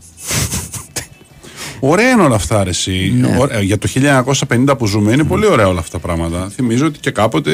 [1.80, 3.14] Ωραία είναι όλα αυτά, ρε, εσύ.
[3.20, 3.38] Ναι.
[3.40, 3.62] Ωραία.
[3.62, 3.88] Για το
[4.68, 6.50] 1950 που ζούμε είναι πολύ ωραία όλα αυτά τα πράγματα.
[6.50, 7.52] Θυμίζω ότι και κάποτε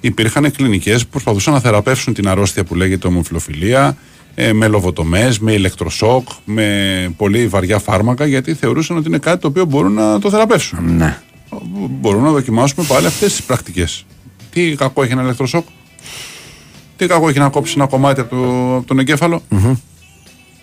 [0.00, 3.96] υπήρχαν κλινικές που προσπαθούσαν να θεραπεύσουν την αρρώστια που λέγεται ομοφιλοφιλία
[4.34, 9.48] ε, με λοβοτομές, με ηλεκτροσόκ, με πολύ βαριά φάρμακα γιατί θεωρούσαν ότι είναι κάτι το
[9.48, 10.96] οποίο μπορούν να το θεραπεύσουν.
[10.96, 11.18] Ναι.
[11.90, 14.06] Μπορούμε να δοκιμάσουμε πάλι αυτές τις πρακτικές.
[14.50, 15.66] Τι κακό έχει ένα ηλεκτροσόκ,
[16.96, 19.42] Τι κακό έχει να κόψει ένα κομμάτι από, το, από τον εγκέφαλο;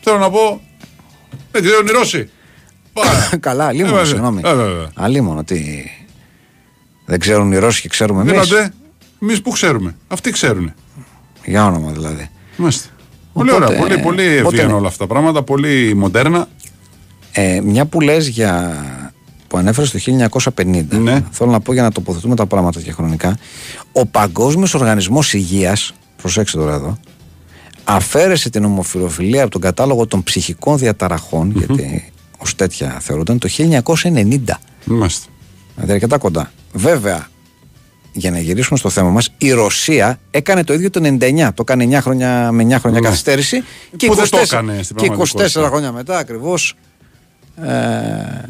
[0.01, 0.61] Θέλω να πω,
[1.51, 2.29] δεν ξέρουν οι Ρώσοι.
[2.93, 3.29] Πάρα.
[3.39, 4.05] Καλά, Ε, αλίμονο, βέβαια.
[4.05, 4.41] συγγνώμη.
[4.45, 4.91] Ε, βέβαια.
[4.95, 5.83] Αλίμονο, τι.
[7.05, 8.73] Δεν ξέρουν οι Ρώσοι και ξέρουμε εμείς; Γίνονται,
[9.21, 9.95] εμείς που ξέρουμε.
[10.07, 10.73] Αυτοί ξέρουν.
[11.45, 12.29] Για όνομα δηλαδή.
[12.59, 12.89] Είμαστε.
[13.33, 13.79] Πολύ Οπότε, ωραία.
[13.79, 14.73] Πολύ, πολύ οπότε εύγαινο ναι.
[14.77, 15.43] όλα αυτά τα πράγματα.
[15.43, 16.47] Πολύ μοντέρνα.
[17.31, 18.75] Ε, μια που λες για.
[19.49, 19.99] Που ανέφερε το
[20.55, 20.85] 1950.
[20.89, 21.23] Ναι.
[21.31, 23.37] Θέλω να πω για να τοποθετούμε τα πράγματα διαχρονικά.
[23.91, 26.97] Ο Παγκόσμιος Οργανισμός Υγείας, προσέξτε τώρα εδώ,
[27.83, 34.59] αφαίρεσε την ομοφιλοφιλία από τον κατάλογο των ψυχικών διαταραχών, γιατί ως τέτοια θεωρούνταν, το 1990.
[34.89, 35.27] Είμαστε.
[35.75, 36.51] Δηλαδή αρκετά κοντά.
[36.73, 37.27] Βέβαια,
[38.13, 41.53] για να γυρίσουμε στο θέμα μας, η Ρωσία έκανε το ίδιο το 99.
[41.53, 43.07] Το έκανε 9 χρόνια, με 9 χρόνια Ναι.
[43.07, 43.63] καθυστέρηση.
[43.95, 45.67] Και Που 24, δεν το έκανε στην και 24 πραγματικότητα.
[45.67, 46.75] χρόνια μετά ακριβώς.
[47.63, 48.43] Ε,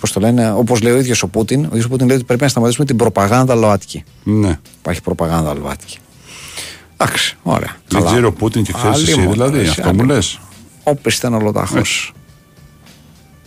[0.00, 2.24] Πώς το λένε, όπως λέει ο ίδιος ο Πούτιν, ο ίδιος ο Πούτιν λέει ότι
[2.24, 4.04] πρέπει να σταματήσουμε την προπαγάνδα ΛΟΑΤΚΙ.
[4.24, 4.58] Ναι.
[4.78, 5.98] Υπάρχει προπαγάνδα ΛΟΑΤΚΙ.
[6.96, 7.76] Εντάξει, ωραία.
[7.88, 8.10] Δεν καλά.
[8.10, 9.58] ξέρει ο Πούτιν και ξέρει εσύ Αλλήμον, δηλαδή.
[9.58, 10.06] εσύ, Αυτό μου αλλήμον.
[10.06, 10.40] λες.
[10.82, 12.12] Όπισθεν ολοτάχος.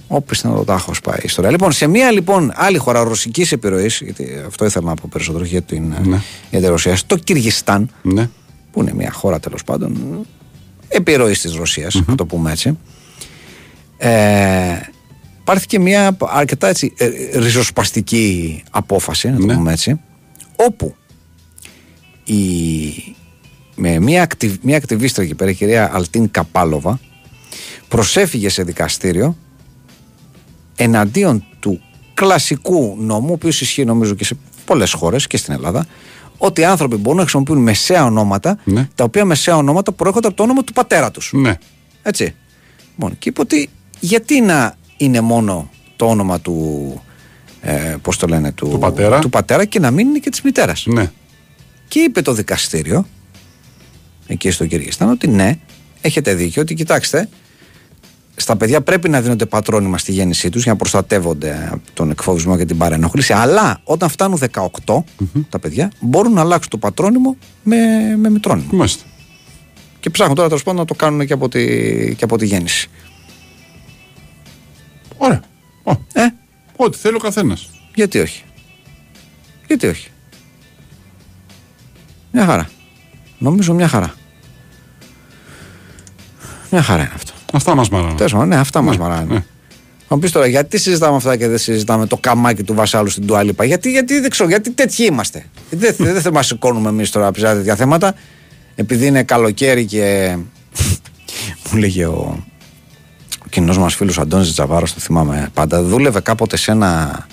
[0.07, 1.51] Όπισθεν ολοτάχος πάει η ιστορία.
[1.51, 5.61] Λοιπόν, σε μια λοιπόν άλλη χώρα ρωσικής επιρροής, γιατί αυτό ήθελα να πω περισσότερο για
[5.61, 6.21] την, Ναι.
[6.51, 8.29] για τη Ρωσία, στο Κυργιστάν, Ναι.
[8.71, 9.97] που είναι μια χώρα τέλος πάντων
[10.87, 12.77] επιρροής της ρωσια να το πούμε έτσι.
[13.97, 14.09] Ε,
[15.49, 19.53] πάρθηκε μια αρκετά έτσι, ε, ριζοσπαστική απόφαση, να το Ναι.
[19.53, 19.99] πούμε έτσι,
[20.55, 20.95] όπου
[22.23, 22.35] η,
[23.75, 26.99] με μια, ακτιβ, μια ακτιβίστρια εκεί πέρα, η κυρία Αλτίν Καπάλοβα,
[27.87, 29.37] προσέφυγε σε δικαστήριο
[30.75, 31.81] εναντίον του
[32.13, 35.85] κλασικού νόμου, ο οποίος ισχύει νομίζω και σε πολλές χώρες και στην Ελλάδα,
[36.37, 38.87] ότι οι άνθρωποι μπορούν να χρησιμοποιούν μεσαία ονόματα, Ναι.
[38.95, 41.31] τα οποία μεσαία ονόματα προέρχονται από το όνομα του πατέρα τους.
[41.33, 41.57] Ναι.
[42.01, 42.35] Έτσι.
[42.95, 43.69] Λοιπόν, και είπε ότι
[43.99, 47.01] γιατί να είναι μόνο το όνομα του.
[47.61, 49.19] Ε, πώς το λένε, του, Του πατέρα.
[49.19, 50.85] του πατέρα και να μην είναι και της μητέρας.
[50.87, 51.11] Ναι.
[51.87, 53.05] Και είπε το δικαστήριο,
[54.27, 55.59] εκεί στο Κυργιστάν, ότι ναι,
[56.01, 57.29] έχετε δίκιο, ότι κοιτάξτε,
[58.35, 62.57] στα παιδιά πρέπει να δίνονται πατρόνυμα στη γέννησή τους για να προστατεύονται από τον εκφοβισμό
[62.57, 63.33] και την παρενόχληση.
[63.33, 64.39] Αλλά όταν φτάνουν
[64.85, 65.03] 18
[65.49, 67.77] τα παιδιά, μπορούν να αλλάξουν το πατρόνυμο με,
[68.17, 68.69] με μητρόνυμο.
[68.73, 69.03] Είμαστε.
[69.99, 71.65] Και ψάχνουν τώρα τέλος πάντων να το κάνουν και από τη,
[72.15, 72.89] και από τη γέννηση.
[75.21, 75.41] Ωραία.
[75.83, 76.25] Ω, Ε,
[76.75, 77.69] Ό,τι θέλει ο καθένας.
[77.95, 78.43] γιατί όχι;
[79.67, 80.09] Γιατί όχι;
[82.31, 82.69] Μια χαρά.
[83.37, 84.13] Νομίζω μια χαρά.
[86.71, 87.31] Μια χαρά είναι αυτό.
[87.53, 88.15] Αυτά μας μάρανε.
[88.15, 89.33] Τέλος πάντων, ναι, αυτά μας μαράνε.
[89.33, 89.43] ναι.
[90.07, 93.27] Θα μου πεις τώρα, γιατί συζητάμε αυτά και δεν συζητάμε το καμάκι του Βασάλου στην
[93.27, 93.63] Τουάλιπα.
[93.65, 97.53] Γιατί, γιατί δεν ξέρω, γιατί τέτοιοι είμαστε; Δεν, δεν θα μα σηκώνουμε εμείς τώρα να
[97.53, 98.13] τέτοια θέματα.
[98.75, 100.37] Επειδή είναι καλοκαίρι και.
[101.71, 102.48] μου λέγε ο, ο
[103.49, 107.25] κοινός μας φίλος Αντώνης Τζαβάρος, το θυμάμαι πάντα, δούλευε κάποτε σε ένα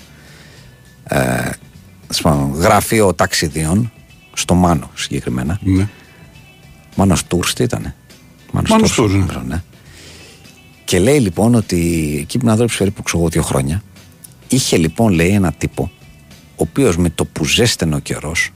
[1.03, 1.49] ε,
[2.07, 3.91] ας πούμε, γραφείο ταξιδίων,
[4.33, 5.59] στο Μάνο συγκεκριμένα.
[5.61, 5.87] Ναι.
[6.95, 7.95] Μάνος Τούρς τι ήτανε;
[8.51, 9.19] Μάνος, Μάνος Τούρς, Τούρς, ναι.
[9.19, 9.63] νομίζω, ναι.
[10.85, 13.83] Και λέει λοιπόν ότι εκεί που να δώσει περίπου ξέρω εγώ, δύο χρόνια,
[14.47, 15.91] είχε λοιπόν λέει ένα τύπο,
[16.49, 18.49] ο οποίος με το που ζέστενε ο καιρός,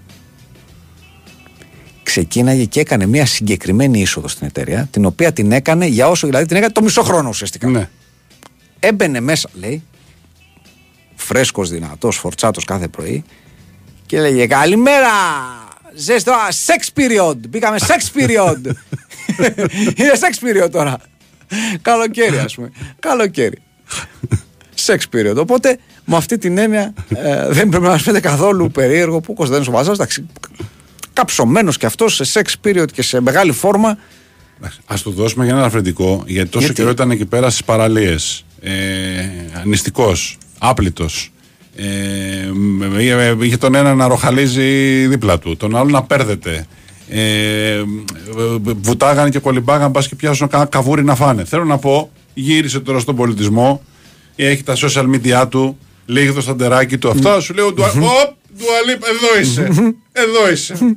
[2.11, 6.45] ξεκίναγε και έκανε μια συγκεκριμένη είσοδο στην εταιρεία, την οποία την έκανε για όσο δηλαδή
[6.45, 7.67] την έκανε το μισό χρόνο ουσιαστικά.
[7.67, 7.89] Ναι.
[8.79, 9.83] Έμπαινε μέσα, λέει,
[11.15, 13.23] φρέσκος, δυνατός, φορτσάτος κάθε πρωί
[14.05, 15.09] και λέγε καλημέρα,
[15.95, 16.31] ζέστο,
[16.65, 18.61] sex period, μπήκαμε sex period.
[19.99, 20.97] Είναι sex period τώρα.
[21.81, 23.57] Καλοκαίρι ας πούμε, καλοκαίρι.
[24.85, 25.35] Sex period.
[25.35, 29.33] Οπότε με αυτή την έννοια ε, δεν πρέπει να μας φαίνεται καθόλου περίεργο που ο
[29.33, 30.25] Κωνσταντίνος ο Βαζάς, εντάξει,
[31.13, 33.97] καψωμένος και αυτός σε sex period και σε μεγάλη φόρμα
[34.85, 38.45] Α το δώσουμε για ένα ελαφρυντικό, γιατί τόσο Γιατί; καιρό ήταν εκεί πέρα στις παραλίες.
[38.61, 38.71] Ε,
[39.63, 40.11] Νηστικό,
[40.57, 41.31] άπλητος.
[41.75, 41.85] Ε,
[42.53, 46.65] με- είχε- είχε τον ένα να ροχαλίζει δίπλα του, τον άλλο να πέρδεται.
[47.09, 47.81] Ε,
[48.81, 51.43] βουτάγανε και κολυμπάγανε, πας και πιάσουν κανένα καβούρι να φάνε.
[51.45, 53.81] Θέλω να πω, γύρισε τώρα στον πολιτισμό,
[54.35, 55.77] έχει τα social media του,
[56.11, 57.09] λέει το σταντεράκι του.
[57.09, 59.61] Αυτά σου λέω, Ντουα- Οπ, Ντουαλίπ, εδώ είσαι.
[60.11, 60.95] Εδώ είσαι.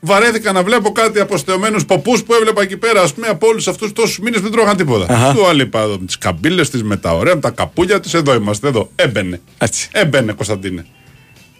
[0.00, 3.92] Βαρέθηκα να βλέπω κάτι αποστεωμένου ποπούς που έβλεπα εκεί πέρα, ας πούμε, από όλους αυτούς
[3.92, 5.32] τόσους μήνες δεν τρώγαν τίποτα.
[5.36, 8.34] Του αλήπα εδώ, με τις καμπύλες της, με τα ωραία, με τα καπούλια της, εδώ
[8.34, 8.90] είμαστε, εδώ.
[8.96, 9.40] Έμπαινε.
[9.58, 9.88] Έτσι.
[9.92, 10.86] Έμπαινε, Κωνσταντίνε.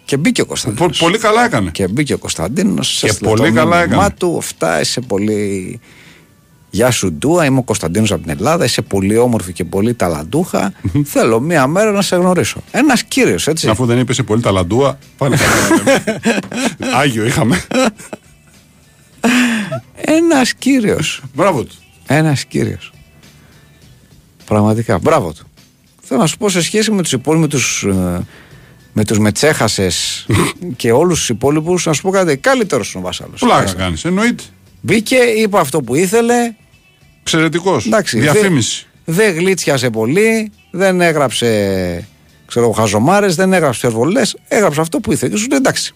[0.05, 0.97] και μπήκε ο Πο- Κωνσταντίνος.
[0.97, 1.69] πολύ καλά έκανε.
[1.71, 2.99] Και μπήκε ο Κωνσταντίνος.
[3.01, 4.13] Και πολύ καλά έκανε.
[4.17, 5.79] του, αυτά είσαι πολύ.
[6.69, 10.73] Γεια σου Ντούα, είμαι ο Κωνσταντίνος από την Ελλάδα, είσαι πολύ όμορφη και πολύ ταλαντούχα.
[11.03, 12.61] Θέλω μία μέρα να σε γνωρίσω.
[12.71, 13.69] Ένας κύριος, έτσι.
[13.69, 16.03] Αφού δεν είπες σε πολύ ταλαντούα, πάλι καλά.
[17.01, 17.63] Άγιο είχαμε.
[19.95, 21.21] Ένας κύριος.
[21.33, 21.75] Μπράβο του.
[22.07, 22.91] Ένας κύριος.
[24.45, 24.99] Πραγματικά.
[24.99, 25.47] Μπράβο του.
[26.01, 27.87] Θέλω να σου πω σε σχέση με τους υπόλοιπους.
[28.93, 30.25] Με τους μετσέχασες
[30.75, 34.05] και όλους τους υπόλοιπους να σου πω κάτι καλύτερος είναι ο Βασάλος Πλάκα κάνεις.
[34.05, 34.43] Εννοείται.
[34.81, 36.55] Μπήκε, είπε αυτό που ήθελε
[37.21, 37.85] Εξαιρετικός.
[37.85, 38.87] Εντάξει, Διαφήμιση.
[39.05, 41.47] Δεν δεν γλίτσιασε πολύ, δεν έγραψε
[42.45, 45.31] ξέρω, εγώ, χαζομάρες, δεν έγραψε υπερβολές, έγραψε αυτό που ήθελε.
[45.31, 45.93] Και σου λέει εντάξει.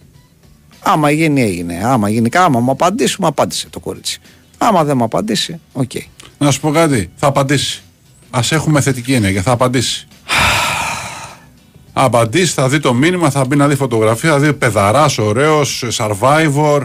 [0.80, 1.82] Άμα γίνει, έγινε.
[1.84, 4.20] Άμα γίνει, άμα μου απαντήσει, μου απάντησε το κορίτσι.
[4.58, 5.92] Άμα δεν μου απαντήσει, οκ.
[6.38, 7.10] Να σου πω κάτι.
[7.16, 7.82] Θα απαντήσει.
[8.30, 9.42] Α έχουμε θετική ενέργεια.
[9.42, 10.08] Θα απαντήσει.
[11.94, 16.82] Απαντήσει, θα δει το μήνυμα, θα μπει να δει φωτογραφία, θα δει παιδαράς, ωραίος, survivor,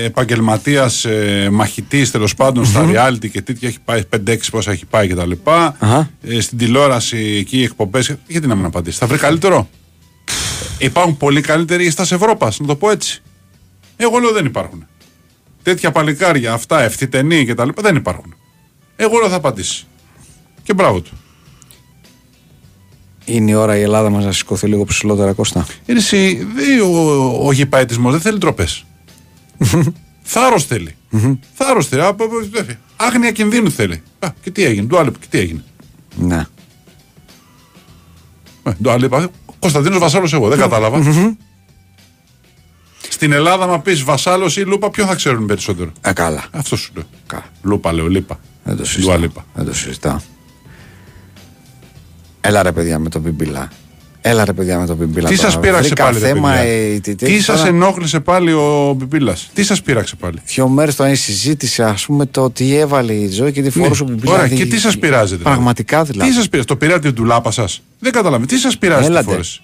[0.00, 3.68] επαγγελματίας ε, μαχητής τέλος πάντων στα reality και τέτοια.
[3.68, 5.30] Έχει πάει 5-6 πόσα έχει πάει κτλ.
[5.78, 6.10] Αχα.
[6.22, 8.16] Ε, στην τηλεόραση εκεί οι εκπομπές.
[8.26, 8.98] Γιατί να μην απαντήσεις.
[8.98, 9.68] Θα βρει καλύτερο;
[10.78, 13.22] Υπάρχουν πολύ καλύτεροι στα Ευρώπας, να το πω έτσι.
[13.96, 14.86] Εγώ λέω δεν υπάρχουν.
[15.62, 17.68] Τέτοια παλικάρια, αυτά, ευθυτενή κτλ.
[17.80, 18.34] δεν υπάρχουν.
[18.96, 19.86] Εγώ λέω θα απαντήσεις.
[20.62, 21.10] Και μπράβο του.
[23.24, 25.66] Είναι η ώρα η Ελλάδα μας να σηκωθεί λίγο ψηλότερα Κώστα.
[25.86, 28.66] Είναι εσύ, δεν- ο, ο γηπαετισμός δεν θέλει τροπέ.
[30.22, 30.96] Θάρρος θέλει.
[31.54, 32.02] Θάρρος θέλει.
[32.02, 32.14] Α, α, α,
[32.96, 34.02] Άγνοια κινδύνου θέλει.
[34.18, 35.64] Α, και τι έγινε, του άλλου, και τι έγινε.
[36.16, 36.46] Ναι.
[38.62, 41.02] Ε, Του άλλου είπα, Κωνσταντίνος Βασάλος, εγώ δεν κατάλαβα.
[43.08, 46.44] Στην Ελλάδα, μα πεις Βασάλος ή Λούπα, ποιο θα ξέρουν περισσότερο; Ε, καλά.
[46.50, 47.04] Αυτό σου λέω.
[47.26, 47.44] Καλά.
[47.62, 48.40] Λούπα, λέω, λίπα.
[48.64, 49.20] Δεν το Dua συζητάω.
[49.20, 49.42] Lipa.
[49.54, 50.18] Δεν το συζητάω.
[52.40, 53.70] Έλα ρε παιδιά με τον Πιμπιλά.
[54.24, 55.28] Έλα ρε παιδιά με τον Πιμπιλά.
[55.28, 55.50] Τι τώρα.
[55.50, 56.62] σας πείραξε Βρήκα πάλι, ρε θέμα, παιδιά.
[56.70, 59.36] ε, τι, Τι σας τώρα- ενόχλησε πάλι ο Μπιμπίλα.
[59.54, 63.28] Τι σας πείραξε πάλι; Δύο μέρες το η συζήτηση, ας πούμε, το τι έβαλε η
[63.28, 64.32] ζωή και τι φορούσε ο Πιμπιλά.
[64.32, 66.28] Ωραία, δι- και τι σας πειράζει, δηλαδή; Πραγματικά δηλαδή.
[66.30, 68.46] Τι σας πειράζει, το πήρατε την τουλάπα σας; Δεν καταλαβαίνω.
[68.46, 69.30] Τι σας πειράζει τη Έλατε.
[69.30, 69.60] φόρεση.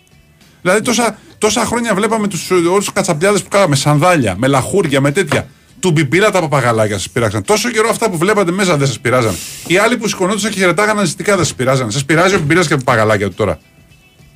[0.62, 5.10] Δηλαδή τόσα, τόσα χρόνια βλέπαμε τους όλους τους κατσαμπιάδες που κάναμε σανδάλια, με λαχούρια, με
[5.12, 5.48] τέτοια.
[5.80, 7.42] Του μπιμπίλα τα παπαγαλάκια σας πειράξαν.
[7.44, 9.34] Τόσο καιρό αυτά που βλέπατε μέσα δεν σας πειράζαν.
[9.66, 11.90] Οι άλλοι που σηκωνόντουσαν και χαιρετάγανε νηστικά δεν σας πειράζαν.
[11.90, 13.58] Σας πειράζει ο μπιμπίλα και τα παπαγαλάκια του τώρα.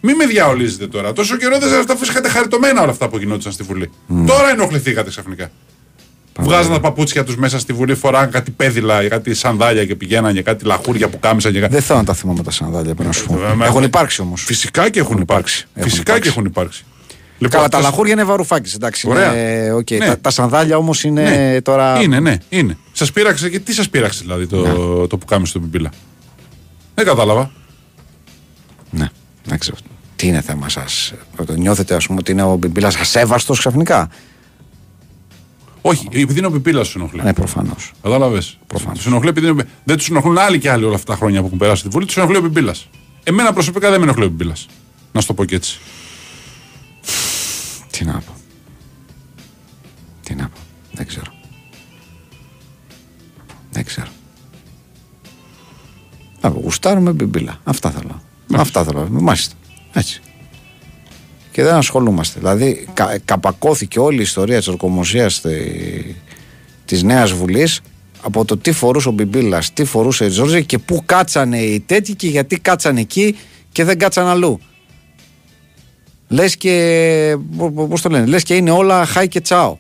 [0.05, 1.13] Μην με διαολίζετε τώρα.
[1.13, 1.69] Τόσο καιρό δεν
[1.99, 3.91] σας είχατε χαριτωμένα όλα αυτά που γινόντουσαν στη Βουλή.
[4.27, 5.51] Τώρα ενοχληθήκατε ξαφνικά.
[6.39, 10.43] Βγάζαν τα παπούτσια τους μέσα στη Βουλή, φοράγαν κάτι πέδιλα, κάτι σανδάλια και πηγαίναν για
[10.43, 11.73] κάτι λαχούρια που κάμισαν και κάτι.
[11.73, 13.45] Δεν θέλω να τα θυμάμαι τα σανδάλια, πρέπει να σου πω.
[13.45, 14.43] Ε, μα- Έχουν υπάρξει όμως.
[14.45, 15.67] Φυσικά και έχουν υπάρξει.
[15.75, 16.23] Έχουν Φυσικά υπάρξει.
[16.23, 16.85] και έχουν υπάρξει.
[17.39, 19.09] Λοιπόν, Καλά, τα αυτός- λαχούρια είναι Βαρουφάκη, εντάξει.
[19.09, 19.33] Ωραία.
[19.37, 19.91] Είναι, οκ.
[19.91, 19.99] Ναι.
[20.07, 21.23] τα, τα σανδάλια όμως είναι
[21.53, 21.61] Ναι.
[21.61, 22.01] τώρα.
[22.03, 22.77] Είναι, ναι, είναι.
[22.93, 25.07] Σας πείραξε και τι σας πείραξε δηλαδή το, Ναι.
[25.07, 25.91] το πουκάμισο στον Μπιμπίλα.
[26.95, 27.51] Δεν κατάλαβα.
[28.91, 29.09] Ναι,
[29.45, 29.77] δεν ξέρω.
[30.23, 31.15] Τι είναι θέμα σας;
[31.47, 34.09] Το νιώθετε, ας πούμε, ότι είναι ο Μπιμπίλας ασέβαστος ξαφνικά;
[35.81, 37.23] Όχι, επειδή είναι ο Μπιμπίλας σού ενοχλεί.
[37.23, 37.93] Ναι, προφανώς.
[38.03, 38.59] Κατάλαβες.
[38.67, 38.97] Προφανώς.
[38.99, 39.69] Τους ενοχλεί επειδή είναι...
[39.85, 42.07] δεν τους ενοχλούν άλλοι και άλλοι όλα αυτά τα χρόνια που έχουν περάσει στη Βουλή.
[42.07, 42.75] Τους ενοχλεί ο Μπιμπίλας.
[43.23, 44.55] Εμένα προσωπικά δεν με ενοχλεί ο Πιμπίλα.
[45.13, 45.79] Να σου το πω και έτσι.
[47.91, 48.33] Τι να πω.
[50.23, 50.59] Τι να πω.
[50.93, 51.33] Δεν ξέρω.
[53.71, 54.09] Δεν ξέρω.
[56.41, 57.61] Α, γουστάρουμε μπιμπίλα.
[57.65, 58.23] Αυτά θέλω.
[58.55, 59.09] Αυτά θέλω.
[59.11, 59.55] Μάλιστα.
[59.93, 60.21] Έτσι.
[61.51, 62.39] Και δεν ασχολούμαστε.
[62.39, 65.43] Δηλαδή, κα, καπακώθηκε όλη η ιστορία της ορκομοσίας
[66.85, 67.81] της Νέας Βουλής
[68.23, 72.15] από το τι φορούσε ο Μπιμπίλας, τι φορούσε η Τζόρζη και πού κάτσανε οι τέτοιοι
[72.15, 73.37] και γιατί κάτσανε εκεί
[73.73, 74.61] και δεν κάτσαν αλλού.
[76.29, 77.37] Λες και.
[77.89, 79.77] Πώς το λένε, λες και είναι όλα χάι και τσάο.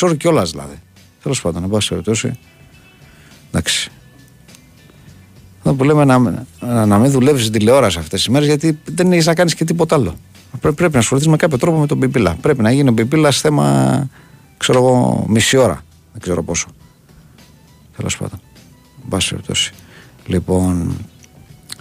[0.00, 0.78] Sorry κιόλας δηλαδή.
[1.22, 2.38] Τέλος πάντων, εν πάση περιπτώσει.
[3.48, 3.90] Εντάξει.
[5.66, 6.18] Αυτό που λέμε να,
[6.60, 9.64] να, να μην δουλεύεις στην τηλεόραση αυτές τις μέρες γιατί δεν έχεις να κάνεις και
[9.64, 10.14] τίποτα άλλο.
[10.60, 12.36] Πρέ- πρέπει να ασχοληθείς με κάποιο τρόπο με τον Πιπίλα.
[12.40, 14.08] Πρέπει να γίνει ο Πιπίλα θέμα,
[14.56, 15.82] ξέρω εγώ, μισή ώρα.
[16.12, 16.66] Δεν ξέρω πόσο.
[17.96, 18.40] Τέλος πάντων.
[19.02, 19.72] Εν πάση περιπτώσει.
[20.26, 20.96] Λοιπόν.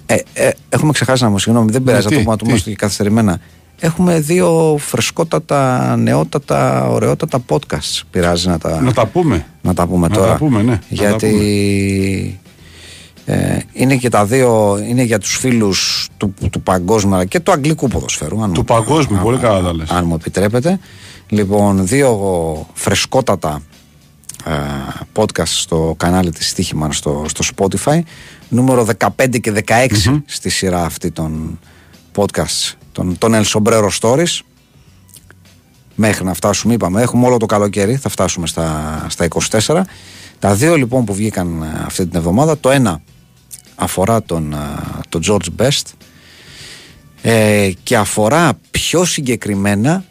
[0.06, 2.44] Ε, ε, έχουμε ξεχάσει να μου συγγνώμη, δεν πειράζει, θα τι, το πούμε, να το
[2.44, 3.40] πούμε τι; στο και καθυστερημένα.
[3.80, 8.02] Έχουμε δύο φρεσκότατα, νεότατα, ωραιότατα podcast.
[8.12, 9.46] Πειράζει να τα, Να τα πούμε.
[9.62, 10.32] να τα πούμε Να τώρα.
[10.32, 10.72] τα πούμε, ναι.
[10.72, 12.40] Να τα Γιατί
[13.26, 17.52] ε, είναι και τα δύο, είναι για τους φίλους του, του παγκόσμιου αλλά και του
[17.52, 18.44] αγγλικού ποδοσφαίρου.
[18.44, 19.90] Αν Του μου- παγκόσμιου, αν- πολύ αν- καλά τα λες.
[19.90, 20.80] Αν μου επιτρέπετε.
[21.30, 23.62] Λοιπόν, δύο φρεσκότατα
[24.46, 24.52] ε,
[25.16, 28.00] podcast στο κανάλι της Στίχημαν στο, στο Spotify.
[28.50, 28.88] Νούμερο
[29.18, 31.60] 15 και 16 στη σειρά αυτή των
[32.16, 34.40] podcast των, των El Sombrero Stories
[35.96, 39.28] μέχρι να φτάσουμε, είπαμε, έχουμε όλο το καλοκαίρι, θα φτάσουμε στα, στα
[39.66, 39.82] 24.
[40.40, 43.02] Τα δύο λοιπόν που βγήκαν ε, αυτή την εβδομάδα, το ένα
[43.76, 44.58] αφορά τον, ε,
[45.10, 45.84] τον George Best
[47.22, 50.06] ε, και αφορά πιο συγκεκριμένα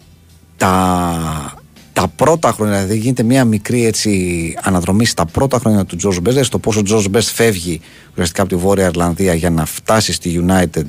[0.56, 1.54] τα,
[1.92, 6.22] τα πρώτα χρόνια, δηλαδή γίνεται μια μικρή έτσι αναδρομή στα πρώτα χρόνια του George Best,
[6.22, 7.80] δηλαδή στο πόσο ο George Best φεύγει
[8.10, 10.86] ουσιαστικά από τη Βόρεια Ιρλανδία για να φτάσει στη United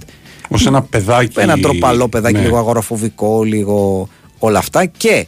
[0.50, 1.40] Ω ένα παιδάκι.
[1.40, 2.42] ένα τροπαλό παιδάκι, ναι.
[2.42, 4.08] λίγο αγοραφοβικό, λίγο
[4.40, 5.28] όλα αυτά και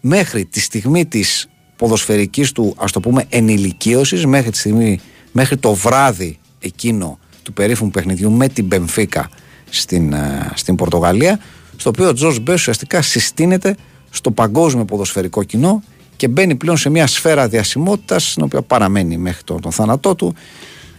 [0.00, 5.00] μέχρι τη στιγμή της ποδοσφαιρικής του ας το πούμε ενηλικίωσης μέχρι τη στιγμή,
[5.32, 9.28] μέχρι το βράδυ εκείνο του περίφημου παιχνιδιού με την Μπενφίκα
[9.70, 11.38] στην, ε, στην Πορτογαλία
[11.76, 13.76] στο οποίο ο Τζος Μπέσου ουσιαστικά συστήνεται
[14.10, 15.82] στο παγκόσμιο ποδοσφαιρικό κοινό
[16.16, 20.34] και μπαίνει πλέον σε μια σφαίρα διασημότητας στην οποία παραμένει μέχρι τον, τον θάνατό του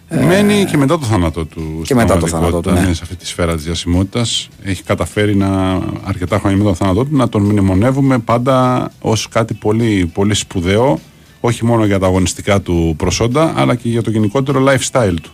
[0.09, 1.77] Μένει και μετά το θάνατο του.
[1.77, 2.93] και στην μετά το θάνατο του, πραγματικότητα, ναι.
[2.93, 4.49] σε αυτή τη σφαίρα της διασημότητας.
[4.63, 9.53] Έχει καταφέρει να, αρκετά χρόνια μετά το θάνατό του να τον μνημονεύουμε πάντα ως κάτι
[9.53, 10.99] πολύ, πολύ σπουδαίο.
[11.39, 15.31] Όχι μόνο για τα αγωνιστικά του προσόντα, αλλά και για το γενικότερο lifestyle του.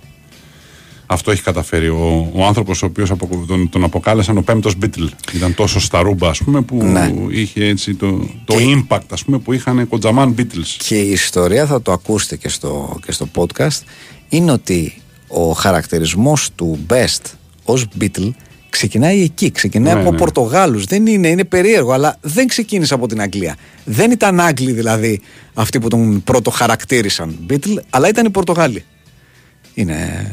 [1.12, 3.12] Αυτό έχει καταφέρει ο, ο άνθρωπος ο οποίος
[3.48, 5.08] τον, τον αποκάλεσαν ο πέμπτος Beatle.
[5.34, 7.14] Ήταν τόσο στα ρούμπα, ας πούμε, που Ναι.
[7.30, 10.76] είχε έτσι το, το impact ας πούμε, που είχαν κοντζαμάν Beatles.
[10.78, 13.80] Και η ιστορία θα το ακούσετε και στο, και στο podcast
[14.30, 14.94] είναι ότι
[15.28, 17.22] ο χαρακτηρισμός του Best
[17.64, 18.32] ως Beatle
[18.70, 20.18] ξεκινάει εκεί, ξεκινάει Ναι, από ναι.
[20.18, 23.56] Πορτογάλους δεν είναι, είναι περίεργο αλλά δεν ξεκίνησε από την Αγγλία
[23.86, 25.22] δεν ήταν Άγγλοι δηλαδή
[25.54, 28.84] αυτοί που τον πρώτο χαρακτήρισαν Beatle αλλά ήταν οι Πορτογάλοι
[29.74, 30.32] είναι,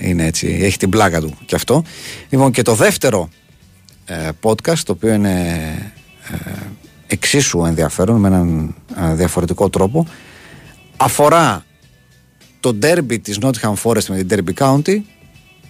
[0.00, 1.82] είναι έτσι, έχει την πλάκα του και αυτό.
[2.28, 3.28] Λοιπόν και το δεύτερο
[4.04, 5.32] ε, podcast το οποίο είναι
[6.30, 6.36] ε,
[7.06, 10.06] εξίσου ενδιαφέρον με έναν ε, διαφορετικό τρόπο
[10.96, 11.64] αφορά
[12.60, 15.00] το ντέρμπι της Nottingham Forest με την Derby County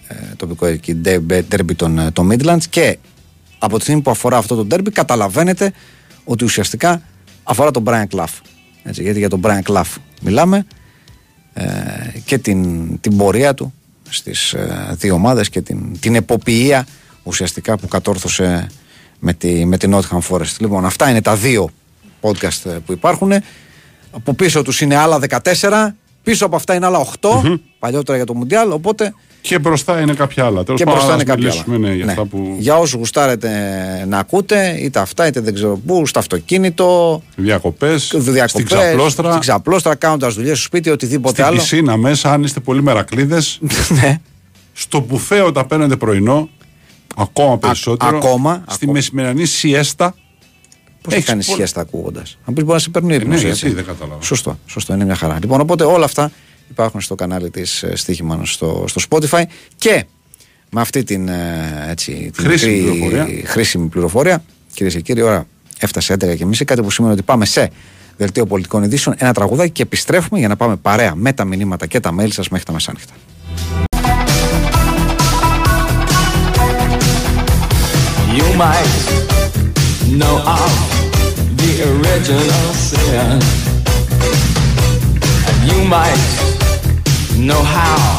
[0.07, 2.97] ε, τοπικό εκεί ντέρμπι των, ε, των Midlands και
[3.59, 5.73] από τη στιγμή που αφορά αυτό το ντέρμπι καταλαβαίνετε
[6.23, 7.01] ότι ουσιαστικά
[7.43, 8.39] αφορά τον Brian Clough.
[8.83, 10.65] Έτσι, γιατί για τον Brian Clough μιλάμε
[11.53, 11.65] ε,
[12.25, 13.73] και την, την πορεία του
[14.09, 16.87] στις ε, δύο ομάδες και την, την εποποιία
[17.23, 18.67] ουσιαστικά που κατόρθωσε
[19.19, 20.55] με, τη, με την Nottingham Forest.
[20.59, 21.69] Λοιπόν, αυτά είναι τα δύο
[22.21, 23.33] podcast ε, που υπάρχουν.
[24.11, 25.19] Από πίσω τους είναι άλλα
[25.59, 25.87] 14,
[26.23, 30.45] πίσω από αυτά είναι άλλα 8, παλιότερα για το Μουντιάλ, οπότε Και μπροστά είναι κάποια
[30.45, 30.63] άλλα.
[30.63, 31.87] Τέλος και πάντων, μπροστά ας είναι κάποια μιλήσουμε, άλλα.
[31.87, 32.11] Ναι, για, Ναι.
[32.11, 32.55] αυτά που...
[32.59, 33.49] για όσους γουστάρετε
[34.07, 39.39] να ακούτε, είτε αυτά είτε δεν ξέρω πού, στο αυτοκίνητο, Διακοπές, διακοπές, στην ξαπλώστρα, στην
[39.39, 41.57] ξαπλώστρα, κάνοντας δουλειές στο σπίτι, οτιδήποτε στην άλλο.
[41.57, 43.59] πισίνα μέσα, αν είστε πολύ μερακλείδες.
[44.01, 44.19] ναι.
[44.73, 46.49] στο μπουφέ όταν παίρνετε πρωινό,
[47.17, 48.17] ακόμα περισσότερο.
[48.17, 48.91] ακόμα, Στη ακόμα.
[48.91, 50.15] μεσημερινή σιέστα.
[51.01, 53.41] Πώς θα Έχεις κάνεις πολύ- σχέστα ακούγοντας; Αν πεις μπορείς να σε παίρνει ύπνος.
[53.43, 54.21] ναι, γιατί, δεν κατάλαβα.
[54.21, 55.37] Σωστό, σωστό, είναι μια χαρά.
[55.41, 56.31] Λοιπόν, οπότε όλα αυτά
[56.69, 59.43] υπάρχουν στο κανάλι της Στίχημαν στο, στο Spotify
[59.77, 60.05] και
[60.69, 63.27] με αυτή την, ε, έτσι, την Χρήσιμη μικρή πληροφορία.
[63.45, 64.43] χρήσιμη πληροφορία,
[64.73, 65.47] κυρίες και κύριοι, η ώρα
[65.79, 67.71] έφτασε 11 και μισή, κάτι που σημαίνει ότι πάμε σε
[68.17, 71.99] δελτίο πολιτικών ειδήσεων, ένα τραγουδάκι και επιστρέφουμε για να πάμε παρέα με τα μηνύματα και
[71.99, 73.13] τα mail σας μέχρι τα μεσάνυχτα.
[78.39, 78.95] You might
[80.19, 80.73] know of
[81.59, 83.39] the original sin.
[85.47, 86.58] And you might
[87.45, 88.17] know how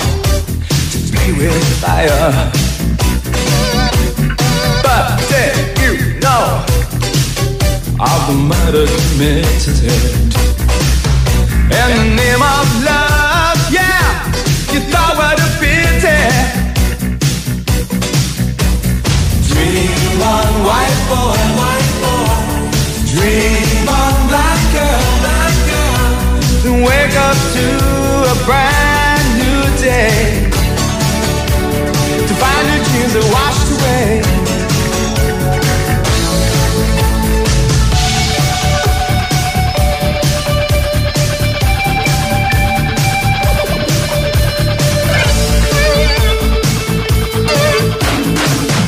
[0.92, 2.32] to be with fire.
[4.82, 6.64] But did you know
[8.00, 9.44] of the murder committed?
[11.68, 14.24] In the name of love, yeah,
[14.72, 16.20] you thought what a pity.
[19.52, 22.40] Dream on, white boy, white boy.
[23.12, 26.86] Dream on, black girl, black girl.
[26.86, 27.66] Wake up to
[28.32, 28.99] a brand
[29.80, 30.44] day
[32.28, 34.20] to find your tears are washed away.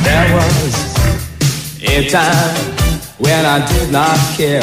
[0.03, 0.73] There was
[1.81, 2.55] a time
[3.17, 4.61] when I did not care,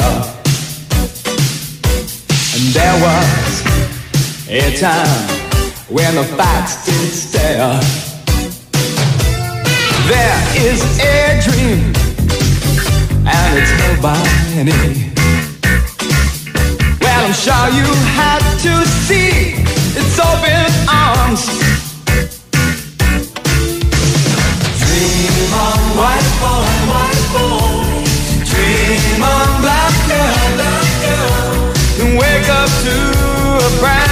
[2.53, 3.63] and there was
[4.47, 5.40] a time
[5.91, 7.79] when the facts did stare.
[10.07, 11.91] There is a dream,
[13.27, 14.15] and it's held by
[14.55, 15.11] any.
[17.01, 18.73] Well, I'm sure you had to
[19.03, 19.59] see
[19.99, 21.43] its open arms.
[24.79, 27.91] Dream on, white boy, white boy.
[28.47, 31.73] Dream on, black girl, black girl.
[31.99, 32.95] and wake up to
[33.67, 34.10] a brand.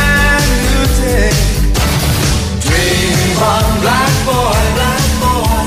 [2.90, 5.62] Dream on, black boy, black boy.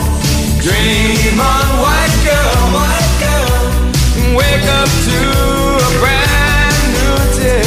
[0.59, 3.63] Dream on, white girl, white girl.
[4.35, 5.19] wake up to
[5.87, 7.63] a brand new day.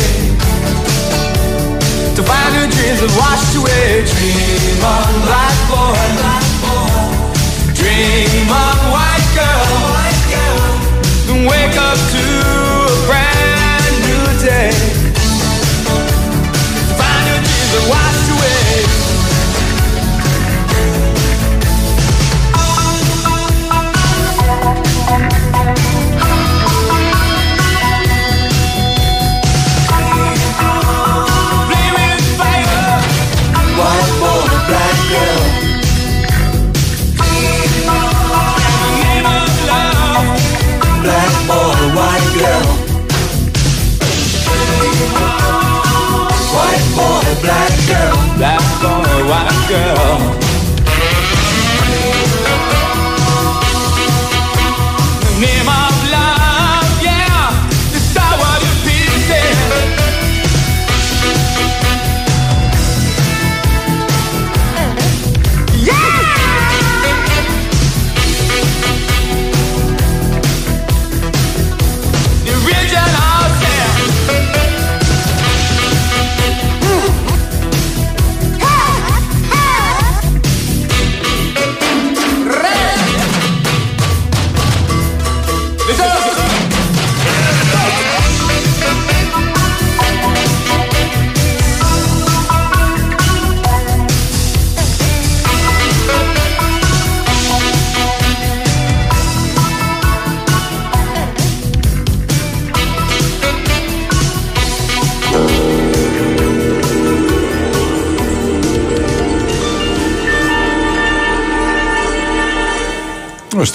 [2.16, 4.04] To find your dreams have washed away.
[4.04, 7.00] Dream on, black boy, black boy.
[7.80, 11.48] Dream on, white girl, White girl.
[11.48, 12.26] wake up to
[12.92, 14.95] a brand new day.
[47.46, 48.38] Black girl.
[48.38, 50.45] Black boy, white girl.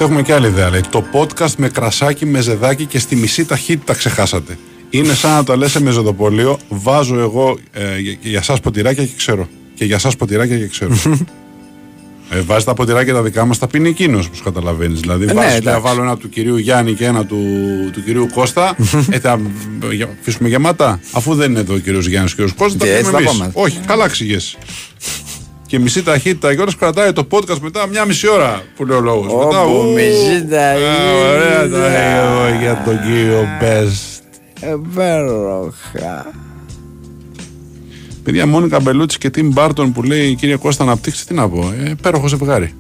[0.01, 0.70] Ορίστε, έχουμε και άλλη ιδέα.
[0.70, 0.81] Λέει.
[0.90, 4.59] Το podcast με κρασάκι, με ζεδάκι και στη μισή ταχύτητα ξεχάσατε.
[4.90, 6.59] Είναι σαν να το λες σε μεζοδοπολείο.
[6.68, 9.48] Βάζω εγώ ε, για, για εσά ποτηράκια και ξέρω.
[9.74, 10.93] Και για εσά ποτηράκια και ξέρω.
[12.31, 15.01] ε, βάζεις τα ποτηράκια τα δικά μας, τα πίνει εκείνος, όπως καταλαβαίνεις.
[15.01, 15.81] Δηλαδή, ναι, βάζεις, λέει, εντάξει.
[15.82, 17.36] βάλω ένα του κυρίου Γιάννη και ένα του,
[17.93, 18.77] του κυρίου Κώστα.
[19.10, 19.40] ε, θα
[19.93, 21.01] για- αφήσουμε γεμάτα.
[21.12, 23.24] Αφού δεν είναι εδώ ο κύριος Γιάννης και ο κύριος Κώστας, τα Και έτσι πίνουμε
[23.24, 23.39] θα εμείς.
[23.40, 23.52] πάμε.
[23.66, 24.56] Όχι, καλά ξηγέσαι.
[25.71, 29.01] Και μισή ταχύτητα και όλες κρατάει το podcast μετά μια μισή ώρα που λέει ο
[29.01, 29.33] λόγος.
[29.33, 30.73] Όπου μισή ταχύτητα.
[31.31, 34.23] Ωραία το λέω για τον κύριο Best.
[34.73, 36.33] Υπέροχα.
[38.23, 41.73] Παιδιά, Μόνικα Μπελούτσι και Τιμ Μπάρτον που λέει κύριε Κώστα αναπτύξτε, τι να πω.
[41.85, 42.75] Ε, υπέροχο ζευγάρι.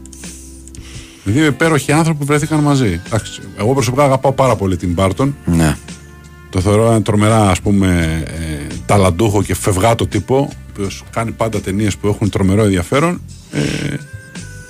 [1.24, 3.00] Δύο υπέροχοι άνθρωποι που βρέθηκαν μαζί.
[3.06, 5.36] Εντάξει, εγώ προσωπικά αγαπάω πάρα πολύ την Μπάρτον.
[5.44, 5.76] Ναι.
[6.50, 11.60] Το θεωρώ ένα τρομερά ας πούμε ε, ταλαντούχο και φευγάτο τύπο ο οποίος κάνει πάντα
[11.60, 13.20] ταινίες που έχουν τρομερό ενδιαφέρον
[13.52, 13.60] ε,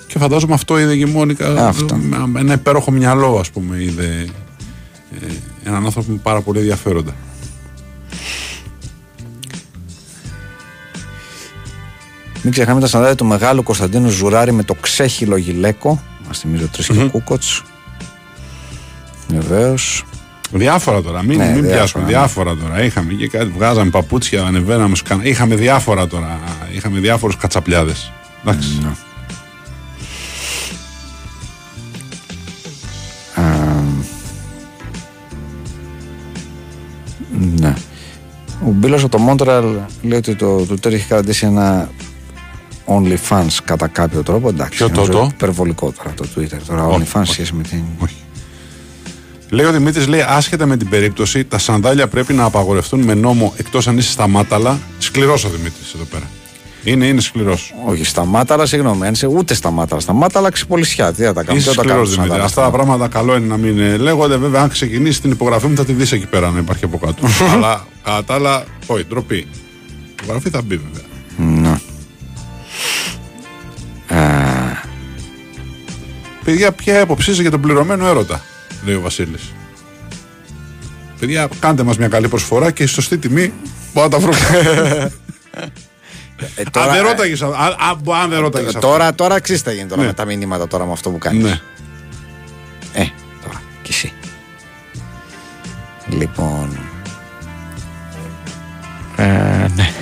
[0.07, 1.97] και φαντάζομαι αυτό είδε και η Μόνικα Αυτό.
[2.27, 4.27] με ένα υπέροχο μυαλό ας πούμε είδε
[5.21, 5.27] ε,
[5.65, 7.15] έναν άνθρωπο με πάρα πολύ ενδιαφέροντα
[12.43, 16.03] Μην ξεχνάμε τα σαντάδια του μεγάλου Κωνσταντίνου Ζουράρη με το ξέχυλο γυλαίκο.
[16.27, 17.63] Μας θυμίζει ο Τρίσκιο Κούκοτς.
[19.29, 20.05] Βεβαίως.
[20.53, 22.03] Διάφορα τώρα, μην, Ναι, μην διάφορα, πιάσουμε.
[22.05, 22.09] ναι.
[22.09, 22.83] Διάφορα τώρα.
[22.83, 24.97] Είχαμε και κάτι, βγάζαμε παπούτσια, ανεβαίναμε.
[24.97, 25.25] Σκανα...
[25.25, 26.39] Είχαμε διάφορα τώρα.
[26.75, 28.13] Είχαμε διάφορους κατσαπλιάδες.
[28.45, 28.79] Εντάξει.
[28.83, 28.91] Ναι.
[37.61, 37.75] Ναι.
[38.67, 39.65] Ο Μπίλος από το Μόντραλ
[40.03, 41.91] λέει ότι το Twitter έχει κρατήσει ένα
[42.87, 44.49] OnlyFans κατά κάποιο τρόπο.
[44.49, 46.59] Εντάξει, Ποιο το, νομίζω το; Υπερβολικό τώρα το Twitter.
[46.67, 47.33] Τώρα Όχι, OnlyFans όχι.
[47.33, 47.83] σχέση με την.
[47.99, 48.15] Όχι.
[49.51, 53.55] Λέει ο Δημήτρης, λέει άσχετα με την περίπτωση, τα σανδάλια πρέπει να απαγορευτούν με νόμο
[53.57, 54.79] εκτός αν είσαι στα μάταλα.
[54.99, 56.25] Σκληρός ο Δημήτρης εδώ πέρα.
[56.85, 57.75] Είναι, είναι σκληρός.
[57.87, 59.07] Όχι στα μάταλα, συγγνώμη.
[59.07, 60.01] Αν είσαι ούτε στα μάταλα.
[60.01, 61.13] Στα μάταλα ξυπολισιά.
[61.13, 61.59] Τι θα τα κάνουμε.
[61.59, 62.29] Είσαι τι θα τα σκληρός κάνουμε στα Δημήτρη.
[62.29, 64.37] μάταλα, Αυτά τα στα πράγματα καλό είναι να μην ε, λέγονται.
[64.37, 67.27] Βέβαια, αν ξεκινήσεις την υπογραφή μου, θα τη δεις εκεί πέρα να υπάρχει από κάτω.
[67.55, 69.37] Αλλά κατά τα άλλα, όχι, ντροπή.
[69.37, 69.47] Η
[70.23, 71.63] υπογραφή θα μπει βέβαια.
[71.63, 71.79] Ναι.
[76.45, 78.43] Παιδιά, ποια άποψή σας για τον πληρωμένο έρωτα;
[78.85, 79.53] Λέει ο Βασίλης.
[81.19, 83.53] Παιδιά, κάντε μας μια καλή προσφορά και στη σωστή τιμή
[83.95, 84.33] μπορώ να τα βρω.
[86.57, 88.89] Ε, αν δεν ρώταγες αν, αν, αν δεν ρώταγες αυτό.
[88.89, 90.07] τώρα, τώρα αξίζει τα γίνει τώρα Ναι.
[90.07, 91.43] με τα μηνύματα τώρα με αυτό που κάνεις.
[91.43, 91.61] Ναι.
[92.93, 93.07] Ε,
[93.43, 94.13] τώρα κι εσύ.
[96.09, 96.79] Λοιπόν.
[99.17, 99.25] Ε,
[99.75, 99.93] ναι.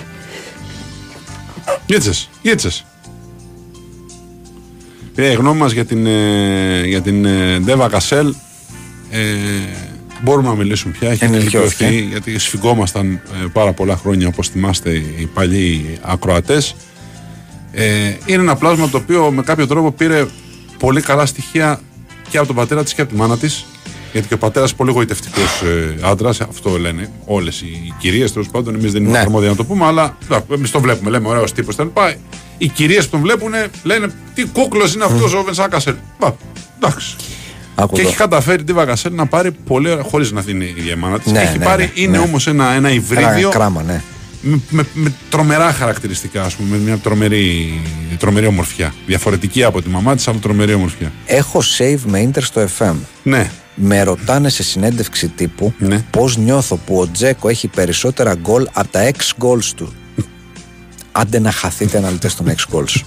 [1.87, 2.85] Γίτσες, γίτσες.
[5.15, 8.35] Ε, η γνώμη μας για την, ε, για την ε, Ντέβα Κασέλ
[9.11, 9.25] ε,
[10.23, 11.11] μπορούμε να μιλήσουμε πια.
[11.11, 11.85] Έχει Ενηλικιώθηκε.
[11.85, 16.75] ενηλικιωθεί γιατί σφιγγόμασταν ε, πάρα πολλά χρόνια όπως θυμάστε οι παλιοί ακροατές.
[17.73, 17.85] Ε,
[18.27, 20.27] είναι ένα πλάσμα το οποίο με κάποιο τρόπο πήρε
[20.79, 21.81] πολύ καλά στοιχεία
[22.31, 23.65] και από τον πατέρα της και από τη μάνα της
[24.13, 28.75] γιατί και ο πατέρας πολύ γοητευτικός ε, άντρας, αυτό λένε όλες οι κυρίες τέλος πάντων.
[28.75, 29.25] Εμείς δεν είμαστε Ναι.
[29.27, 30.17] αρμόδιοι να το πούμε, αλλά
[30.55, 31.11] εμείς το βλέπουμε.
[31.11, 31.87] Λέμε ωραίος τύπος κτλ.
[32.59, 33.51] Οι κυρίες που τον βλέπουν
[33.83, 35.95] λένε τι κούκλος είναι αυτός ο Βενσάκασελ.
[36.19, 36.33] Μπα,
[36.77, 37.17] εντάξει.
[37.81, 38.09] Άκου Και εδώ.
[38.09, 41.19] έχει καταφέρει τη Βαγκασέλ να πάρει πολύ ωραία, χωρίς να είναι η ίδια η μάνα
[41.19, 41.33] της.
[41.33, 42.25] Ναι, έχει ναι, πάρει, ναι, είναι ναι.
[42.25, 44.03] όμως ένα, ένα Ένα υβρίδιο κράμα, ναι.
[44.43, 47.81] με, με, με τρομερά χαρακτηριστικά, ας πούμε, με μια τρομερή,
[48.19, 48.95] τρομερή ομορφιά.
[49.07, 51.13] Διαφορετική από τη μαμά της, αλλά τρομερή ομορφιά.
[51.27, 52.95] Έχω save με Inter στο FM.
[53.23, 56.05] Ναι, Με ρωτάνε σε συνέντευξη τύπου Ναι.
[56.11, 59.93] πώς νιώθω που ο Τζέκο έχει περισσότερα γκολ από τα 6 goals του.
[61.13, 63.01] Άντε να χαθείτε αναλυτές των 6 goals.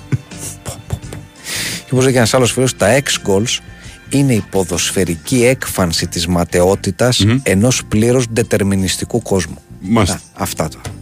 [0.64, 1.10] Πω, πω, πω.
[1.86, 3.58] Και όπως λέει και ένας άλλος φίλος, τα 6 goals
[4.12, 9.58] είναι η ποδοσφαιρική έκφανση της ματαιότητας ενός πλήρως δετερμινιστικού κόσμου.
[9.82, 10.16] μάλιστα.
[10.16, 10.96] Α, αυτά τώρα.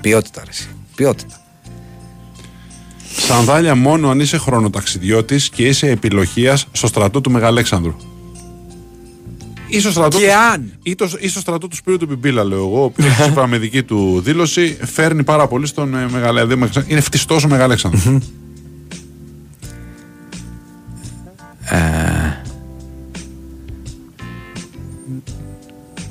[0.00, 0.50] Ποιότητα, ρε.
[0.50, 0.68] εσύ.
[0.94, 1.40] Ποιότητα.
[3.16, 7.94] Σανδάλια μόνο αν είσαι χρονοταξιδιώτης και είσαι επιλογίας στο στρατό του Μεγαλέξανδρου.
[9.70, 10.72] Ή στο στρατό, Και του, αν.
[10.82, 13.58] ή, το, ή στο στρατό του Σπύρου του Πιμπίλα, λέω εγώ, ο οποίος σύμφωνα με
[13.58, 16.82] δική του δήλωση φέρνει πάρα πολύ στον ε, Μεγαλέξανδρο.
[16.86, 18.20] Είναι φτιστός ο Μεγαλέξανδρος.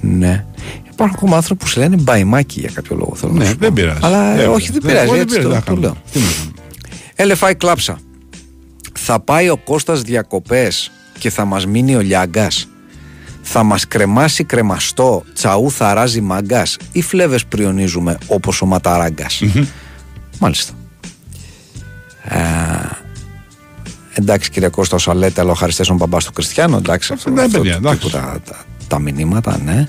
[0.02, 0.46] Ναι.
[0.92, 3.16] Υπάρχουν ακόμα άνθρωποι που σε λένε μπαϊμάκι για κάποιο λόγο.
[3.16, 3.58] Θέλω να ναι, σου πω.
[3.60, 4.00] δεν πειράζει.
[4.02, 5.12] Αλλά ε, Ε, όχι, δεν δεν- πειράζει.
[5.12, 5.86] δεν Έτσι πειράζει, το, να το κάνουμε.
[5.86, 5.98] λέω.
[6.12, 6.26] Τι να
[7.18, 7.36] κάνουμε.
[7.50, 8.00] LFI κλάψα.
[9.00, 12.68] Θα πάει ο Κώστας διακοπές και θα μας μείνει ο Λιάγκας.
[13.42, 19.42] Θα μας κρεμάσει κρεμαστό, τσαού θα ράζει μάγκας ή φλέβες πριονίζουμε όπως ο ματαραγκας
[20.40, 20.74] Μάλιστα.
[22.24, 22.38] Ε,
[24.18, 27.14] εντάξει κύριε Κώστα, όσα λέτε, αλλά ο χαριστές ο μπαμπάς του Κριστιανό, εντάξει.
[27.14, 28.00] Αυτό, Ναι, αυτό παιδιά, εντάξει.
[28.06, 29.88] τίποτα, τα, τα μηνύματα, ναι.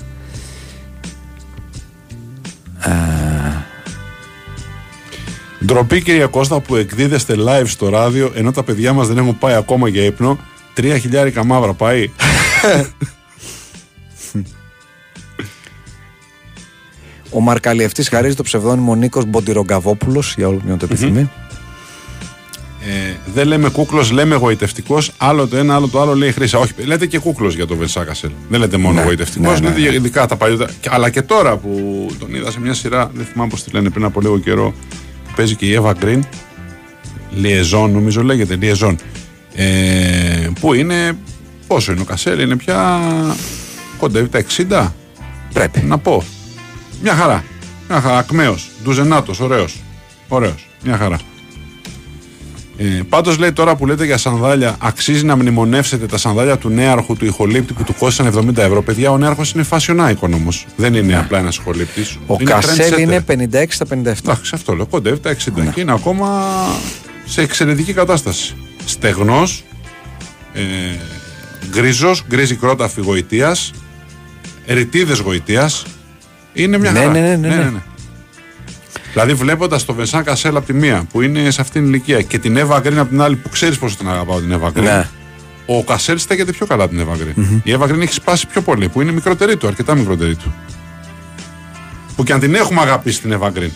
[5.65, 9.53] Ντροπή κυρία Κώστα που εκδίδεστε live στο ράδιο ενώ τα παιδιά μας δεν έχουν πάει
[9.53, 10.39] ακόμα για ύπνο.
[10.73, 12.09] Τρία χιλιάρικα μαύρα πάει.
[17.31, 21.29] Ο Μαρκαλιευτής χαρίζει το ψευδόνυμο Νίκος Μποντιρογκαβόπουλος, για όλο ποιον το επιθυμεί.
[22.89, 25.11] Ε, δεν λέμε κούκλος, λέμε γοητευτικός.
[25.17, 26.57] Άλλο το ένα, άλλο το άλλο λέει χρήσα.
[26.57, 28.29] Όχι, λέτε και κούκλος για τον Βενσάκασελ.
[28.49, 29.95] Δεν λέτε μόνο Ναι, γοητευτικός, ναι, ναι, λέτε ναι.
[29.95, 30.71] ειδικά τα παλιότερα.
[30.79, 31.69] Και- Αλλά και τώρα που
[32.19, 34.73] τον είδα σε μια σειρά, δεν θυμάμαι πώς τη λένε πριν από λίγο καιρό,
[35.27, 36.23] που παίζει και η Εύα Γκριν.
[37.35, 38.97] Λιεζόν, νομίζω λέγεται, Λιεζόν.
[39.55, 41.17] Ε, που είναι.
[41.67, 42.99] Πόσο είναι ο Κασέλ, είναι πια.
[43.97, 44.93] κοντεύει τα 60.
[45.53, 45.79] Πρέπει.
[45.81, 46.23] Να πω.
[47.01, 47.43] Μια χαρά.
[47.89, 48.17] Μια χαρά.
[48.17, 48.69] Ακμαίος.
[48.83, 49.39] Ντουζενάτος.
[49.39, 49.75] Ωραίος.
[50.27, 50.67] Ωραίος.
[50.83, 51.17] Μια χαρά.
[52.81, 57.15] Ε, Πάντως λέει τώρα που λέτε για σανδάλια, αξίζει να μνημονεύσετε τα σανδάλια του νέαρχου
[57.15, 58.81] του ηχολήπτη που του κόστησαν 70 ευρώ.
[58.83, 60.65] Παιδιά, ο νέαρχος είναι fashion icon όμως.
[60.75, 62.17] Δεν είναι απλά ένας ηχολήπτης.
[62.27, 63.93] Ο Κασέλ είναι 56 στα 57.
[63.95, 64.85] Εντάξει, αυτό λέω.
[64.85, 65.35] Κοντεύει τα 60
[65.73, 66.45] και είναι ακόμα
[67.25, 68.55] σε εξαιρετική κατάσταση.
[68.85, 69.63] Στεγνός,
[70.53, 70.61] ε,
[71.71, 73.55] γκρίζος, γκρίζη κρόταφη γοητεία,
[74.67, 75.83] ρητίδε γοητείας.
[76.53, 77.11] Είναι μια Ναι, χαρά.
[77.11, 77.81] ναι, ναι, ναι, ναι.
[79.11, 82.39] Δηλαδή, βλέποντας τον Βενσάν Κασέλ από τη μία που είναι σε αυτήν την ηλικία και
[82.39, 84.83] την Εύα Γκριν από την άλλη που ξέρεις πόσο την αγαπάω την Εύα Γκριν.
[84.83, 85.07] Ναι.
[85.65, 87.61] Ο Κασέλ στέκεται πιο καλά την Εύα Γκριν.
[87.63, 90.53] Η Εύα Γκριν έχει σπάσει πιο πολύ που είναι μικρότερη του, αρκετά μικρότερη του.
[92.15, 93.71] Που και αν την έχουμε αγαπήσει την Εύα Γκριν.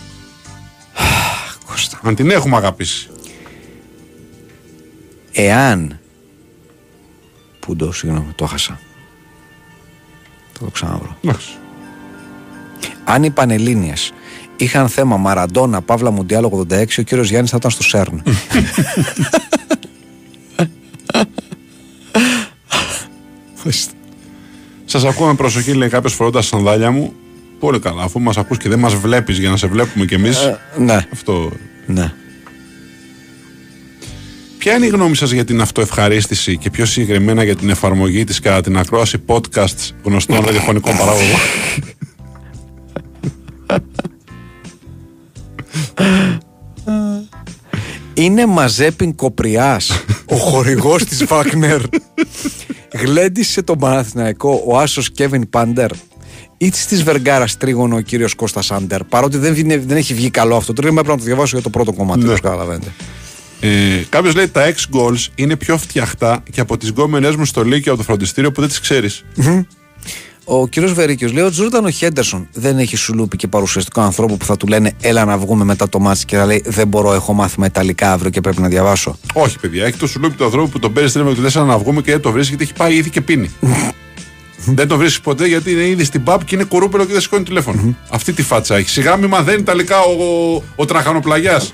[1.65, 1.99] Κώστα.
[2.03, 3.09] Αν την έχουμε αγαπήσει.
[5.31, 5.99] Εάν.
[7.59, 8.79] Πού το, συγγνώμη, το χάσα.
[10.53, 11.17] Θα το ξαναβρω.
[11.21, 11.49] Εντάξει.
[13.03, 14.13] Αν οι Πανελλήνιες
[14.63, 18.23] είχαν θέμα Μαραντόνα, Παύλα Μουντιάλο 86, ο κύριος Γιάννης θα ήταν στο ΣΕΡΝ.
[24.85, 27.13] Σας ακούω με προσοχή, λέει κάποιος φορώντας τα σανδάλια μου.
[27.59, 28.03] Πολύ καλά.
[28.03, 30.37] Αφού μας ακούς και δεν μας βλέπεις για να σε βλέπουμε κι εμείς.
[30.77, 31.51] ναι, αυτό.
[31.85, 32.13] ναι.
[34.57, 38.39] Ποια είναι η γνώμη σας για την αυτοευχαρίστηση και πιο συγκεκριμένα για την εφαρμογή της
[38.39, 41.39] κατά την ακρόαση podcasts γνωστών ραδιοφωνικών παραγωγών;
[48.13, 51.81] Είναι Μαζέπιν Κοπριάς, ο χορηγός της Βάκνερ.
[52.93, 55.91] Γλέντισε τον Παναθηναϊκό ο Άσος Κέβιν Πάντερ
[56.57, 59.03] ή της Βεργάρας τρίγωνο ο κύριος Κώστας Άντερ.
[59.03, 61.63] Παρότι δεν, βγει- δεν έχει βγει καλό αυτό το τρίγωνο, έπρεπε να το διαβάσω για
[61.63, 62.19] το πρώτο κομμάτι.
[62.19, 62.27] Ναι.
[62.27, 62.91] όπως καταλαβαίνετε.
[63.59, 63.69] Ε,
[64.09, 67.91] Κάποιος λέει τα ex goals είναι πιο φτιαχτά και από τις γκόμενε μου στο Λύκειο
[67.91, 69.23] από το φροντιστήριο που δεν τις ξέρεις.
[70.45, 74.45] Ο κύριος Βερίκιος λέει: Ο Τζόρνταν ο Χέντερσον δεν έχει σουλούπι και παρουσιαστικό ανθρώπου που
[74.45, 77.33] θα του λένε Έλα να βγούμε μετά το μάτι και θα λέει Δεν μπορώ, έχω
[77.33, 79.17] μάθημα Ιταλικά αύριο και πρέπει να διαβάσω.
[79.33, 81.77] Όχι, παιδιά, έχει το σουλούπι του ανθρώπου που τον παίρνει στην και του λες να
[81.77, 83.51] βγούμε και δεν το βρίσκει γιατί έχει πάει ήδη και πίνει.
[84.77, 87.43] δεν το βρίσκει ποτέ γιατί είναι ήδη στην pub και είναι κουρούπελο και δεν σηκώνει
[87.43, 87.95] τηλέφωνο.
[88.09, 88.89] Αυτή τη φάτσα έχει.
[88.89, 90.23] Σιγά μη μαθαίνει Ιταλικά ο,
[90.55, 91.73] ο, ο τραχανοπλαγιάς.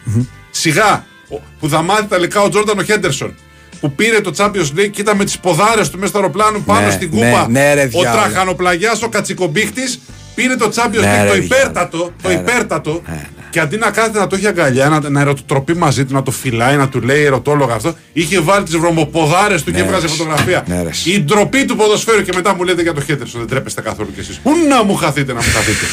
[0.50, 3.34] Σιγά ο- που θα μάθει Ιταλικά ο Τζόρνταν ο Χέντερσον.
[3.80, 6.86] Που πήρε το Champions League και ήταν με τις ποδάρες του μέσα στο αεροπλάνο πάνω
[6.86, 7.48] Ναι, στην ναι, κούπα.
[7.50, 8.22] ναι, ρε, ο διάολο.
[8.22, 10.00] τραχανοπλαγιάς, ο κατσικομπίχτης,
[10.36, 11.44] πήρε το Champions Ναι, League ρε, το διάολο.
[11.44, 11.98] υπέρτατο.
[12.22, 12.40] Το Ναι, ρε.
[12.40, 13.02] υπέρτατο.
[13.08, 13.28] Ναι, ναι.
[13.50, 16.32] Και αντί να κάθεται να το έχει αγκαλιά, να, να ερωτοτροπεί μαζί του, να το
[16.32, 20.12] φυλάει, να του λέει ερωτόλογα αυτό, είχε βάλει τις βρωμοποδάρες του και Ναι, έβγαζε ρε.
[20.12, 20.64] φωτογραφία.
[20.68, 20.90] Ναι, ρε.
[21.06, 23.40] Η ντροπή του ποδοσφαίρου και μετά μου λέτε για το Χέντερσον.
[23.40, 24.38] Δεν τρέπεστε καθόλου κι εσείς.
[24.44, 25.86] Πού να μου χαθείτε, να μου χαθείτε.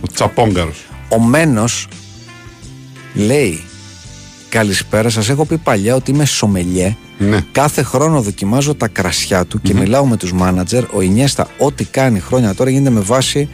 [0.00, 0.84] Ο τσαπόγκαρος.
[1.08, 1.88] Ο Μένος
[3.14, 3.64] λέει
[4.56, 6.96] Καλησπέρα, σας έχω πει παλιά ότι είμαι σομελιέ.
[7.18, 7.40] Ναι.
[7.52, 10.84] Κάθε χρόνο δοκιμάζω τα κρασιά του και μιλάω με τους μάνατζερ.
[10.92, 13.48] Ο Ινιέστα, ό,τι κάνει χρόνια τώρα γίνεται με βάση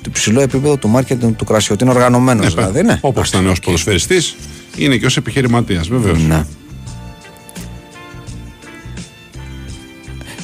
[0.00, 1.74] το υψηλό επίπεδο του μάρκετινγκ του κρασιού.
[1.74, 2.98] Ότι είναι οργανωμένος δηλαδή, ναι.
[3.00, 4.36] Όπως ήταν ως ποδοσφαιριστής,
[4.76, 6.22] είναι και ως επιχειρηματίας, βεβαίως.
[6.22, 6.44] Ναι.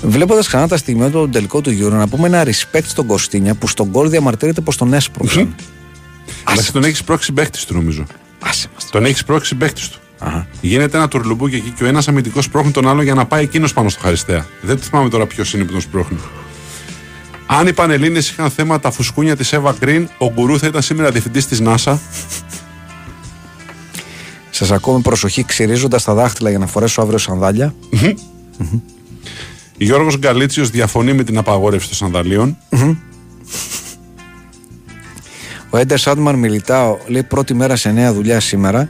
[0.03, 3.69] Βλέποντας ξανά τα στιγμιότυπα του τελικού του Euro, να πούμε ένα respect στον Κωστίνια που
[3.69, 5.55] στον γκολ διαμαρτύρεται πως τον έσπρωξαν.
[6.45, 8.05] Αλλά εσύ τον έχεις πρόξει παίχτη του, νομίζω.
[8.43, 8.91] Άσε μας.
[8.91, 9.99] Τον έχεις πρόξει παίχτη του.
[10.19, 10.47] Αχα.
[10.61, 13.73] Γίνεται ένα τουρλουμπούκι εκεί και ο ένας αμυντικός σπρώχνει τον άλλο για να πάει εκείνος
[13.73, 14.47] πάνω στο χαριστέα.
[14.61, 16.19] Δεν θυμάμαι τώρα ποιος είναι που τον σπρώχνει.
[17.47, 21.11] Αν οι Πανελλήνες είχαν θέμα τα φουσκούνια της Εύα Γκριν, ο Γκουρού θα ήταν σήμερα
[21.11, 21.99] διευθυντής της NASA.
[24.51, 27.75] Σας ακούω με προσοχή ξυρίζοντας τα δάχτυλα για να φορέσω αύριο σανδάλια.
[29.77, 32.57] Γιώργος Γκαλίτσιος διαφωνεί με την απαγόρευση των σανδαλίων.
[35.71, 38.89] Ο Έντερ Σάντμαν μιλητάω, λέει πρώτη μέρα σε νέα δουλειά σήμερα.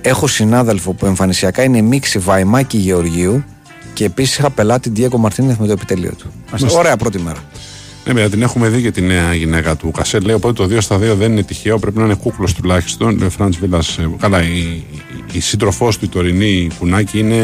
[0.00, 3.44] Έχω συνάδελφο που εμφανισιακά είναι μίξη Βαϊμάκη Γεωργίου
[3.92, 6.32] και επίσης είχα πελάτη Διέγκο Μαρτίνεθ με το επιτελείο του.
[6.70, 7.38] Ωραία πρώτη μέρα.
[8.06, 10.24] Ναι, παιδιά, την έχουμε δει και τη νέα γυναίκα του Κασέλ.
[10.24, 13.16] Λέει οπότε το 2 στα 2 δεν είναι τυχαίο, πρέπει να είναι κούκλος τουλάχιστον.
[13.18, 13.98] Λέει ο Φραντς Βίλας.
[14.18, 14.84] Καλά, η, η,
[15.32, 17.36] η σύντροφός του, η τωρινή η Κουνάκη, είναι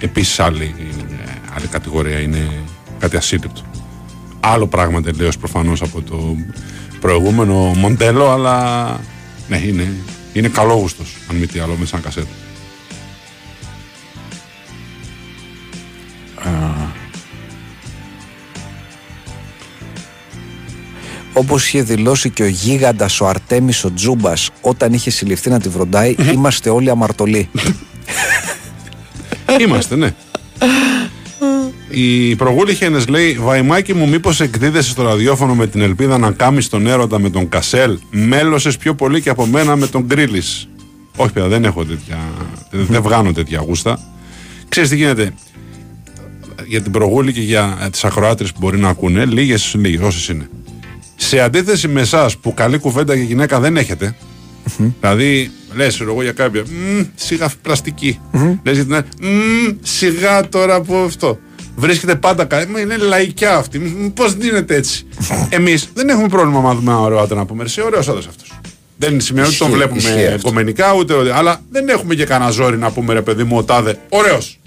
[0.00, 1.24] επίσης άλλη, είναι
[1.56, 2.18] άλλη κατηγορία.
[2.18, 2.48] Είναι
[2.98, 3.60] κάτι ασύλληπτο.
[4.40, 6.36] Άλλο πράγμα τελείως προφανώς από το
[7.00, 8.86] προηγούμενο μοντέλο, αλλά
[9.48, 9.92] ναι, είναι,
[10.32, 12.26] είναι καλόγουστος, αν μη τι άλλο, με σαν κασέτ.
[21.32, 25.68] Όπως είχε δηλώσει και ο γίγαντας ο Αρτέμις ο Τζούμπας όταν είχε συλληφθεί να τη
[25.68, 27.50] βροντάει, είμαστε όλοι αμαρτωλοί.
[29.60, 30.14] Είμαστε, ναι.
[31.90, 36.68] Η προγούλη Χένες λέει Βαϊμάκι μου μήπως εκδίδεσαι στο ραδιόφωνο με την ελπίδα να κάμεις
[36.68, 40.68] τον έρωτα με τον Κασέλ; Μέλωσες πιο πολύ και από μένα με τον Γκρίλης
[41.16, 42.18] Όχι παιδιά δεν έχω τέτοια
[42.70, 44.00] Δεν βγάνω τέτοια γούστα
[44.68, 45.32] Ξέρεις τι γίνεται;
[46.66, 50.48] Για την προγούλη και για τις ακροάτρες που μπορεί να ακούνε Λίγες, λίγες όσες είναι
[51.16, 54.16] Σε αντίθεση με εσάς που καλή κουβέντα για γυναίκα δεν έχετε
[55.00, 56.62] Δηλαδή, λες, εγώ για κάποια.
[56.62, 58.20] «Μμ, σιγά πλαστική.
[58.62, 59.04] Λες για την άλλη.
[59.20, 61.38] «Μμ, σιγά τώρα από αυτό.
[61.80, 62.70] Βρίσκεται πάντα κάτι.
[62.70, 63.78] Μα είναι λαϊκιά αυτή.
[64.14, 65.06] Πώς δίνεται έτσι.
[65.48, 67.64] Εμείς δεν έχουμε πρόβλημα να δούμε ένα ωραίο άντρα να πούμε.
[67.64, 68.52] Είσαι ωραίος άντρας αυτός.
[68.96, 70.48] Δεν σημαίνει ότι τον Ισχύει, βλέπουμε ισχύει αυτό.
[70.48, 71.14] κομμενικά ούτε.
[71.14, 73.98] ούτε- Αλλά δεν έχουμε και κανένα ζόρι να πούμε ρε παιδί μου ο τάδε.
[74.08, 74.60] Ωραίος.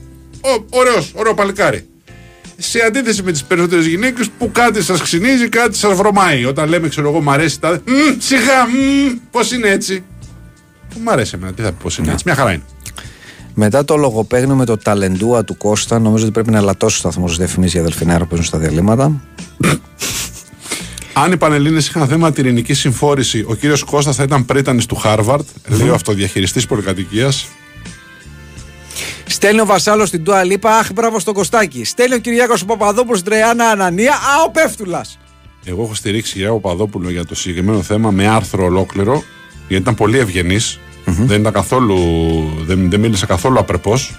[0.69, 1.85] Ωραίος, ωραίο παλικάρι.
[2.57, 6.45] Σε αντίθεση με τις περισσότερες γυναίκες που κάτι σας ξυνίζει, κάτι σας βρωμάει.
[6.45, 7.69] Όταν λέμε, ξέρω εγώ, μ' αρέσει τα.
[7.85, 8.67] Μμ, σιγά,
[9.31, 10.03] πώς είναι έτσι.
[10.93, 12.23] Που μ' αρέσει εμένα, τι θα πει, πώς είναι έτσι.
[12.25, 12.63] Μια χαρά είναι.
[13.53, 17.29] Μετά το λογοπαίγνιο με το ταλεντούα του Κώστα, νομίζω ότι πρέπει να λατώσει ο σταθμός
[17.29, 19.21] της διαφημίσει για αδελφινάρα που παίζουν στα διαλύματα.
[21.13, 24.95] Αν οι Πανελλήνες είχαν θέμα τη ειρηνική συμφόρηση, ο κύριος Κώστας θα ήταν πρίτανης του
[24.95, 27.47] Χάρβαρτ, λέει ο αυτοδιαχειριστής πολυκατοικίας.
[29.25, 31.83] Στέλνει ο Βασάλος στην Τούα Λίπα, αχ, μπράβο στο Κωστάκι.
[31.83, 35.19] Στέλνει ο Κυριάκος ο Παπαδόπουλος στην Τρεάνα Ανανία, α, ο Πέφτουλας.
[35.65, 39.23] Εγώ έχω στηρίξει για Παπαδόπουλο για το συγκεκριμένο θέμα με άρθρο ολόκληρο,
[39.67, 40.19] γιατί ήταν πολύ
[41.05, 41.29] ευγενής.
[41.29, 41.97] Δεν ήταν καθόλου.
[42.65, 44.15] Δεν, δεν μίλησε καθόλου απρεπώς.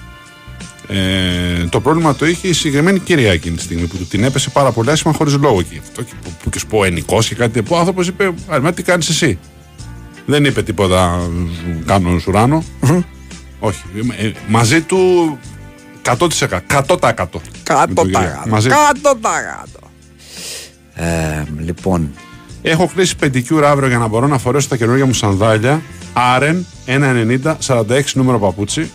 [0.88, 4.50] Ε, το πρόβλημα το είχε η συγκεκριμένη κυρία εκείνη τη στιγμή που του την έπεσε
[4.50, 5.62] πάρα πολύ άσχημα χωρίς λόγο.
[5.62, 7.62] Και αυτό και που, που και σου πω ενικός και κάτι.
[7.62, 9.38] Που ο άνθρωπος είπε: Αλμά, τι κάνεις εσύ;
[10.26, 11.16] Δεν είπε τίποτα.
[11.16, 12.64] «Μ, Κάνω σουράνο.
[13.58, 13.82] Όχι.
[14.18, 14.98] Ε, μαζί του
[16.02, 16.18] 100%.
[16.18, 16.60] 100%.
[16.66, 18.20] Κάτω Με τα τον κύριο.
[18.20, 18.48] κάτω.
[18.48, 18.68] Μαζί.
[18.68, 19.90] Κάτω τα κάτω.
[20.94, 22.10] Ε, λοιπόν,
[22.62, 25.82] Έχω κλείσει πεντικιούρα αύριο για να μπορώ να φορέσω τα καινούργια μου σανδάλια.
[26.12, 28.90] Άρεν 1,90, 46 νούμερο παπούτσι.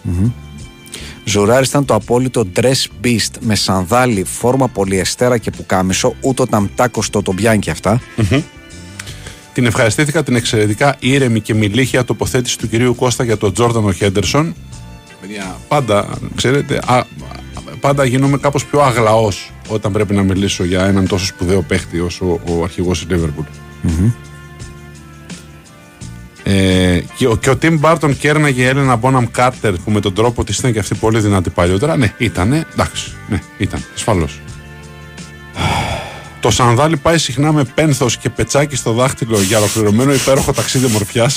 [1.23, 7.01] Ζουράρη ήταν το απόλυτο dress beast με σανδάλι, φόρμα πολυεστέρα και πουκάμισο, ούτε ο ταμτάκο
[7.23, 8.01] τον πιάνει και αυτά.
[9.53, 14.55] Την ευχαριστήθηκα την εξαιρετικά ήρεμη και μιλήχια τοποθέτηση του κυρίου Κώστα για τον Τζόρντανο Χέντερσον.
[15.21, 17.03] Παιδιά, πάντα, ξέρετε, α,
[17.79, 22.39] πάντα γίνομαι κάπως πιο αγλαός όταν πρέπει να μιλήσω για έναν τόσο σπουδαίο παίχτη όσο
[22.45, 23.45] ο αρχηγός της Liverpool.
[26.43, 30.13] Ε, και, ο, και ο Τιμ Μπάρτον κέρναγε η Έλενα Μπόναμ Κάρτερ που με τον
[30.13, 31.97] τρόπο της ήταν και αυτή πολύ δυνατή παλιότερα.
[31.97, 32.65] Ναι, ήτανε.
[32.73, 33.11] Εντάξει.
[33.29, 33.83] Ναι, ήταν.
[33.95, 34.39] Ασφαλώς.
[36.39, 41.29] Το σανδάλι πάει συχνά με πένθος και πετσάκι στο δάχτυλο για ολοκληρωμένο υπέροχο ταξίδι ομορφιά.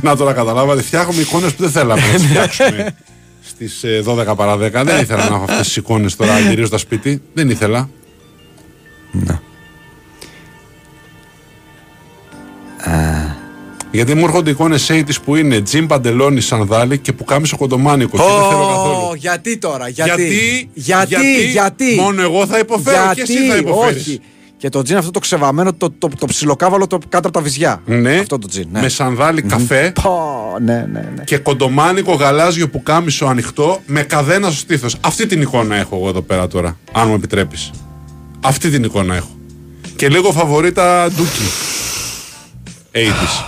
[0.00, 2.96] Να τώρα καταλάβατε, φτιάχνουμε εικόνες που δεν θέλαμε να τις φτιάξουμε
[3.42, 4.58] στις 12 παρά 10.
[4.84, 7.22] δεν ήθελα να έχω αυτές τις εικόνες τώρα γυρίζω σπίτι.
[7.32, 7.88] Δεν ήθελα.
[9.12, 9.40] Ναι.
[13.92, 18.16] Γιατί μου έρχονται εικόνες τη που είναι τζιμ παντελόνι σανδάλι και που κάμισο κοντομάνικο.
[18.16, 19.08] και δεν θέλω καθόλου.
[19.10, 21.94] Ω, γιατί τώρα, γιατί; Γιατί, γιατί, γιατί.
[22.00, 24.20] μόνο εγώ θα υποφέρω και εσύ θα υποφέρεις.
[24.62, 24.68] Όχι.
[24.68, 27.82] Και το τζιν αυτό το ξεβαμένο, το, το, το ψιλοκάβαλο το κάτω από τα βυζιά.
[27.86, 28.68] Ναι, Αυτό το τζιν.
[28.72, 28.80] Ναι.
[28.80, 31.24] με σανδάλι καφέ Πω, ναι, ναι, ναι.
[31.24, 34.96] και κοντομάνικο γαλάζιο που κάμισο ανοιχτό με καδένα στο στήθος.
[35.00, 37.70] Αυτή την εικόνα έχω εγώ εδώ πέρα τώρα, αν μου επιτρέπεις.
[38.40, 39.36] Αυτή την εικόνα έχω.
[39.96, 41.42] Και λίγο φαβορίτα ντούκι.
[42.92, 43.44] 80's.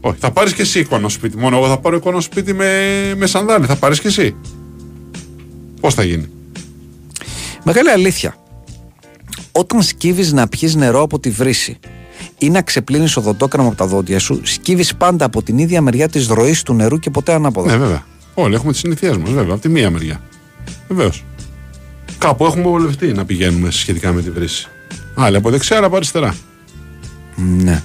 [0.00, 1.36] Όχι, θα πάρεις και εσύ εικόνα στο σπίτι.
[1.36, 2.68] Μόνο εγώ θα πάρω εικόνα στο σπίτι με,
[3.16, 3.66] με σανδάλι.
[3.66, 4.36] Θα πάρεις και εσύ.
[5.80, 6.28] Πώς θα γίνει;
[7.64, 8.34] Μεγάλη αλήθεια.
[9.56, 11.78] Όταν σκύβεις να πιεις νερό από τη βρύση
[12.38, 16.26] ή να ξεπλύνεις οδοντόκραμα από τα δόντια σου, σκύβεις πάντα από την ίδια μεριά της
[16.26, 17.70] ροής του νερού και ποτέ ανάποδα.
[17.70, 18.06] Ναι, βέβαια.
[18.34, 19.52] Όλοι έχουμε τις συνήθειες μας, βέβαια.
[19.52, 20.20] Από τη μία μεριά.
[20.88, 21.24] Βεβαίως.
[22.18, 24.68] Κάπου έχουμε βολευτεί να πηγαίνουμε σχετικά με τη βρύση.
[25.14, 26.34] Άλλοι από δεξιά, άλλοι από αριστερά.
[27.36, 27.82] Ναι.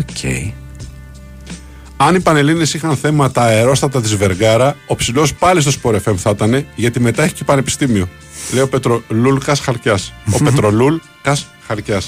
[0.00, 0.52] Οκ.
[1.96, 6.14] Αν οι Πανελλήνιες είχαν θέμα τα αερόστατα της Βεργάρα, ο ψηλός πάλι στο Sport FM
[6.16, 8.08] θα ήταν, γιατί μετά έχει και πανεπιστήμιο.
[8.52, 9.98] Λέει ο Πετρολούλκα Χαρκιά.
[10.32, 11.36] ο Πετρολούλκα
[11.66, 12.00] Χαρκιά.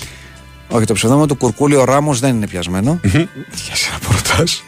[0.68, 3.00] Όχι, το ψευδόνιμο του Κουρκούλη ο Ράμος δεν είναι πιασμένο.
[3.02, 4.62] Για σένα που ρωτάς.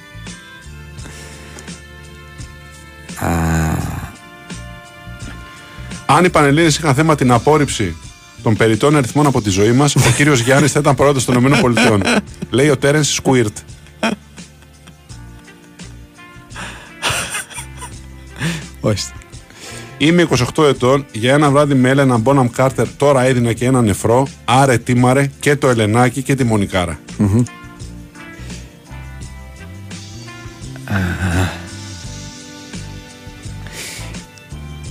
[6.06, 7.96] Αν οι Πανελλήνες είχαν θέμα την απόρριψη
[8.42, 11.98] των περιττών αριθμών από τη ζωή μας, ο κύριος Γιάννης θα ήταν πρώτο των ΗΠΑ.
[12.50, 13.56] Λέει ο Τέρεν Σκουίρτ.
[18.80, 19.12] Ορίστε.
[19.98, 21.06] Είμαι 28 ετών.
[21.12, 24.26] Για ένα βράδυ με Έλενα Μπόναμ Κάρτερ τώρα έδινα και ένα νεφρό.
[24.44, 26.98] Άρε τίμαρε και το Ελενάκι και τη Μονικάρα.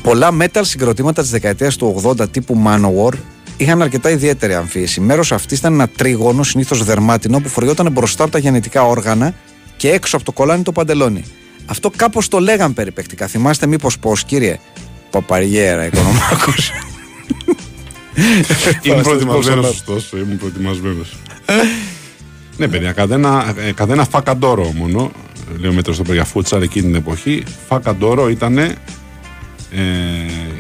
[0.01, 3.13] Πολλά metal συγκροτήματα της δεκαετίας του 80 τύπου Manowar
[3.57, 5.01] είχαν αρκετά ιδιαίτερη αμφίεση.
[5.01, 9.33] Μέρος αυτή ήταν ένα τρίγωνο, συνήθως δερμάτινο, που φοριόταν μπροστά από τα γεννητικά όργανα
[9.77, 11.23] και έξω από το κολάνι το παντελόνι.
[11.69, 13.27] Αυτό κάπως το λέγαν περιπεκτικά.
[13.27, 14.59] Θυμάστε μήπως πώς, κύριε
[15.09, 16.71] Παπαριέρα, οικονομάκος.
[18.81, 20.17] Ήμουν προετοιμασμένος, ωστόσο.
[20.17, 21.15] Ήμουν προετοιμασμένος.
[22.57, 25.11] ναι, παιδιά, καθένα, ε, καθένα φακαντόρο μόνο.
[25.59, 27.43] Λέω μέτρο στο για φούτσαρ εκείνη την εποχή.
[27.67, 28.75] Φακαντόρο ήταν ε,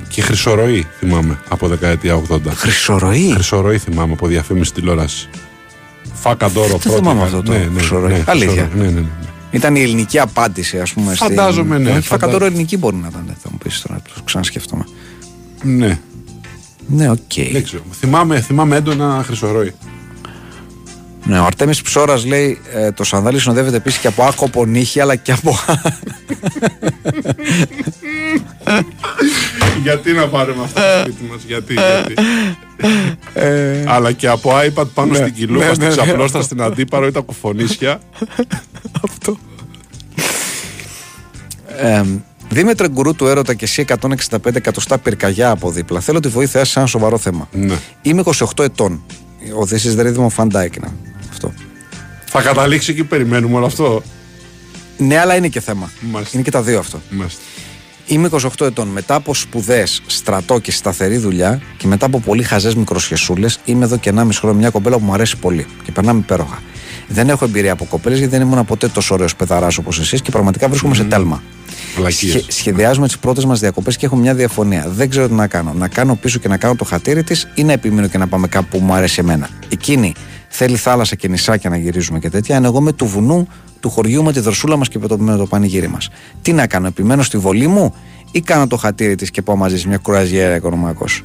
[0.07, 2.39] και χρυσοροή, θυμάμαι, από δεκαετία 80.
[2.55, 3.31] Χρυσοροή.
[3.33, 5.29] Χρυσοροή θυμάμαι από διαφήμιση τηλεόραση.
[6.13, 8.23] Φακαντόρο Δεν θυμάμαι αυτό το χρυσοροή.
[8.25, 8.69] Αλήθεια.
[8.75, 9.28] Ναι, ναι, ναι.
[9.51, 11.15] Ήταν η ελληνική απάντηση, ας πούμε.
[11.15, 11.83] στην- Φαντάζομαι, ναι.
[11.89, 14.83] Όχι, Φαντα- φακατόρο ελληνική μπορεί να ήταν, θα μου πεις τώρα, το ξανασκέφτομαι.
[15.63, 15.99] ναι.
[16.87, 17.33] Ναι, οκ.
[17.51, 17.83] Δεν ξέρω.
[17.99, 19.73] Θυμάμαι, θυμάμαι έντονα χρυσοροή.
[21.25, 25.15] Ναι, ο Αρτέμις Ψώρας λέει ε, το σανδάλι συνοδεύεται επίσης και από άκοπο νύχι αλλά
[25.15, 25.57] και από.
[29.83, 32.13] γιατί να πάρουμε αυτό το σπίτι μας, γιατί, γιατί.
[33.87, 37.19] Αλλά και από iPad πάνω στην κιλούβα, ναι, στην ναι, ξαπλώστα, στην αντίπαρο ή τα
[37.19, 37.99] κουφονίσια.
[39.09, 39.37] αυτό.
[41.77, 42.03] Ε,
[42.51, 45.99] Δήμετρε γκουρού του έρωτα και εσύ 165 εκατοστά πυρκαγιά από δίπλα.
[45.99, 47.47] Θέλω τη βοήθειά σας σε ένα σοβαρό θέμα.
[47.51, 47.75] ναι.
[48.01, 49.03] Είμαι 28 ετών.
[49.61, 50.91] Ο This is the rhythm of Van Dijk είναι
[51.29, 51.53] αυτό.
[52.25, 54.01] Θα καταλήξει εκεί, περιμένουμε όλο αυτό.
[54.97, 55.91] Ναι, αλλά είναι και θέμα.
[56.11, 56.31] Μάλιστα.
[56.33, 57.01] Είναι και τα δύο αυτό.
[57.09, 57.41] Μάλιστα.
[58.09, 58.87] Είμαι 28 ετών.
[58.87, 63.97] Μετά από σπουδές, στρατό και σταθερή δουλειά και μετά από πολύ χαζές μικροσχεσούλε, είμαι εδώ
[63.97, 66.61] και 1,5 χρόνο μια κοπέλα που μου αρέσει πολύ και περνάμε υπέροχα.
[67.07, 70.31] Δεν έχω εμπειρία από κοπέλες γιατί δεν ήμουν ποτέ τόσο ωραίος πεδαράς όπως εσείς και
[70.31, 71.43] πραγματικά βρίσκομαι σε τέλμα.
[71.97, 72.45] Βλακίες.
[72.47, 74.85] σχεδιάζουμε τις πρώτες μας διακοπές και έχω μια διαφωνία.
[74.89, 75.73] Δεν ξέρω τι να κάνω.
[75.73, 78.47] Να κάνω πίσω και να κάνω το χατήρι της ή να επιμείνω και να πάμε
[78.47, 79.49] κάπου που μου αρέσει εμένα.
[79.69, 80.13] Εκείνη
[80.49, 82.55] θέλει θάλασσα και νησάκια να γυρίζουμε και τέτοια.
[82.55, 83.47] Ενώ εγώ με του βουνού,
[83.79, 86.09] του χωριού με τη δροσούλα μας και με το, με το πανηγύρι μας.
[86.41, 87.93] Τι να κάνω, επιμένω στη βολή μου
[88.31, 91.23] ή κάνω το χατήρι της και πάω μαζί σε μια κουραζιέρα οικονομάκος;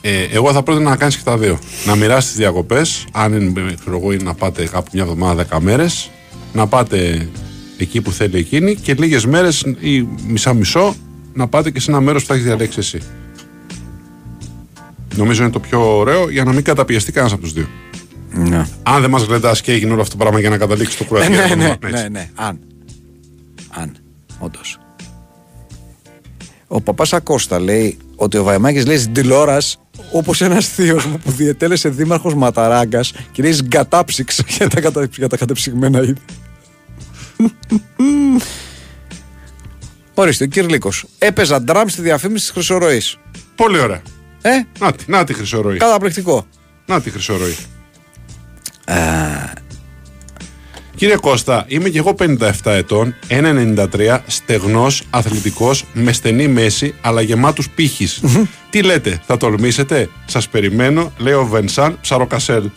[0.00, 1.58] Ε, εγώ θα πρότεινα να κάνεις και τα δύο.
[1.86, 5.58] Να μοιράσει τις διακοπές, αν είναι, ξέρω εγώ, είναι να πάτε κάπου μια εβδομάδα, 10
[5.60, 6.10] μέρες,
[6.52, 7.28] να πάτε
[7.78, 10.94] εκεί που θέλει εκείνη και λίγες μέρες ή μισά-μισό
[11.32, 13.00] να πάτε και σε ένα μέρος που θα έχεις διαλέξει εσύ.
[15.16, 17.68] Νομίζω είναι το πιο ωραίο για να μην καταπιεστεί κανένας από τους δύο.
[18.30, 18.66] Ναι.
[18.82, 21.06] Αν δεν μας γλεντάς και έγινε όλο αυτό το πράγμα για να καταλήξει το Ε,
[21.06, 21.34] κουρασμό.
[21.34, 22.30] ναι, ναι, ναι, ναι.
[22.34, 22.58] Αν.
[23.70, 23.96] Αν.
[24.38, 24.78] Όντως.
[26.66, 29.76] Ο παπάς Ακώστα λέει ότι ο Βαϊμάκης λέει στην τηλεόραση
[30.12, 35.08] όπως ένας θείος μου που διετέλεσε δήμαρχος Ματαράγκας και λέει γκατάψυξ για τα, κατα...
[35.16, 36.14] για τα κατεψυγμένα είδη.
[40.14, 41.04] Ορίστε, ο Κυρλίκος.
[41.18, 43.02] Έπαιζα ντραμ στη διαφήμιση της Χρυσορροή.
[43.54, 44.02] Πολύ ωραία.
[44.46, 45.76] Ε, Να τη, να τη χρυσορροή.
[45.76, 46.46] καταπληκτικό.
[46.86, 47.56] Να τη χρυσορροή.
[50.96, 57.68] Κύριε Κώστα, είμαι και εγώ 57 ετών, 1,93, στεγνός, αθλητικός, με στενή μέση, αλλά γεμάτους
[57.70, 58.20] πύχης.
[58.70, 62.70] Τι λέτε, θα τολμήσετε, σας περιμένω, λέει ο Βενσάν Ψαροκασέλ.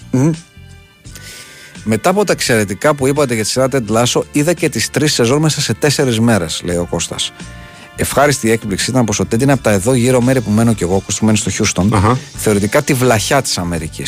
[1.84, 5.14] Μετά από τα εξαιρετικά που είπατε για τη σειρά Ted Lasso, είδα και τις τρεις
[5.14, 7.32] σεζόν μέσα σε τέσσερις μέρες, λέει ο Κώστας.
[8.00, 10.84] Ευχάριστη έκπληξη ήταν πως ο Ted είναι από τα εδώ γύρω μέρη που μένω κι
[10.84, 12.18] εγώ, που μένει στο Χιούστον, Αχα.
[12.36, 14.04] θεωρητικά τη βλαχιά της αμερικη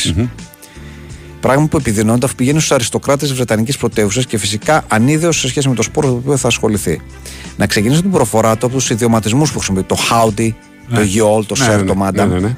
[1.40, 5.68] Πράγμα που επιδεινώνεται αφού πηγαίνει στους αριστοκράτες της Βρετανικής πρωτεύουσας και φυσικά ανίδεως σε σχέση
[5.68, 7.00] με το σπόρο το οποίο θα ασχοληθεί.
[7.56, 9.84] Να ξεκινήσω την προφορά του από τους ιδιωματισμούς που χρησιμοποιεί.
[9.84, 10.50] Το howdy,
[10.94, 12.28] το yall, το Ναι, sir, ναι, το ναι, madam.
[12.28, 12.56] ναι, ναι.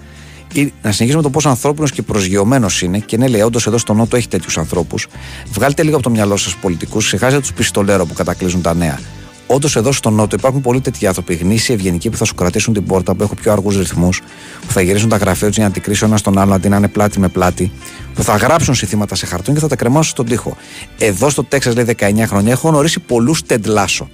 [0.52, 3.94] Ή να συνεχίσουμε το πόσο ανθρώπινος και προσγειωμένος είναι και ναι, λέει, όντως εδώ στο
[3.94, 5.06] Νότο έχει τέτοιους ανθρώπους.
[5.52, 8.98] Βγάλτε λίγο από το μυαλό σας πολιτικούς, ξεχάστε τους πιστολέρο που κατακλείζουν τα νέα.
[9.46, 12.84] Όντως εδώ στο Νότο υπάρχουν πολλοί τέτοιοι άνθρωποι, γνήσιοι, ευγενικοί που θα σου κρατήσουν την
[12.84, 14.20] πόρτα, που έχουν πιο αργούς ρυθμούς,
[14.66, 16.68] που θα γυρίσουν τα γραφεία τους για να την κρίσει ο ένα τον άλλο αντί
[16.68, 17.72] να είναι πλάτη με πλάτη,
[18.14, 20.56] που θα γράψουν συνθήματα σε χαρτόν και θα τα κρεμάσουν στον τοίχο.
[20.98, 24.08] Εδώ στο Τέξας, λέει 19 χρόνια, έχω γνωρίσει πολλούς τεντλάσο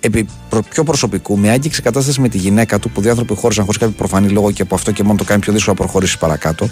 [0.00, 3.64] επί προ- πιο προσωπικού, με άγγιξη κατάσταση με τη γυναίκα του, που δύο άνθρωποι χώρισαν
[3.64, 6.18] χωρίς κάποιο προφανή λόγο και από αυτό και μόνο το κάνει πιο δύσκολο να προχωρήσει
[6.18, 6.68] παρακάτω,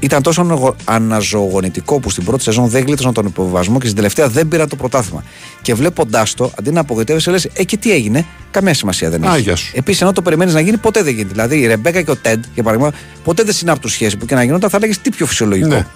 [0.00, 4.28] ήταν τόσο αναγω- αναζωογονητικό που στην πρώτη σεζόν δεν γλίτωσαν τον υποβιβασμό και στην τελευταία
[4.28, 5.24] δεν πήραν το πρωτάθλημα.
[5.62, 9.32] Και βλέποντάς το, αντί να απογοητεύεσαι, λες: Ε, και τι έγινε, καμία σημασία δεν Α,
[9.32, 9.42] έχει.
[9.42, 9.72] γεια σου.
[9.74, 11.32] Επίσης, ενώ το περιμένεις να γίνει, ποτέ δεν γίνεται.
[11.32, 12.92] Δηλαδή, η Ρεμπέκα και ο Τεντ, για παράδειγμα,
[13.24, 15.68] ποτέ δεν συνάπτουν σχέση που και να γινόταν, θα έλεγε τι πιο φυσιολογικό.
[15.68, 15.86] Ναι.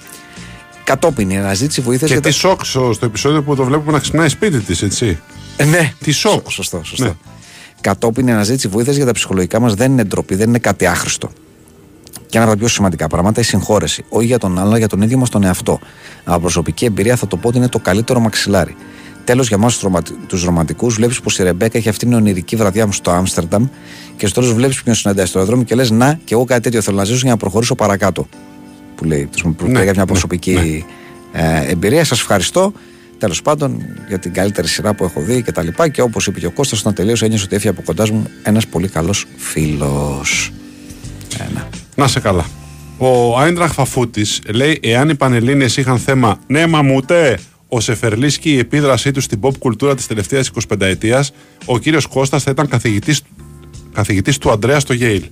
[0.84, 3.98] Κατόπιν, η αναζήτηση βοήθεια Και για τι σοκ στο στο επεισόδιο που το βλέπουμε να
[3.98, 5.18] ξυπνάει σπίτι της, έτσι.
[5.60, 5.92] Ε, ναι.
[6.04, 6.50] Τι σοκ.
[6.50, 7.04] Σωστό, σωστό.
[7.04, 7.12] Ναι.
[7.80, 11.30] Κατόπιν η αναζήτηση βοήθειας για τα ψυχολογικά μας δεν είναι ντροπή, δεν είναι κάτι άχρηστο.
[12.26, 14.04] Και ένα από τα πιο σημαντικά πράγματα, η συγχώρεση.
[14.08, 15.80] Όχι για τον άλλο, αλλά για τον ίδιο μας τον εαυτό.
[16.24, 18.76] Από προσωπική εμπειρία θα το πω ότι είναι το καλύτερο μαξιλάρι.
[19.24, 19.72] Τέλος, για εμά
[20.26, 23.66] τους ρομαντικούς, βλέπεις πως η Ρεμπέκα έχει αυτήν την ονειρική βραδιά μου στο Άμστερνταμ
[24.16, 26.82] και στο τέλος βλέπεις ποιον συναντάει στο αεροδρόμιο και λες: Να, και εγώ κάτι τέτοιο
[26.82, 28.28] θέλω να ζήσω για να προχωρήσω παρακάτω.
[28.94, 30.84] Που λέει, που Ναι, λέει για μια ναι, προσωπική
[31.32, 32.04] ε, εμπειρία.
[32.04, 32.72] Σας ευχαριστώ.
[33.18, 35.88] Τέλος πάντων, για την καλύτερη σειρά που έχω δει και τα λοιπά.
[35.88, 38.66] Και όπως είπε και ο Κώστας, όταν τελείωσε, ένιωσε ότι έφυγε από κοντά μου ένας
[38.66, 40.52] πολύ καλός φίλος.
[41.50, 41.68] Ένα.
[41.94, 42.46] Να σε καλά.
[42.98, 47.38] Ο Άιντραχ Φαφούτης λέει: Εάν οι Πανελλήνιες είχαν θέμα Ναι, μαμούτε,
[47.68, 51.24] ο Σεφερλής και η επίδρασή του στην pop κουλτούρα της τελευταίας 25 ετία,
[51.64, 53.22] ο κύριος Κώστας θα ήταν καθηγητής
[53.92, 55.24] καθηγητής του Αντρέα στο Yale.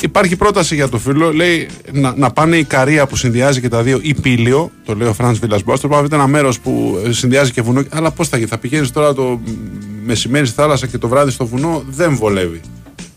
[0.00, 3.82] Υπάρχει πρόταση για το φίλο, λέει να, να πάνε η Καρία που συνδυάζει και τα
[3.82, 5.88] δύο, ή Πήλιο, το λέει ο Φραντ Βίλα Μπόστρο.
[5.88, 7.82] Πάμε ένα μέρος που συνδυάζει και βουνό.
[7.90, 9.40] Αλλά πώς θα γίνει, θα πηγαίνεις τώρα το
[10.04, 12.60] μεσημέρι στη θάλασσα και το βράδυ στο βουνό, δεν βολεύει.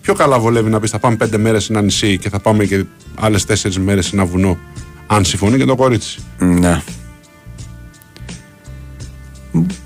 [0.02, 2.66] Πιο καλά βολεύει να πεις θα πάμε πέντε μέρες σε ένα νησί και θα πάμε
[2.66, 2.84] και
[3.16, 4.58] άλλες τέσσερις μέρες σε ένα βουνό.
[5.08, 6.20] Αν συμφωνεί και το κορίτσι.
[6.38, 6.82] Ναι.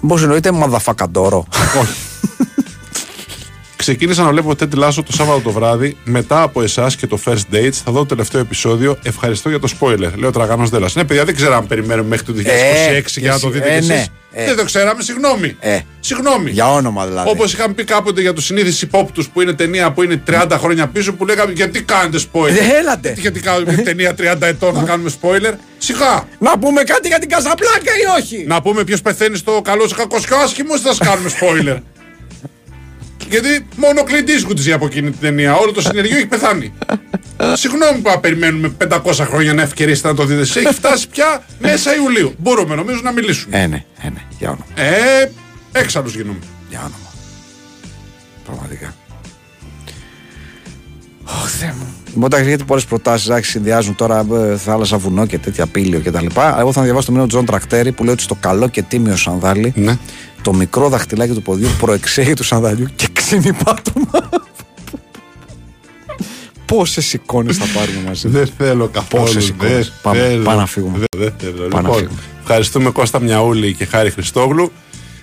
[0.07, 1.47] Πώς εννοείται μαδαφακαντόρο.
[1.81, 1.93] Όχι.
[3.85, 5.97] Ξεκίνησα να βλέπω Ted Lasso το Σάββατο το βράδυ.
[6.03, 8.97] Μετά από εσάς και το First Dates θα δω το τελευταίο επεισόδιο.
[9.03, 10.11] Ευχαριστώ για το spoiler.
[10.15, 10.89] Λέω τραγανό Δέλλα.
[10.93, 13.79] Ναι, παιδιά, δεν ξέραμε περιμένουμε μέχρι το 2026 Ε, για να το εσύ, δείτε ε,
[13.79, 14.07] κι ναι, εσείς.
[14.31, 14.45] ε.
[14.45, 15.55] Δεν το ξέραμε, συγγνώμη.
[15.59, 15.79] Ε.
[15.99, 16.51] Συγγνώμη.
[16.51, 17.29] Για όνομα δηλαδή.
[17.29, 20.87] Όπως είχαμε πει κάποτε για τους συνήθεις υπόπτους που είναι ταινία που είναι 30 χρόνια
[20.87, 23.15] πίσω που λέγαμε γιατί κάνετε spoiler; Ε, έλατε.
[23.17, 26.27] Γιατί κάνουμε ταινία 30 ετών να κάνουμε spoiler; Σιγά.
[26.39, 29.95] Να πούμε κάτι για την Καζαπλάκα ή όχι; Να πούμε ποιος πεθαίνει στο καλό, στο
[29.95, 31.77] κακό και ο άσχημος, δεν θα σας κάνουμε spoiler.
[33.29, 35.55] Γιατί μόνο ο Clint Eastwood ζει από εκείνη την ταινία.
[35.55, 36.73] Όλο το συνεργείο έχει πεθάνει.
[37.53, 40.41] Συγγνώμη που περιμένουμε 500 χρόνια να ευκαιρήσετε να το δείτε.
[40.41, 42.33] Έχει φτάσει πια μέσα Ιουλίου.
[42.37, 43.57] Μπορούμε νομίζω να μιλήσουμε.
[43.61, 44.65] Ε, ναι, ε, ναι, για όνομα.
[44.75, 45.31] Ε,
[45.71, 46.39] έξαλλος γίνομαι.
[46.69, 47.11] Για όνομα.
[48.45, 48.93] Πραγματικά.
[51.23, 51.93] Ωχ, Θεέ μου.
[52.13, 53.27] Λοιπόν, τα έχετε πολλές προτάσεις.
[53.27, 56.25] Εντάξει, συνδυάζουν τώρα ε, θάλασσα, βουνό και τέτοια Πήλιο κτλ.
[56.59, 59.15] Εγώ θα διαβάσω το μήνυμα του Τζον Τρακτέρη που λέει ότι στο καλό και τίμιο
[59.15, 59.97] σανδάλι Ναι.
[60.45, 64.29] Το μικρό δαχτυλάκι του ποδιού προεξέχει του σανδαλιού και ξύνει πάτωμα.
[66.65, 68.27] Πόσες εικόνες θα πάρουμε μαζί.
[68.27, 69.23] Δεν θέλω καθόλου.
[69.23, 69.91] Πόσες δεν εικόνες.
[70.01, 70.43] Πάμε, θέλω.
[70.43, 70.97] πάμε να φύγουμε.
[70.97, 71.67] Δεν, δεν θέλω.
[71.67, 72.19] Πάμε να λοιπόν, φύγουμε.
[72.41, 74.71] ευχαριστούμε Κώστα Μιαούλη και Χάρη Χριστόγλου.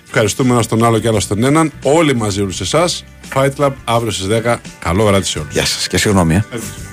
[0.05, 1.71] Ευχαριστούμε ένα τον άλλο και άλλο τον έναν.
[1.83, 3.03] Όλοι μαζί όλους εσάς.
[3.33, 4.55] Fight Club αύριο στις 10.
[4.79, 5.53] Καλό βράδυ σε όλους.
[5.53, 6.33] Γεια σας και συγγνώμη.
[6.35, 6.37] Ε.
[6.37, 6.92] Ευχαριστώ.